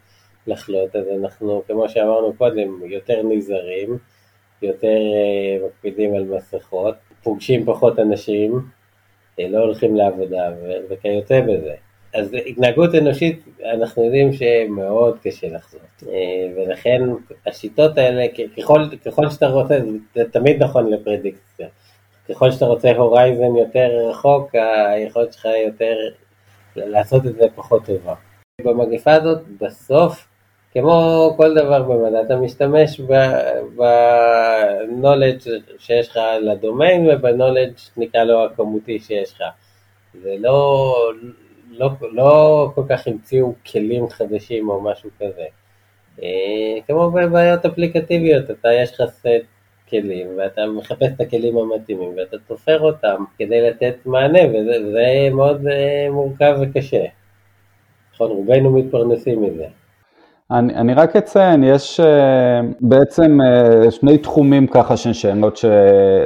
לחלות, 0.46 0.96
אז 0.96 1.04
אנחנו, 1.20 1.62
כמו 1.66 1.88
שאמרנו 1.88 2.32
קודם, 2.38 2.80
יותר 2.84 3.22
נזהרים, 3.22 3.98
יותר 4.62 4.96
uh, 4.96 5.66
מקפידים 5.66 6.14
על 6.14 6.24
מסכות, 6.24 6.94
פוגשים 7.22 7.64
פחות 7.64 7.98
אנשים, 7.98 8.52
uh, 8.52 9.42
לא 9.48 9.58
הולכים 9.58 9.96
לעבודה 9.96 10.52
וכיוצא 10.90 11.40
בזה. 11.40 11.74
אז 12.14 12.34
התנהגות 12.46 12.94
אנושית, 12.94 13.44
אנחנו 13.74 14.04
יודעים 14.04 14.32
שמאוד 14.32 15.18
קשה 15.22 15.48
לחזות, 15.48 16.02
uh, 16.02 16.06
ולכן 16.56 17.02
השיטות 17.46 17.98
האלה, 17.98 18.26
ככל, 18.56 18.80
ככל 19.06 19.30
שאתה 19.30 19.46
רוצה, 19.46 19.78
זה 20.14 20.30
תמיד 20.30 20.62
נכון 20.62 20.92
לפרדיקציה. 20.92 21.68
ככל 22.28 22.50
שאתה 22.50 22.66
רוצה 22.66 22.90
הורייזן 22.96 23.56
יותר 23.56 24.08
רחוק, 24.10 24.54
היכולת 24.54 25.32
שלך 25.32 25.48
יותר 25.66 25.96
לעשות 26.76 27.26
את 27.26 27.34
זה 27.34 27.46
פחות 27.54 27.84
טובה. 27.84 28.14
במגפה 28.64 29.12
הזאת, 29.12 29.38
בסוף, 29.60 30.26
כמו 30.72 31.34
כל 31.36 31.54
דבר 31.54 31.82
במדע, 31.82 32.22
אתה 32.22 32.36
משתמש 32.36 33.00
ב-knowledge 33.76 35.48
שיש 35.78 36.08
לך 36.08 36.18
לדומיין 36.40 37.06
וב-knowledge, 37.06 37.90
נקרא 37.96 38.24
לו 38.24 38.44
הכמותי 38.44 38.98
שיש 38.98 39.32
לך. 39.32 39.42
זה 40.22 40.34
לא, 40.38 40.94
לא, 41.70 41.90
לא 42.12 42.70
כל 42.74 42.82
כך 42.88 43.06
המציאו 43.06 43.54
כלים 43.72 44.08
חדשים 44.08 44.68
או 44.68 44.80
משהו 44.80 45.10
כזה. 45.20 45.44
אה, 46.22 46.80
כמו 46.86 47.10
בבעיות 47.10 47.66
אפליקטיביות, 47.66 48.50
אתה 48.50 48.68
יש 48.72 49.00
לך 49.00 49.10
סט 49.10 49.26
כלים, 49.88 50.28
ואתה 50.38 50.66
מחפש 50.66 51.08
את 51.16 51.20
הכלים 51.20 51.56
המתאימים, 51.56 52.12
ואתה 52.16 52.36
תופר 52.46 52.80
אותם 52.80 53.24
כדי 53.38 53.70
לתת 53.70 53.94
מענה, 54.04 54.40
וזה 54.48 55.28
מאוד 55.32 55.66
אה, 55.66 56.10
מורכב 56.10 56.56
וקשה. 56.62 57.04
נכון, 58.14 58.30
רובנו 58.30 58.70
מתפרנסים 58.70 59.42
מזה. 59.42 59.66
אני, 60.52 60.74
אני 60.74 60.94
רק 60.94 61.16
אציין, 61.16 61.64
יש 61.64 62.00
uh, 62.00 62.04
בעצם 62.80 63.38
uh, 63.40 63.90
שני 63.90 64.18
תחומים 64.18 64.66
ככה 64.66 64.96
של 64.96 65.12
שאלות 65.12 65.56
ש, 65.56 65.64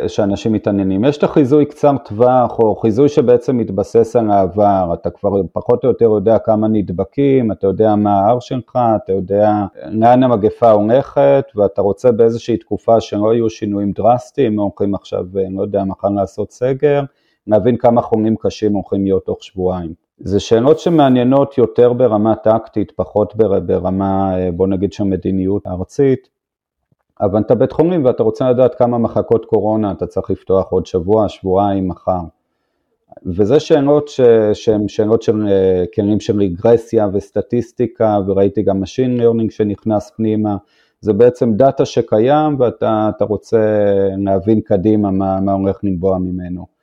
שאנשים 0.07 0.53
מתעניינים. 0.53 1.05
יש 1.05 1.17
את 1.19 1.23
החיזוי 1.23 1.67
קצר 1.67 1.97
טווח, 2.05 2.59
או 2.59 2.77
חיזוי 2.77 3.09
שבעצם 3.09 3.57
מתבסס 3.57 4.17
על 4.17 4.31
העבר. 4.31 4.91
אתה 4.95 5.11
כבר 5.11 5.31
פחות 5.53 5.85
או 5.85 5.89
יותר 5.89 6.05
יודע 6.05 6.39
כמה 6.39 6.69
נדבקים, 6.69 7.53
אתה 7.53 7.67
יודע 7.67 7.95
מה 7.97 8.21
ה-R 8.21 8.41
שלך, 8.41 8.79
אתה 8.97 9.13
יודע 9.13 9.51
לאן 9.91 10.23
המגפה 10.23 10.71
הולכת, 10.71 11.45
ואתה 11.57 11.83
רוצה 11.83 12.13
באיזושהי 12.13 12.57
תקופה 12.57 13.01
שלא 13.01 13.35
יהיו 13.35 13.51
שינויים 13.51 13.93
דרסטיים, 13.93 14.61
הולכים 14.61 14.95
עכשיו, 14.95 15.25
אה, 15.39 15.45
לא 15.51 15.63
יודע, 15.63 15.85
מחר 15.85 16.09
לעשות 16.09 16.53
סגר, 16.53 17.03
להבין 17.47 17.77
כמה 17.77 18.03
חולים 18.03 18.37
קשים 18.37 18.73
הולכים 18.73 19.05
להיות 19.05 19.25
תוך 19.27 19.39
שבועיים. 19.45 20.04
זה 20.25 20.41
שאלות 20.41 20.79
שמעניינות 20.79 21.59
יותר 21.59 21.93
ברמה 21.93 22.35
טקטית, 22.37 22.93
פחות 22.97 23.35
ברמה, 23.67 24.35
בוא 24.57 24.67
נגיד 24.67 24.93
של 24.93 25.05
מדיניות 25.05 25.67
ארצית, 25.67 26.29
אבל 27.21 27.41
אתה 27.41 27.55
בית 27.55 27.73
חולים 27.73 28.05
ואתה 28.05 28.23
רוצה 28.23 28.51
לדעת 28.51 28.75
כמה 28.75 28.99
מחלקות 28.99 29.45
קורונה 29.45 29.93
אתה 29.93 30.07
צריך 30.07 30.31
לפתוח 30.31 30.71
עוד 30.71 30.87
שבוע, 30.87 31.29
שבועיים, 31.29 31.89
מחר. 31.89 32.21
וזה 33.27 33.61
שאלות 33.61 34.11
שהן 34.53 34.89
שאלות 34.89 35.23
של 35.23 35.49
כלים 35.95 36.21
של 36.21 36.41
רגרסיה 36.41 37.09
וסטטיסטיקה, 37.13 38.19
וראיתי 38.27 38.63
גם 38.63 38.83
Machine 38.83 39.21
Learning 39.21 39.51
שנכנס 39.51 40.11
פנימה, 40.17 40.57
זה 41.01 41.13
בעצם 41.13 41.55
דאטה 41.55 41.85
שקיים 41.85 42.61
ואתה 42.61 43.25
רוצה 43.25 43.85
להבין 44.19 44.61
קדימה 44.61 45.11
מה, 45.11 45.41
מה 45.41 45.53
הולך 45.53 45.79
לנבוע 45.83 46.19
ממנו. 46.19 46.74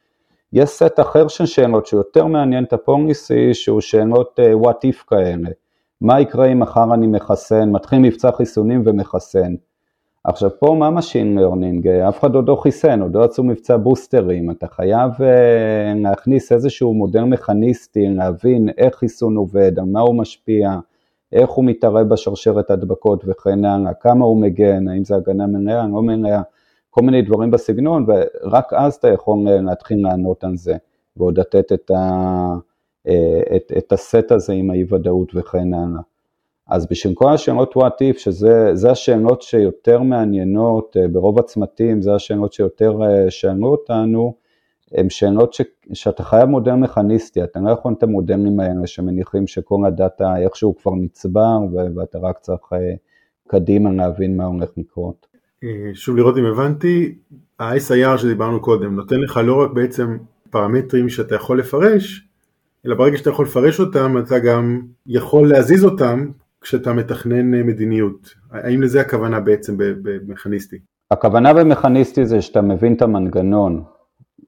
יש 0.53 0.69
סט 0.69 0.99
אחר 0.99 1.27
של 1.27 1.45
שאלות 1.45 1.85
שיותר 1.85 2.25
מעניין 2.25 2.63
את 2.63 2.73
הפוליסי, 2.73 3.53
שהוא 3.53 3.81
שאלות 3.81 4.39
uh, 4.39 4.65
what 4.65 4.87
if 4.91 5.03
כאלה. 5.07 5.49
מה 6.01 6.21
יקרה 6.21 6.45
אם 6.45 6.59
מחר 6.59 6.93
אני 6.93 7.07
מחסן, 7.07 7.69
מתחיל 7.69 7.99
מבצע 7.99 8.31
חיסונים 8.31 8.83
ומחסן. 8.85 9.55
עכשיו 10.23 10.49
פה 10.59 10.75
מה 10.79 10.99
Machine 10.99 11.39
Learning? 11.39 11.87
אף 12.09 12.19
אחד 12.19 12.35
עוד 12.35 12.47
לא 12.47 12.55
חיסן, 12.55 13.01
עוד 13.01 13.15
לא 13.15 13.23
עשו 13.23 13.43
מבצע 13.43 13.77
בוסטרים, 13.77 14.51
אתה 14.51 14.67
חייב 14.67 15.11
uh, 15.11 15.23
להכניס 15.95 16.51
איזשהו 16.51 16.93
מודל 16.93 17.23
מכניסטי, 17.23 18.07
להבין 18.07 18.69
איך 18.77 18.95
חיסון 18.95 19.35
עובד, 19.35 19.79
על 19.79 19.85
מה 19.85 19.99
הוא 19.99 20.15
משפיע, 20.15 20.79
איך 21.33 21.49
הוא 21.49 21.65
מתערב 21.65 22.09
בשרשרת 22.09 22.71
הדבקות 22.71 23.23
וכן 23.27 23.65
הלאה, 23.65 23.93
כמה 23.93 24.25
הוא 24.25 24.41
מגן, 24.41 24.87
האם 24.87 25.05
זה 25.05 25.15
הגנה 25.15 25.47
מלאה, 25.47 25.87
לא 25.87 26.01
מלאה. 26.01 26.41
כל 26.91 27.01
מיני 27.01 27.21
דברים 27.21 27.51
בסגנון, 27.51 28.05
ורק 28.07 28.73
אז 28.73 28.95
אתה 28.95 29.07
יכול 29.07 29.47
אה, 29.47 29.61
להתחיל 29.61 30.03
לענות 30.03 30.43
על 30.43 30.57
זה, 30.57 30.75
ועוד 31.17 31.39
לתת 31.39 31.71
את, 31.71 31.91
ה, 31.91 32.53
אה, 33.07 33.41
את, 33.55 33.71
את 33.77 33.91
הסט 33.91 34.31
הזה 34.31 34.53
עם 34.53 34.71
האי 34.71 34.83
ודאות 34.89 35.31
וכן 35.35 35.73
הלאה. 35.73 36.01
אז 36.67 36.87
בשביל 36.87 37.13
כל 37.13 37.33
השאלות 37.33 37.73
what 37.77 38.13
if, 38.13 38.19
שזה 38.19 38.91
השאלות 38.91 39.41
שיותר 39.41 40.01
מעניינות, 40.01 40.97
אה, 40.97 41.07
ברוב 41.07 41.39
הצמתים 41.39 42.01
זה 42.01 42.15
השאלות 42.15 42.53
שיותר 42.53 42.97
שאלו 43.29 43.67
אותנו, 43.67 44.33
הן 44.91 45.09
שאלות 45.09 45.53
ש, 45.53 45.61
שאתה 45.93 46.23
חייב 46.23 46.49
מודל 46.49 46.73
מכניסטי, 46.73 47.43
אתה 47.43 47.59
לא 47.59 47.71
יכול 47.71 47.93
את 47.97 48.03
המודלים 48.03 48.59
האלה 48.59 48.87
שמניחים 48.87 49.47
שכל 49.47 49.85
הדאטה 49.87 50.37
איכשהו 50.37 50.75
כבר 50.75 50.95
נצבר 50.95 51.57
ואתה 51.95 52.17
רק 52.17 52.39
צריך 52.39 52.73
קדימה 53.47 53.91
להבין 53.91 54.37
מה 54.37 54.45
הולך 54.45 54.69
לקרות. 54.77 55.30
אה, 55.63 55.91
שוב 55.93 56.17
לראות 56.17 56.37
אם 56.37 56.45
הבנתי, 56.45 57.15
ה-SIR 57.59 58.17
שדיברנו 58.17 58.61
קודם 58.61 58.95
נותן 58.95 59.19
לך 59.19 59.39
לא 59.43 59.63
רק 59.63 59.71
בעצם 59.71 60.17
פרמטרים 60.49 61.09
שאתה 61.09 61.35
יכול 61.35 61.59
לפרש, 61.59 62.27
אלא 62.85 62.95
ברגע 62.95 63.17
שאתה 63.17 63.29
יכול 63.29 63.45
לפרש 63.45 63.79
אותם 63.79 64.17
אתה 64.17 64.39
גם 64.39 64.81
יכול 65.07 65.49
להזיז 65.49 65.85
אותם 65.85 66.31
כשאתה 66.61 66.93
מתכנן 66.93 67.53
אה, 67.53 67.63
מדיניות. 67.63 68.33
האם 68.51 68.81
לזה 68.81 69.01
הכוונה 69.01 69.39
בעצם 69.39 69.75
במכניסטי? 69.77 70.79
הכוונה 71.11 71.53
במכניסטי 71.53 72.25
זה 72.25 72.41
שאתה 72.41 72.61
מבין 72.61 72.93
את 72.93 73.01
המנגנון. 73.01 73.83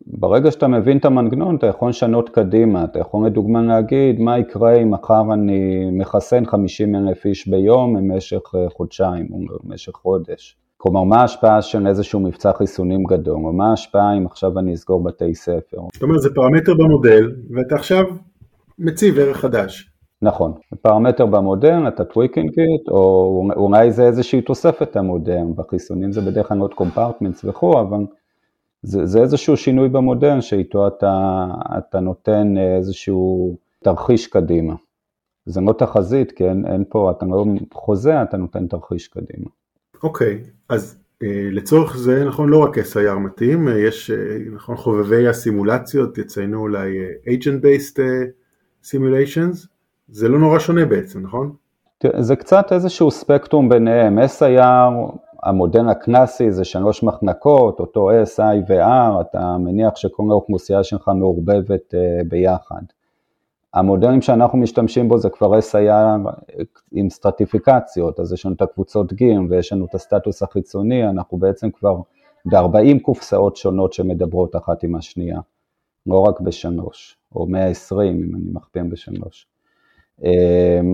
ברגע 0.06 0.52
שאתה 0.52 0.68
מבין 0.68 0.98
את 0.98 1.06
המנגנון 1.06 1.56
אתה 1.56 1.68
יכול 1.68 1.90
לשנות 1.90 2.30
קדימה, 2.30 2.84
אתה 2.84 3.00
יכול 3.00 3.26
לדוגמה 3.26 3.62
להגיד 3.62 4.20
מה 4.20 4.40
יקרה 4.40 4.74
אם 4.74 4.92
מחר 4.92 5.34
אני 5.34 5.90
מחסן 5.92 6.46
50 6.46 6.96
אלף 6.96 7.26
איש 7.26 7.48
ביום 7.48 7.98
במשך 7.98 8.42
אה, 8.56 8.70
חודשיים 8.70 9.28
או 9.32 9.40
במשך 9.64 9.94
חודש. 9.94 10.63
כלומר, 10.84 11.04
מה 11.04 11.22
ההשפעה 11.22 11.62
של 11.62 11.88
איזשהו 11.88 12.20
מבצע 12.20 12.54
חיסונים 12.54 13.04
גדול, 13.04 13.46
או 13.46 13.54
מה 13.54 13.70
ההשפעה 13.70 14.18
אם 14.18 14.26
עכשיו 14.26 14.60
אני 14.60 14.74
אסגור 14.74 15.04
בתי 15.04 15.36
ספר. 15.36 15.78
זאת 15.94 16.04
אומרת, 16.04 16.22
זה 16.22 16.30
פרמטר 16.36 16.74
במודל, 16.74 17.32
ואתה 17.50 17.76
עכשיו 17.76 18.04
מציב 18.80 19.20
ערך 19.20 19.38
חדש. 19.38 19.90
נכון, 20.22 20.54
פרמטר 20.82 21.26
במודל, 21.26 21.88
אתה 21.88 22.06
tweaking 22.06 22.50
it, 22.60 22.90
או 22.90 23.44
אולי 23.56 23.92
זה 23.92 24.04
איזושהי 24.04 24.42
תוספת 24.42 24.96
המודל, 24.96 25.44
בחיסונים 25.56 26.12
זה 26.12 26.22
בדרך 26.22 26.48
כלל 26.48 26.60
עוד 26.60 26.74
compartments 26.74 27.46
וכו', 27.46 27.80
אבל 27.80 28.06
זה, 28.82 29.06
זה 29.06 29.22
איזשהו 29.22 29.58
שינוי 29.58 29.90
במודל 29.90 30.42
שאיתו 30.42 30.88
אתה, 30.88 31.46
אתה 31.78 32.00
נותן 32.00 32.58
איזשהו 32.58 33.56
תרחיש 33.84 34.28
קדימה. 34.28 34.74
זה 35.46 35.62
לא 35.62 35.74
תחזית, 35.74 36.32
כי 36.32 36.50
אין, 36.50 36.66
אין 36.66 36.84
פה, 36.90 37.12
אתה 37.12 37.26
לא 37.26 37.46
חוזה, 37.74 38.22
אתה 38.22 38.38
נותן 38.38 38.68
תרחיש 38.68 39.08
קדימה. 39.08 39.50
אוקיי, 40.04 40.40
אז 40.70 41.04
אה, 41.24 41.50
לצורך 41.52 41.98
זה 41.98 42.26
נכון 42.26 42.50
לא 42.50 42.64
רק 42.64 42.78
SIR 42.78 43.20
מתאים, 43.20 43.68
אה, 43.68 43.80
יש 43.80 44.12
אה, 44.12 44.38
נכון 44.56 44.76
חובבי 44.76 45.28
הסימולציות 45.28 46.18
יציינו 46.18 46.60
אולי 46.60 46.90
agent 47.26 47.64
based 47.64 48.00
simulations, 48.86 49.68
זה 50.08 50.30
לא 50.30 50.40
נורא 50.40 50.60
שונה 50.60 50.86
בעצם, 50.86 51.20
נכון? 51.20 51.54
זה 52.20 52.36
קצת 52.36 52.72
איזשהו 52.72 53.12
ספקטרום 53.12 53.70
ביניהם, 53.70 54.20
SIR, 54.20 55.12
המודל 55.44 55.90
הקלאסי 55.90 56.52
זה 56.52 56.64
שלוש 56.64 57.04
מחנקות, 57.04 57.80
אותו 57.80 58.10
SI 58.12 58.70
ו-R, 58.70 59.22
אתה 59.22 59.58
מניח 59.60 59.96
שכל 59.96 60.24
האוכלוסייה 60.30 60.84
שלך 60.84 61.12
מעורבבת 61.16 61.94
ביחד. 62.28 62.82
המודלים 63.74 64.22
שאנחנו 64.22 64.58
משתמשים 64.58 65.10
בו 65.10 65.18
זה 65.18 65.30
כבר 65.30 65.60
SIR 65.60 66.30
עם 66.92 67.10
סטרטיפיקציות, 67.10 68.20
אז 68.20 68.34
יש 68.34 68.46
לנו 68.46 68.56
את 68.56 68.62
הקבוצות 68.62 69.14
גיל 69.14 69.40
ויש 69.50 69.74
לנו 69.74 69.86
את 69.86 69.96
הסטטוס 69.96 70.44
החיצוני, 70.44 71.10
אנחנו 71.10 71.38
בעצם 71.38 71.72
כבר 71.72 71.96
ב-40 72.46 73.00
קופסאות 73.02 73.56
שונות 73.56 73.94
שמדברות 73.94 74.56
אחת 74.56 74.84
עם 74.84 74.96
השנייה, 74.96 75.40
לא 76.08 76.20
רק 76.20 76.40
בשלוש, 76.40 77.18
או 77.36 77.48
120 77.48 78.24
אם 78.24 78.36
אני 78.36 78.46
מכפיל 78.54 78.84
בשלוש. 78.84 79.48
אמ, 80.24 80.94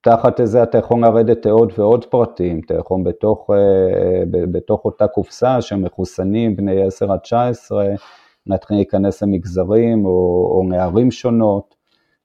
ותחת 0.00 0.40
זה 0.44 0.62
אתה 0.62 0.78
יכול 0.78 1.00
לרדת 1.00 1.46
עוד 1.46 1.72
ועוד 1.78 2.04
פרטים, 2.04 2.60
אתה 2.66 2.74
יכול 2.74 3.00
בתוך, 3.04 3.50
אה, 3.50 4.22
בתוך 4.30 4.84
אותה 4.84 5.06
קופסה 5.06 5.60
שמחוסנים 5.60 6.56
בני 6.56 6.82
10 6.82 7.12
עד 7.12 7.18
19, 7.18 7.86
נתחיל 8.46 8.76
להיכנס 8.76 9.22
למגזרים 9.22 10.06
או, 10.06 10.10
או 10.54 10.62
נערים 10.68 11.10
שונות 11.10 11.74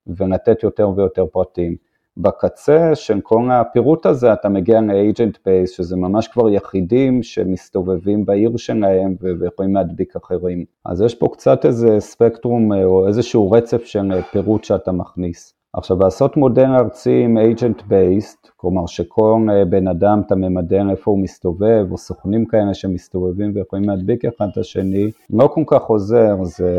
ולתת 0.08 0.64
יותר 0.64 0.90
ויותר 0.96 1.26
פרטים. 1.26 1.76
בקצה 2.18 2.96
של 2.96 3.22
כל 3.22 3.50
הפירוט 3.52 4.06
הזה 4.06 4.34
אתה 4.34 4.50
מגיע 4.50 4.82
ל-agent 4.82 5.36
base, 5.36 5.68
שזה 5.68 5.96
ממש 5.96 6.28
כבר 6.28 6.50
יחידים 6.50 7.24
שמסתובבים 7.24 8.26
בעיר 8.26 8.58
שלהם 8.58 9.16
ויכולים 9.40 9.76
להדביק 9.76 10.16
אחרים. 10.16 10.66
אז 10.86 11.02
יש 11.02 11.16
פה 11.16 11.28
קצת 11.34 11.66
איזה 11.66 12.00
ספקטרום 12.00 12.74
או 12.74 13.08
איזשהו 13.08 13.52
רצף 13.52 13.86
של 13.86 14.22
פירוט 14.32 14.64
שאתה 14.64 14.92
מכניס. 14.92 15.57
עכשיו 15.74 16.00
לעשות 16.00 16.38
מודל 16.38 16.70
ארצי 16.80 17.24
עם 17.24 17.38
agent 17.38 17.82
based, 17.82 18.50
כלומר 18.58 18.86
שכל 18.86 19.48
בן 19.70 19.88
אדם 19.88 20.22
אתה 20.26 20.36
ממדל 20.36 20.90
איפה 20.90 21.12
הוא 21.12 21.20
מסתובב, 21.20 21.86
או 21.92 21.98
סוכנים 21.98 22.46
כאלה 22.46 22.74
שמסתובבים 22.74 23.52
ויכולים 23.56 23.90
להדביק 23.90 24.26
אחד 24.26 24.48
את 24.52 24.58
השני, 24.58 25.12
לא 25.30 25.48
כל 25.48 25.64
כך 25.68 25.84
עוזר, 25.84 26.44
זה, 26.44 26.72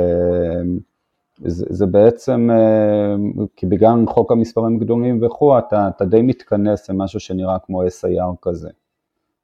זה, 1.45 1.66
זה 1.68 1.86
בעצם, 1.86 2.49
אה, 2.51 3.16
כי 3.57 3.66
בגלל 3.66 4.07
חוק 4.07 4.32
המספרים 4.32 4.78
גדולים 4.78 5.22
וכו', 5.22 5.59
אתה, 5.59 5.89
אתה 5.89 6.05
די 6.05 6.22
מתכנס 6.22 6.91
למשהו 6.91 7.20
שנראה 7.20 7.59
כמו 7.59 7.82
SIR 7.82 8.36
כזה. 8.43 8.68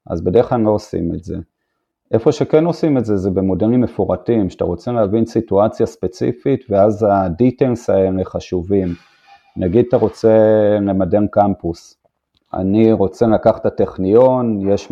אז 0.07 0.21
בדרך 0.21 0.49
כלל 0.49 0.61
לא 0.61 0.69
עושים 0.69 1.13
את 1.13 1.23
זה. 1.23 1.37
איפה 2.11 2.31
שכן 2.31 2.65
עושים 2.65 2.97
את 2.97 3.05
זה, 3.05 3.17
זה 3.17 3.31
במודלים 3.31 3.81
מפורטים, 3.81 4.49
שאתה 4.49 4.63
רוצה 4.63 4.91
להבין 4.91 5.25
סיטואציה 5.25 5.85
ספציפית, 5.85 6.65
ואז 6.69 7.05
הדיטיילס 7.09 7.89
האלה 7.89 8.25
חשובים. 8.25 8.87
נגיד 9.57 9.85
אתה 9.87 9.97
רוצה 9.97 10.37
למדל 10.81 11.27
קמפוס, 11.27 11.97
אני 12.53 12.93
רוצה 12.93 13.27
לקחת 13.27 13.61
את 13.61 13.65
הטכניון, 13.65 14.69
יש 14.69 14.91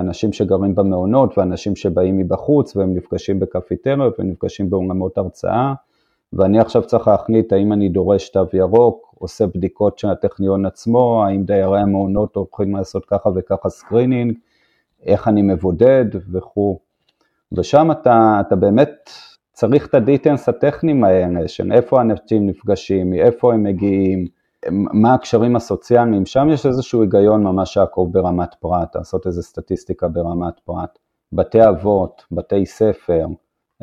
אנשים 0.00 0.32
שגרים 0.32 0.74
במעונות 0.74 1.38
ואנשים 1.38 1.76
שבאים 1.76 2.16
מבחוץ 2.16 2.76
והם 2.76 2.94
נפגשים 2.94 3.40
בקפיטריות 3.40 4.20
ונפגשים 4.20 4.70
באולמות 4.70 5.18
הרצאה, 5.18 5.74
ואני 6.32 6.58
עכשיו 6.58 6.82
צריך 6.82 7.08
להחליט 7.08 7.52
האם 7.52 7.72
אני 7.72 7.88
דורש 7.88 8.28
תו 8.28 8.46
ירוק, 8.52 9.14
עושה 9.18 9.46
בדיקות 9.46 9.98
של 9.98 10.08
הטכניון 10.10 10.66
עצמו, 10.66 11.24
האם 11.26 11.44
דיירי 11.44 11.80
המעונות 11.80 12.36
הולכים 12.36 12.76
לעשות 12.76 13.04
ככה 13.04 13.30
וככה 13.34 13.68
screening, 13.68 14.34
איך 15.02 15.28
אני 15.28 15.42
מבודד 15.42 16.04
וכו'. 16.32 16.78
ושם 17.52 17.90
אתה, 17.90 18.40
אתה 18.40 18.56
באמת 18.56 19.10
צריך 19.56 19.86
את 19.86 19.94
ה 19.94 20.01
details 20.01 20.48
הטכניים 20.48 21.04
האלה, 21.04 21.48
של 21.48 21.72
איפה 21.72 22.00
אנשים 22.00 22.46
נפגשים, 22.46 23.10
מאיפה 23.10 23.54
הם 23.54 23.62
מגיעים, 23.62 24.26
מה 24.70 25.14
הקשרים 25.14 25.56
הסוציאליים, 25.56 26.26
שם 26.26 26.48
יש 26.52 26.66
איזשהו 26.66 27.02
היגיון 27.02 27.42
ממש 27.42 27.76
לעקוב 27.76 28.12
ברמת 28.12 28.54
פרט, 28.60 28.96
לעשות 28.96 29.26
איזו 29.26 29.42
סטטיסטיקה 29.42 30.08
ברמת 30.08 30.60
פרט. 30.64 30.98
בתי 31.32 31.68
אבות, 31.68 32.24
בתי 32.32 32.66
ספר, 32.66 33.26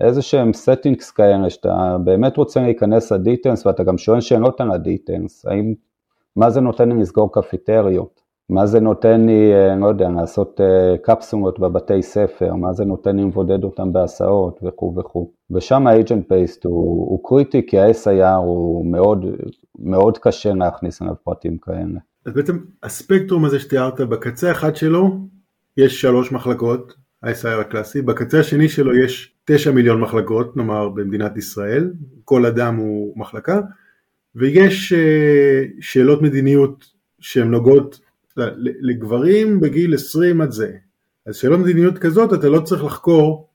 איזה 0.01 0.21
שהם 0.21 0.51
settings 0.51 1.13
כאלה 1.15 1.49
שאתה 1.49 1.97
באמת 2.03 2.38
רוצה 2.38 2.61
להיכנס 2.61 3.11
ל 3.11 3.18
details 3.18 3.66
ואתה 3.65 3.84
גם 3.84 3.97
שואל 3.97 4.21
שאלות 4.21 4.61
על 4.61 4.71
ה 4.72 4.80
details, 4.80 5.45
האם, 5.45 5.74
מה 6.36 6.49
זה 6.49 6.61
נותן 6.61 6.91
לי 6.91 7.01
לסגור 7.01 7.32
קפיטריות, 7.32 8.21
מה 8.50 8.66
זה 8.66 8.80
נותן 8.80 9.26
לי, 9.26 9.54
אה, 9.54 9.76
לא 9.76 9.88
יודע, 9.88 10.10
לעשות 10.10 10.62
אה, 10.62 10.98
קפסולות 10.98 11.60
בבתי 11.60 12.02
ספר, 12.02 12.56
מה 12.56 12.74
זה 12.74 12.86
נותן 12.86 13.16
לי 13.16 13.24
לבודד 13.24 13.64
אותם 13.64 13.94
בהסעות 13.94 14.60
וכו' 14.64 14.96
וכו'. 14.98 15.32
ושם 15.52 15.88
ה-agent 15.88 16.32
based 16.32 16.60
הוא, 16.64 17.10
הוא 17.10 17.20
קריטי 17.30 17.66
כי 17.68 17.80
ה-SIR 17.80 18.36
הוא 18.38 18.91
מאוד, 18.91 19.26
מאוד 19.80 20.18
קשה 20.18 20.54
להכניס 20.54 21.02
אליו 21.02 21.14
פרטים 21.24 21.58
כאלה. 21.58 22.00
אז 22.26 22.34
בעצם 22.34 22.58
הספקטרום 22.84 23.46
הזה 23.46 23.60
שתיארת 23.60 24.02
בקצה 24.02 24.52
אחד 24.52 24.76
שלו 24.76 25.18
יש 25.78 26.02
שלוש 26.02 26.32
מחלקות, 26.32 26.94
ה-SIR 27.24 27.62
הקלאסי, 27.62 28.02
בקצה 28.02 28.39
השני 28.39 28.70
שלו 28.70 28.96
יש 28.96 29.36
תשע 29.46 29.72
מיליון 29.72 30.02
מחלקות, 30.02 30.58
נאמר 30.58 30.89
במדינת 30.89 31.38
ישראל, 31.38 31.94
כל 32.26 32.46
אדם 32.46 32.76
הוא 32.76 33.14
מחלקה, 33.18 33.62
ויש 34.36 34.94
uh, 34.94 34.96
שאלות 35.82 36.22
מדיניות 36.22 36.86
שהן 37.20 37.52
נוגעות 37.52 38.00
לגברים 38.57 39.59
בגיל 39.59 39.93
20 39.93 40.41
עד 40.41 40.51
זה. 40.51 40.71
אז 41.25 41.36
שאלות 41.36 41.59
מדיניות 41.59 41.97
כזאת 41.97 42.34
אתה 42.34 42.49
לא 42.49 42.59
צריך 42.59 42.84
לחקור 42.84 43.47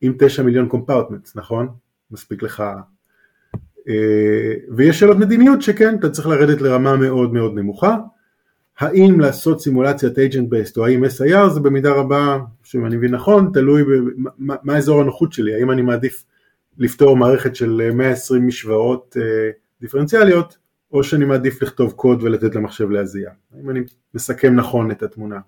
עם 0.00 0.14
9 0.18 0.42
מיליון 0.42 0.68
קומפרטמנטס, 0.68 1.36
נכון? 1.36 1.68
מספיק 2.10 2.42
לך. 2.42 2.62
אה, 3.88 4.54
ויש 4.76 5.00
שאלות 5.00 5.16
מדיניות 5.16 5.62
שכן, 5.62 5.98
אתה 5.98 6.10
צריך 6.10 6.26
לרדת 6.26 6.60
לרמה 6.60 6.96
מאוד 6.96 7.32
מאוד 7.32 7.54
נמוכה. 7.54 7.96
האם 8.78 9.20
לעשות 9.20 9.60
סימולציית 9.60 10.18
agent 10.18 10.50
based 10.50 10.72
או 10.76 10.86
האם 10.86 11.04
SIR 11.04 11.48
זה 11.48 11.60
במידה 11.60 11.92
רבה, 11.92 12.38
שאם 12.64 12.86
אני 12.86 12.96
מבין 12.96 13.14
נכון, 13.14 13.50
תלוי 13.52 13.82
במה 14.38 14.76
אזור 14.76 15.00
הנוחות 15.00 15.32
שלי, 15.32 15.54
האם 15.54 15.70
אני 15.70 15.82
מעדיף 15.82 16.24
לפתור 16.78 17.16
מערכת 17.16 17.56
של 17.56 17.90
120 17.94 18.46
משוואות 18.46 19.16
אה, 19.20 19.50
דיפרנציאליות, 19.80 20.56
או 20.94 21.04
שאני 21.04 21.24
מעדיף 21.24 21.62
לכתוב 21.62 21.92
קוד 21.92 22.22
ולתת 22.22 22.54
למחשב 22.54 22.90
להזיע. 22.90 23.30
האם 23.56 23.70
אני 23.70 23.80
מסכם 24.14 24.54
נכון 24.54 24.90
את 24.90 25.02
התמונה? 25.02 25.38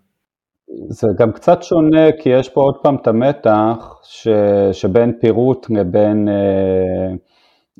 זה 0.88 1.06
גם 1.18 1.32
קצת 1.32 1.62
שונה, 1.62 2.06
כי 2.22 2.28
יש 2.28 2.48
פה 2.48 2.60
עוד 2.60 2.74
פעם 2.82 2.96
את 2.96 3.06
המתח 3.06 4.00
ש, 4.02 4.28
שבין 4.72 5.12
פירוט 5.20 5.66
לבין 5.70 6.28
אה, 6.28 7.14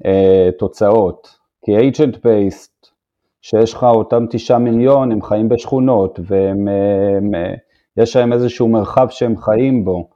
אה, 0.07 0.51
תוצאות. 0.59 1.29
כי 1.65 1.73
agent 1.79 2.15
based, 2.17 2.91
שיש 3.43 3.75
לך 3.75 3.83
אותם 3.83 4.25
תשעה 4.31 4.59
מיליון, 4.59 5.13
הם 5.13 5.23
חיים 5.23 5.49
בשכונות, 5.49 6.21
ויש 7.97 8.17
להם 8.17 8.33
איזשהו 8.33 8.69
מרחב 8.69 9.07
שהם 9.11 9.37
חיים 9.37 9.85
בו, 9.85 10.09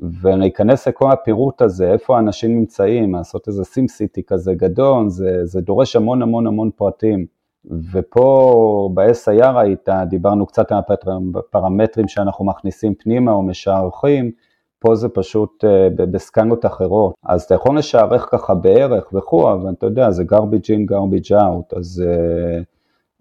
ולהיכנס 0.00 0.88
לכל 0.88 1.10
הפירוט 1.10 1.62
הזה, 1.62 1.92
איפה 1.92 2.16
האנשים 2.16 2.58
נמצאים, 2.58 3.14
לעשות 3.14 3.48
איזה 3.48 3.64
סים 3.64 3.88
סיטי 3.88 4.22
כזה 4.22 4.54
גדול, 4.54 5.08
זה, 5.08 5.46
זה 5.46 5.60
דורש 5.60 5.96
המון 5.96 6.22
המון 6.22 6.46
המון 6.46 6.70
פרטים. 6.76 7.26
ופה 7.92 8.90
ב-SIR 8.94 9.56
היית, 9.56 9.88
דיברנו 10.08 10.46
קצת 10.46 10.72
על 10.72 10.78
הפרמטרים 11.34 12.08
שאנחנו 12.08 12.44
מכניסים 12.44 12.94
פנימה 12.94 13.32
או 13.32 13.42
משערכים, 13.42 14.30
פה 14.78 14.94
זה 14.94 15.08
פשוט 15.08 15.64
uh, 15.64 15.92
בסקנות 15.96 16.66
אחרות. 16.66 17.14
אז 17.24 17.42
אתה 17.42 17.54
יכול 17.54 17.78
לשערך 17.78 18.28
ככה 18.30 18.54
בערך 18.54 19.12
וכו', 19.12 19.52
אבל 19.52 19.72
אתה 19.78 19.86
יודע, 19.86 20.10
זה 20.10 20.22
garbage 20.22 20.66
in, 20.66 20.92
garbage 20.92 21.30
out, 21.30 21.78
אז 21.78 22.04
uh, 22.06 22.64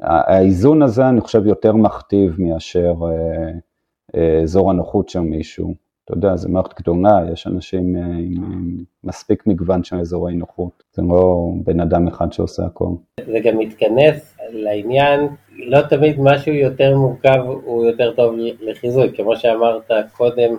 האיזון 0.03 0.82
הזה 0.82 1.09
אני 1.09 1.21
חושב 1.21 1.45
יותר 1.45 1.73
מכתיב 1.73 2.36
מאשר 2.41 2.93
uh, 2.99 4.15
uh, 4.15 4.43
אזור 4.43 4.71
הנוחות 4.71 5.09
של 5.09 5.19
מישהו. 5.19 5.88
אתה 6.10 6.18
יודע, 6.18 6.36
זו 6.36 6.49
מערכת 6.49 6.82
גדולה, 6.82 7.20
יש 7.34 7.47
אנשים 7.47 7.95
עם, 7.95 8.43
עם 8.43 8.84
מספיק 9.03 9.47
מגוון 9.47 9.84
של 9.84 9.99
אזורי 9.99 10.36
נוחות, 10.36 10.84
זה 10.93 11.01
לא 11.01 11.51
בן 11.64 11.80
אדם 11.80 12.07
אחד 12.07 12.34
שעושה 12.34 12.66
הכל. 12.66 12.89
זה 13.26 13.39
גם 13.43 13.57
מתכנס 13.57 14.38
לעניין, 14.51 15.28
לא 15.55 15.82
תמיד 15.82 16.16
משהו 16.20 16.53
יותר 16.53 16.97
מורכב 16.97 17.38
הוא 17.64 17.86
יותר 17.86 18.14
טוב 18.14 18.36
לחיזוי, 18.62 19.12
כמו 19.16 19.36
שאמרת 19.36 19.91
קודם, 20.18 20.55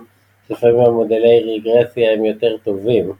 לפעמים 0.49 0.79
המודלי 0.79 1.57
רגרסיה 1.57 2.13
הם 2.13 2.25
יותר 2.25 2.57
טובים, 2.63 3.11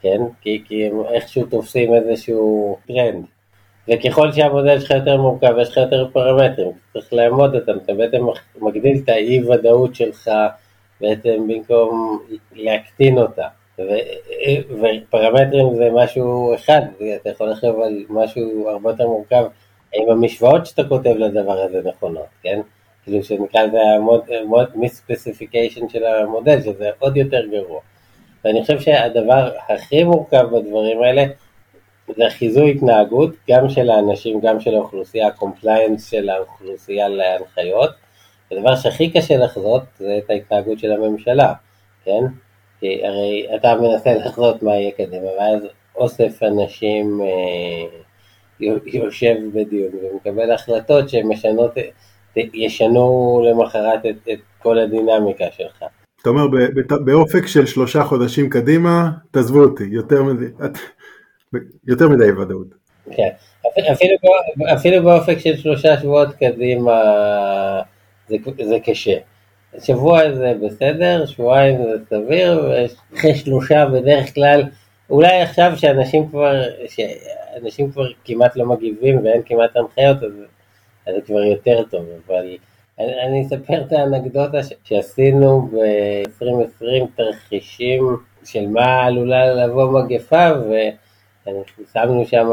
כן? 0.00 0.20
כי, 0.40 0.62
כי 0.64 0.86
הם 0.86 1.00
איכשהו 1.12 1.44
תופסים 1.44 1.94
איזשהו 1.94 2.76
טרנד. 2.86 3.24
וככל 3.88 4.32
שהמודל 4.32 4.80
שלך 4.80 4.90
יותר 4.90 5.20
מורכב, 5.20 5.54
יש 5.60 5.68
לך 5.68 5.76
יותר 5.76 6.08
פרמטרים, 6.12 6.70
צריך 6.92 7.12
לאמוד 7.12 7.54
אותם, 7.54 7.72
אתה 7.84 7.94
בעצם 7.94 8.24
מגדיל 8.60 8.98
את 9.04 9.08
האי 9.08 9.44
ודאות 9.44 9.94
שלך 9.94 10.30
בעצם 11.00 11.48
במקום 11.48 12.18
להקטין 12.52 13.18
אותה. 13.18 13.46
ופרמטרים 14.70 15.74
זה 15.74 15.88
משהו 15.92 16.54
אחד, 16.54 16.80
אתה 17.16 17.30
יכול 17.30 17.50
לחשוב 17.50 17.80
על 17.80 18.04
משהו 18.08 18.68
הרבה 18.68 18.90
יותר 18.90 19.06
מורכב, 19.06 19.44
האם 19.94 20.10
המשוואות 20.10 20.66
שאתה 20.66 20.84
כותב 20.84 21.14
לדבר 21.18 21.60
הזה 21.60 21.80
נכונות, 21.88 22.26
כן? 22.42 22.60
כאילו 23.04 23.24
שנקרא 23.24 23.62
לזה 23.62 23.78
misspecification 24.74 25.88
של 25.88 26.04
המודל, 26.04 26.62
שזה 26.62 26.90
עוד 26.98 27.16
יותר 27.16 27.46
גרוע. 27.46 27.80
ואני 28.44 28.60
חושב 28.60 28.80
שהדבר 28.80 29.50
הכי 29.68 30.04
מורכב 30.04 30.46
בדברים 30.52 31.02
האלה 31.02 31.24
זה 32.16 32.24
חיזוי 32.30 32.70
התנהגות, 32.70 33.30
גם 33.50 33.68
של 33.68 33.90
האנשים, 33.90 34.40
גם 34.40 34.60
של 34.60 34.74
האוכלוסייה, 34.74 35.26
ה 35.26 35.34
compliance 35.34 36.10
של 36.10 36.28
האוכלוסייה 36.28 37.08
להנחיות. 37.08 37.90
הדבר 38.52 38.76
שהכי 38.76 39.10
קשה 39.10 39.36
לחזות 39.36 39.82
זה 39.98 40.18
את 40.24 40.30
ההתנהגות 40.30 40.78
של 40.78 40.92
הממשלה, 40.92 41.52
כן? 42.04 42.20
כי 42.80 43.06
הרי 43.06 43.46
אתה 43.56 43.74
מנסה 43.74 44.14
לחזות 44.14 44.62
מה 44.62 44.74
יהיה 44.74 44.90
קדימה, 44.90 45.26
ואז 45.38 45.62
אוסף 45.96 46.42
אנשים 46.42 47.20
אה, 47.22 48.00
יושב 48.86 49.34
בדיון 49.54 49.90
ומקבל 49.94 50.52
החלטות 50.52 51.08
שמשנות, 51.08 51.70
ישנו 52.36 53.42
למחרת 53.50 54.06
את, 54.06 54.28
את 54.32 54.38
כל 54.62 54.78
הדינמיקה 54.78 55.44
שלך. 55.56 55.84
אתה 56.22 56.30
אומר 56.30 56.46
באופק 57.04 57.46
של 57.46 57.66
שלושה 57.66 58.04
חודשים 58.04 58.50
קדימה, 58.50 59.10
תעזבו 59.30 59.60
אותי, 59.60 59.84
יותר 59.90 60.22
מדי, 60.22 60.46
יותר 61.86 62.08
מדי 62.08 62.32
ודאות. 62.32 62.66
כן, 63.10 63.28
אפילו, 63.92 64.16
אפילו 64.74 65.02
באופק 65.02 65.38
של 65.38 65.56
שלושה 65.56 66.00
שבועות 66.00 66.28
קדימה 66.34 66.92
זה, 68.30 68.36
זה 68.64 68.78
קשה. 68.84 69.16
שבוע 69.78 70.34
זה 70.34 70.54
בסדר, 70.66 71.26
שבועיים 71.26 71.78
זה 71.82 72.04
סביר, 72.08 72.70
ואחרי 72.70 73.34
שלושה 73.34 73.86
בדרך 73.86 74.34
כלל 74.34 74.62
אולי 75.10 75.42
עכשיו 75.42 75.72
שאנשים 75.76 76.28
כבר, 76.28 76.62
שאנשים 76.88 77.92
כבר 77.92 78.06
כמעט 78.24 78.56
לא 78.56 78.66
מגיבים 78.66 79.24
ואין 79.24 79.42
כמעט 79.46 79.76
הנחיות, 79.76 80.22
אז, 80.22 80.32
זה 81.14 81.20
כבר 81.26 81.44
יותר 81.44 81.82
טוב, 81.90 82.06
אבל 82.26 82.36
אני, 82.98 83.22
אני 83.22 83.46
אספר 83.46 83.82
את 83.86 83.92
האנקדוטה 83.92 84.58
שעשינו 84.84 85.68
ב-2020 85.72 87.06
תרחישים 87.16 88.16
של 88.44 88.68
מה 88.68 89.04
עלולה 89.04 89.54
לבוא 89.54 90.00
מגפה, 90.02 90.48
ושמנו 91.46 92.26
שם 92.26 92.48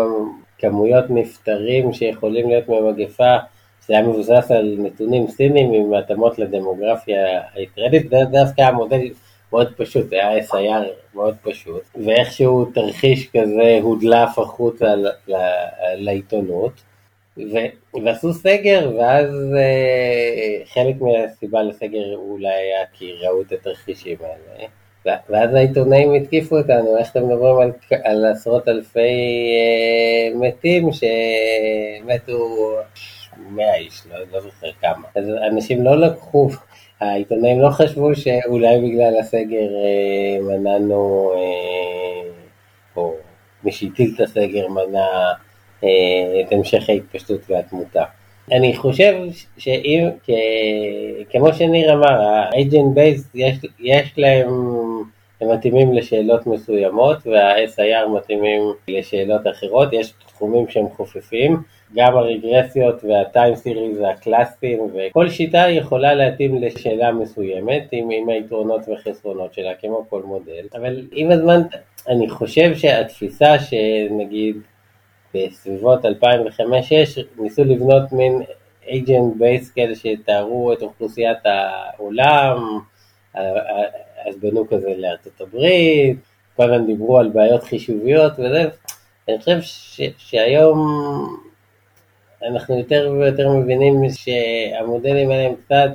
כמויות 0.57 1.05
נפטרים 1.09 1.93
שיכולים 1.93 2.49
להיות 2.49 2.69
ממגפה, 2.69 3.37
זה 3.87 3.93
היה 3.93 4.07
מבוסס 4.07 4.51
על 4.51 4.75
נתונים 4.79 5.27
סינים 5.27 5.73
עם 5.73 5.93
התאמות 5.93 6.39
לדמוגרפיה 6.39 7.41
הישראלית, 7.53 8.09
זה 8.09 8.17
דווקא 8.31 8.61
המודל 8.61 9.01
מאוד 9.51 9.73
פשוט, 9.77 10.09
זה 10.09 10.15
היה 10.15 10.45
SIR 10.45 10.87
מאוד 11.15 11.35
פשוט, 11.41 11.81
ואיכשהו 12.05 12.65
תרחיש 12.65 13.27
כזה 13.27 13.79
הודלף 13.81 14.39
החוצה 14.39 14.93
לעיתונות, 15.95 16.71
ו- 17.37 17.99
ועשו 18.03 18.33
סגר, 18.33 18.91
ואז 18.99 19.29
אה, 19.57 20.65
חלק 20.65 20.95
מהסיבה 21.01 21.63
לסגר 21.63 22.15
אולי 22.15 22.49
היה 22.49 22.85
כי 22.93 23.11
ראו 23.21 23.41
את 23.41 23.51
התרחישים 23.51 24.17
האלה. 24.21 24.67
ואז 25.29 25.53
העיתונאים 25.53 26.13
התקיפו 26.13 26.57
אותנו, 26.57 26.97
איך 26.97 27.11
אתם 27.11 27.27
מדברים 27.27 27.57
על, 27.59 27.71
על 28.03 28.25
עשרות 28.25 28.67
אלפי 28.67 28.99
אה, 28.99 30.39
מתים 30.39 30.89
שמתו 30.91 32.75
מאה 33.49 33.75
איש, 33.75 34.01
לא, 34.11 34.19
לא 34.31 34.41
זוכר 34.41 34.67
כמה. 34.81 35.07
אז 35.15 35.25
אנשים 35.51 35.83
לא 35.83 35.97
לקחו, 35.97 36.49
העיתונאים 36.99 37.61
לא 37.61 37.69
חשבו 37.69 38.15
שאולי 38.15 38.81
בגלל 38.81 39.19
הסגר 39.19 39.67
אה, 39.83 40.41
מנענו, 40.41 41.31
אה, 41.35 42.29
או 42.95 43.13
מי 43.63 43.71
שהטיל 43.71 44.13
את 44.15 44.19
הסגר 44.19 44.67
מנע 44.67 45.07
אה, 45.83 46.41
את 46.41 46.51
המשך 46.51 46.89
ההתפשטות 46.89 47.41
והתמותה. 47.49 48.03
אני 48.51 48.75
חושב 48.75 49.15
שאם, 49.57 50.09
כמו 51.29 51.53
שניר 51.53 51.93
אמר, 51.93 52.21
ה-agent 52.21 52.97
base 52.97 53.23
יש, 53.33 53.55
יש 53.79 54.13
להם, 54.17 54.47
הם 55.41 55.51
מתאימים 55.51 55.93
לשאלות 55.93 56.47
מסוימות 56.47 57.17
וה-SIR 57.27 58.07
מתאימים 58.07 58.61
לשאלות 58.87 59.41
אחרות, 59.47 59.93
יש 59.93 60.13
תחומים 60.27 60.67
שהם 60.67 60.89
חופפים, 60.89 61.57
גם 61.95 62.17
הרגרסיות 62.17 63.03
וה-time 63.03 63.57
series 63.65 64.07
הקלאסיים 64.07 64.79
וכל 64.93 65.29
שיטה 65.29 65.69
יכולה 65.69 66.13
להתאים 66.13 66.61
לשאלה 66.61 67.11
מסוימת 67.11 67.83
עם, 67.91 68.09
עם 68.11 68.29
היתרונות 68.29 68.81
וחסרונות 68.87 69.53
שלה 69.53 69.73
כמו 69.81 70.05
כל 70.09 70.21
מודל, 70.23 70.67
אבל 70.73 71.07
עם 71.11 71.31
הזמן 71.31 71.61
אני 72.07 72.29
חושב 72.29 72.75
שהתפיסה 72.75 73.59
שנגיד 73.59 74.57
בסביבות 75.33 76.05
2005-2006 76.05 76.09
ניסו 77.39 77.63
לבנות 77.63 78.11
מין 78.11 78.41
agent 78.87 79.39
base 79.39 79.73
כאלה 79.75 79.95
שיתארו 79.95 80.73
את 80.73 80.81
אוכלוסיית 80.81 81.37
העולם, 81.45 82.79
אז 84.25 84.35
בנו 84.37 84.67
כזה 84.67 84.93
לארצות 84.97 85.41
הברית, 85.41 86.17
כל 86.55 86.63
הזמן 86.63 86.85
דיברו 86.85 87.17
על 87.17 87.29
בעיות 87.29 87.63
חישוביות 87.63 88.33
וזה, 88.33 88.63
אני 89.29 89.39
חושב 89.39 89.61
ש, 89.61 90.01
שהיום 90.17 90.77
אנחנו 92.43 92.77
יותר 92.77 93.11
ויותר 93.19 93.49
מבינים 93.49 93.93
שהמודלים 94.09 95.29
האלה 95.31 95.47
הם 95.47 95.55
קצת, 95.55 95.89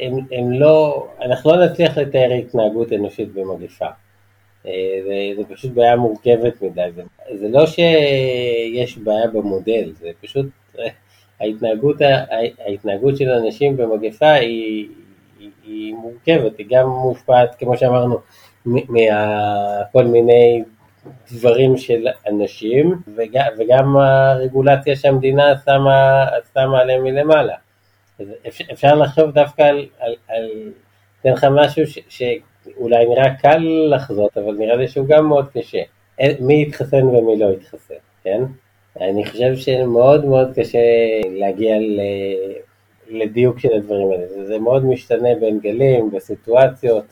הם, 0.00 0.12
הם 0.32 0.52
לא, 0.52 1.06
אנחנו 1.20 1.50
לא 1.50 1.66
נצליח 1.66 1.98
לתאר 1.98 2.32
התנהגות 2.32 2.92
אנושית 2.92 3.32
במגפה. 3.34 3.86
אה, 4.66 4.98
זה, 5.04 5.42
זה 5.42 5.54
פשוט 5.54 5.72
בעיה 5.72 5.96
מורכבת 5.96 6.62
מדי, 6.62 6.88
זה, 6.94 7.02
זה 7.34 7.48
לא 7.48 7.66
שיש 7.66 8.98
בעיה 8.98 9.26
במודל, 9.26 9.92
זה 10.00 10.10
פשוט 10.20 10.46
אה, 10.78 10.88
ההתנהגות, 11.40 11.96
ההתנהגות 12.66 13.16
של 13.16 13.30
אנשים 13.30 13.76
במגפה 13.76 14.32
היא, 14.32 14.88
היא, 15.64 15.74
היא 15.74 15.94
מורכבת, 15.94 16.58
היא 16.58 16.66
גם 16.70 16.88
מושפעת, 16.88 17.54
כמו 17.54 17.76
שאמרנו, 17.76 18.18
מכל 18.66 20.04
מיני 20.04 20.62
דברים 21.32 21.76
של 21.76 22.06
אנשים, 22.28 22.94
וגם, 23.16 23.46
וגם 23.58 23.96
הרגולציה 23.96 24.96
שהמדינה 24.96 25.52
שמה, 25.64 26.26
שמה 26.54 26.80
עליהם 26.80 27.04
מלמעלה. 27.04 27.54
אפשר 28.72 28.94
לחשוב 28.94 29.30
דווקא 29.30 29.62
על, 29.62 29.86
על, 29.98 30.14
על 30.28 30.50
אתן 31.20 31.32
לך 31.32 31.46
משהו 31.50 31.86
ש, 31.86 31.98
ש, 32.08 32.22
אולי 32.76 33.06
נראה 33.06 33.34
קל 33.34 33.88
לחזות, 33.90 34.38
אבל 34.38 34.54
נראה 34.54 34.76
לי 34.76 34.88
שהוא 34.88 35.06
גם 35.06 35.26
מאוד 35.26 35.48
קשה. 35.54 35.82
מי 36.40 36.62
יתחסן 36.62 37.06
ומי 37.06 37.38
לא 37.38 37.52
יתחסן, 37.52 37.94
כן? 38.24 38.42
אני 39.00 39.24
חושב 39.24 39.56
שמאוד 39.56 40.24
מאוד 40.24 40.52
קשה 40.56 40.78
להגיע 41.38 41.78
ל... 41.78 42.00
לדיוק 43.08 43.58
של 43.58 43.72
הדברים 43.74 44.10
האלה. 44.10 44.44
זה 44.46 44.58
מאוד 44.58 44.84
משתנה 44.84 45.28
בין 45.40 45.58
גלים, 45.58 46.10
בסיטואציות, 46.10 47.04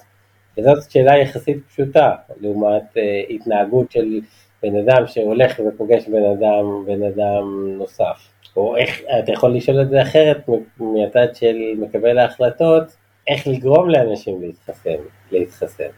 וזאת 0.58 0.90
שאלה 0.90 1.18
יחסית 1.18 1.58
פשוטה, 1.68 2.14
לעומת 2.40 2.82
uh, 2.94 3.32
התנהגות 3.32 3.92
של 3.92 4.20
בן 4.62 4.76
אדם 4.76 5.06
שהולך 5.06 5.60
ופוגש 5.68 6.08
בן 6.08 6.24
אדם, 6.24 6.84
בן 6.86 7.02
אדם 7.02 7.74
נוסף. 7.78 8.34
או 8.56 8.76
איך, 8.76 9.00
אתה 9.18 9.32
יכול 9.32 9.56
לשאול 9.56 9.82
את 9.82 9.88
זה 9.88 10.02
אחרת 10.02 10.48
מהצד 10.78 11.34
של 11.34 11.56
מקבל 11.78 12.18
ההחלטות, 12.18 12.84
איך 13.28 13.46
לגרום 13.46 13.90
לאנשים 13.90 14.42
להתחסן, 14.42 14.96
להתחסן. 15.32 15.88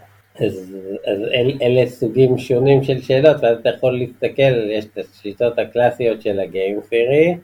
אז, 0.41 0.77
אז 1.07 1.21
אל, 1.35 1.59
אלה 1.63 1.87
סוגים 1.87 2.39
שונים 2.39 2.83
של 2.83 3.03
שאלות, 3.03 3.37
ואז 3.43 3.59
אתה 3.59 3.69
יכול 3.69 3.99
להסתכל, 3.99 4.71
יש 4.71 4.85
את 4.85 4.99
השיטות 4.99 5.59
הקלאסיות 5.59 6.23
של 6.23 6.41
הגיים 6.41 6.81
פירי, 6.81 7.37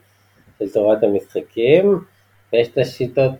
של 0.59 0.69
תורת 0.73 1.03
המשחקים, 1.03 1.99
ויש 2.53 2.69
את 2.69 2.79
השיטות 2.79 3.33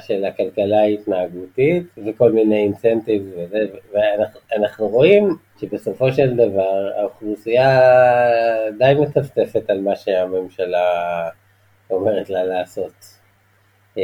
של 0.00 0.24
הכלכלה 0.24 0.80
ההתנהגותית, 0.80 1.86
וכל 2.06 2.32
מיני 2.32 2.62
אינסנטיב 2.62 3.22
וזה, 3.36 3.58
ואנחנו 3.92 4.88
רואים 4.88 5.36
שבסופו 5.60 6.12
של 6.12 6.36
דבר 6.36 6.90
האוכלוסייה 6.96 7.80
די 8.78 8.92
מצפצפת 9.00 9.70
על 9.70 9.80
מה 9.80 9.96
שהממשלה 9.96 11.28
אומרת 11.90 12.30
לה 12.30 12.44
לעשות. 12.44 13.20
אה, 13.98 14.02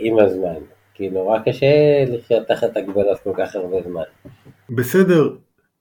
עם 0.00 0.18
הזמן, 0.18 0.60
כי 0.94 1.10
נורא 1.10 1.38
קשה 1.38 2.04
לחיות 2.08 2.48
תחת 2.48 2.76
הגבלות 2.76 3.18
כל 3.18 3.32
כך 3.36 3.54
הרבה 3.54 3.76
זמן. 3.82 4.02
בסדר, 4.70 5.28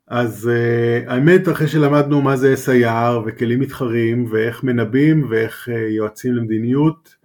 אז 0.08 0.50
uh, 0.50 1.12
האמת 1.12 1.50
אחרי 1.50 1.68
שלמדנו 1.68 2.22
מה 2.22 2.36
זה 2.36 2.54
SIR 2.66 3.18
וכלים 3.26 3.60
מתחרים 3.60 4.26
ואיך 4.32 4.64
מנבאים 4.64 5.28
ואיך 5.30 5.68
uh, 5.68 5.72
יועצים 5.72 6.34
למדיניות, 6.34 7.16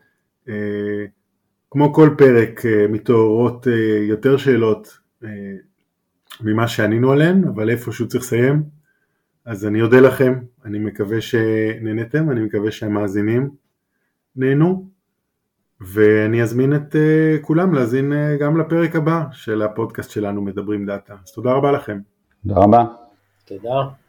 כמו 1.71 1.93
כל 1.93 2.11
פרק 2.19 2.61
uh, 2.61 2.93
מתעוררות 2.93 3.67
uh, 3.67 3.71
יותר 4.09 4.37
שאלות 4.37 4.99
ממה 6.41 6.69
שענינו 6.69 7.13
עליהן, 7.13 7.45
אבל 7.45 7.71
איפשהו 7.71 8.09
צריך 8.09 8.25
לסיים. 8.25 8.63
אז 9.45 9.67
אני 9.67 9.83
אודה 9.83 10.01
לכם, 10.01 10.35
אני 10.65 10.79
מקווה 10.79 11.21
שנהנתם, 11.21 12.31
אני 12.31 12.41
מקווה 12.41 12.71
שהמאזינים 12.71 13.51
נהנו. 14.37 14.89
ואני 15.81 16.43
אזמין 16.43 16.75
את 16.75 16.97
כולם 17.41 17.75
להאזין 17.75 18.13
גם 18.41 18.61
לפרק 18.61 18.97
הבא 18.97 19.25
של 19.33 19.63
הפודקאסט 19.63 20.11
שלנו 20.11 20.43
מדברים 20.43 20.87
דאטה. 20.87 21.15
אז 21.25 21.33
תודה 21.33 21.53
רבה 21.53 21.73
לכם. 21.73 21.99
תודה 22.49 22.61
רבה. 22.61 22.85
תודה. 23.45 24.02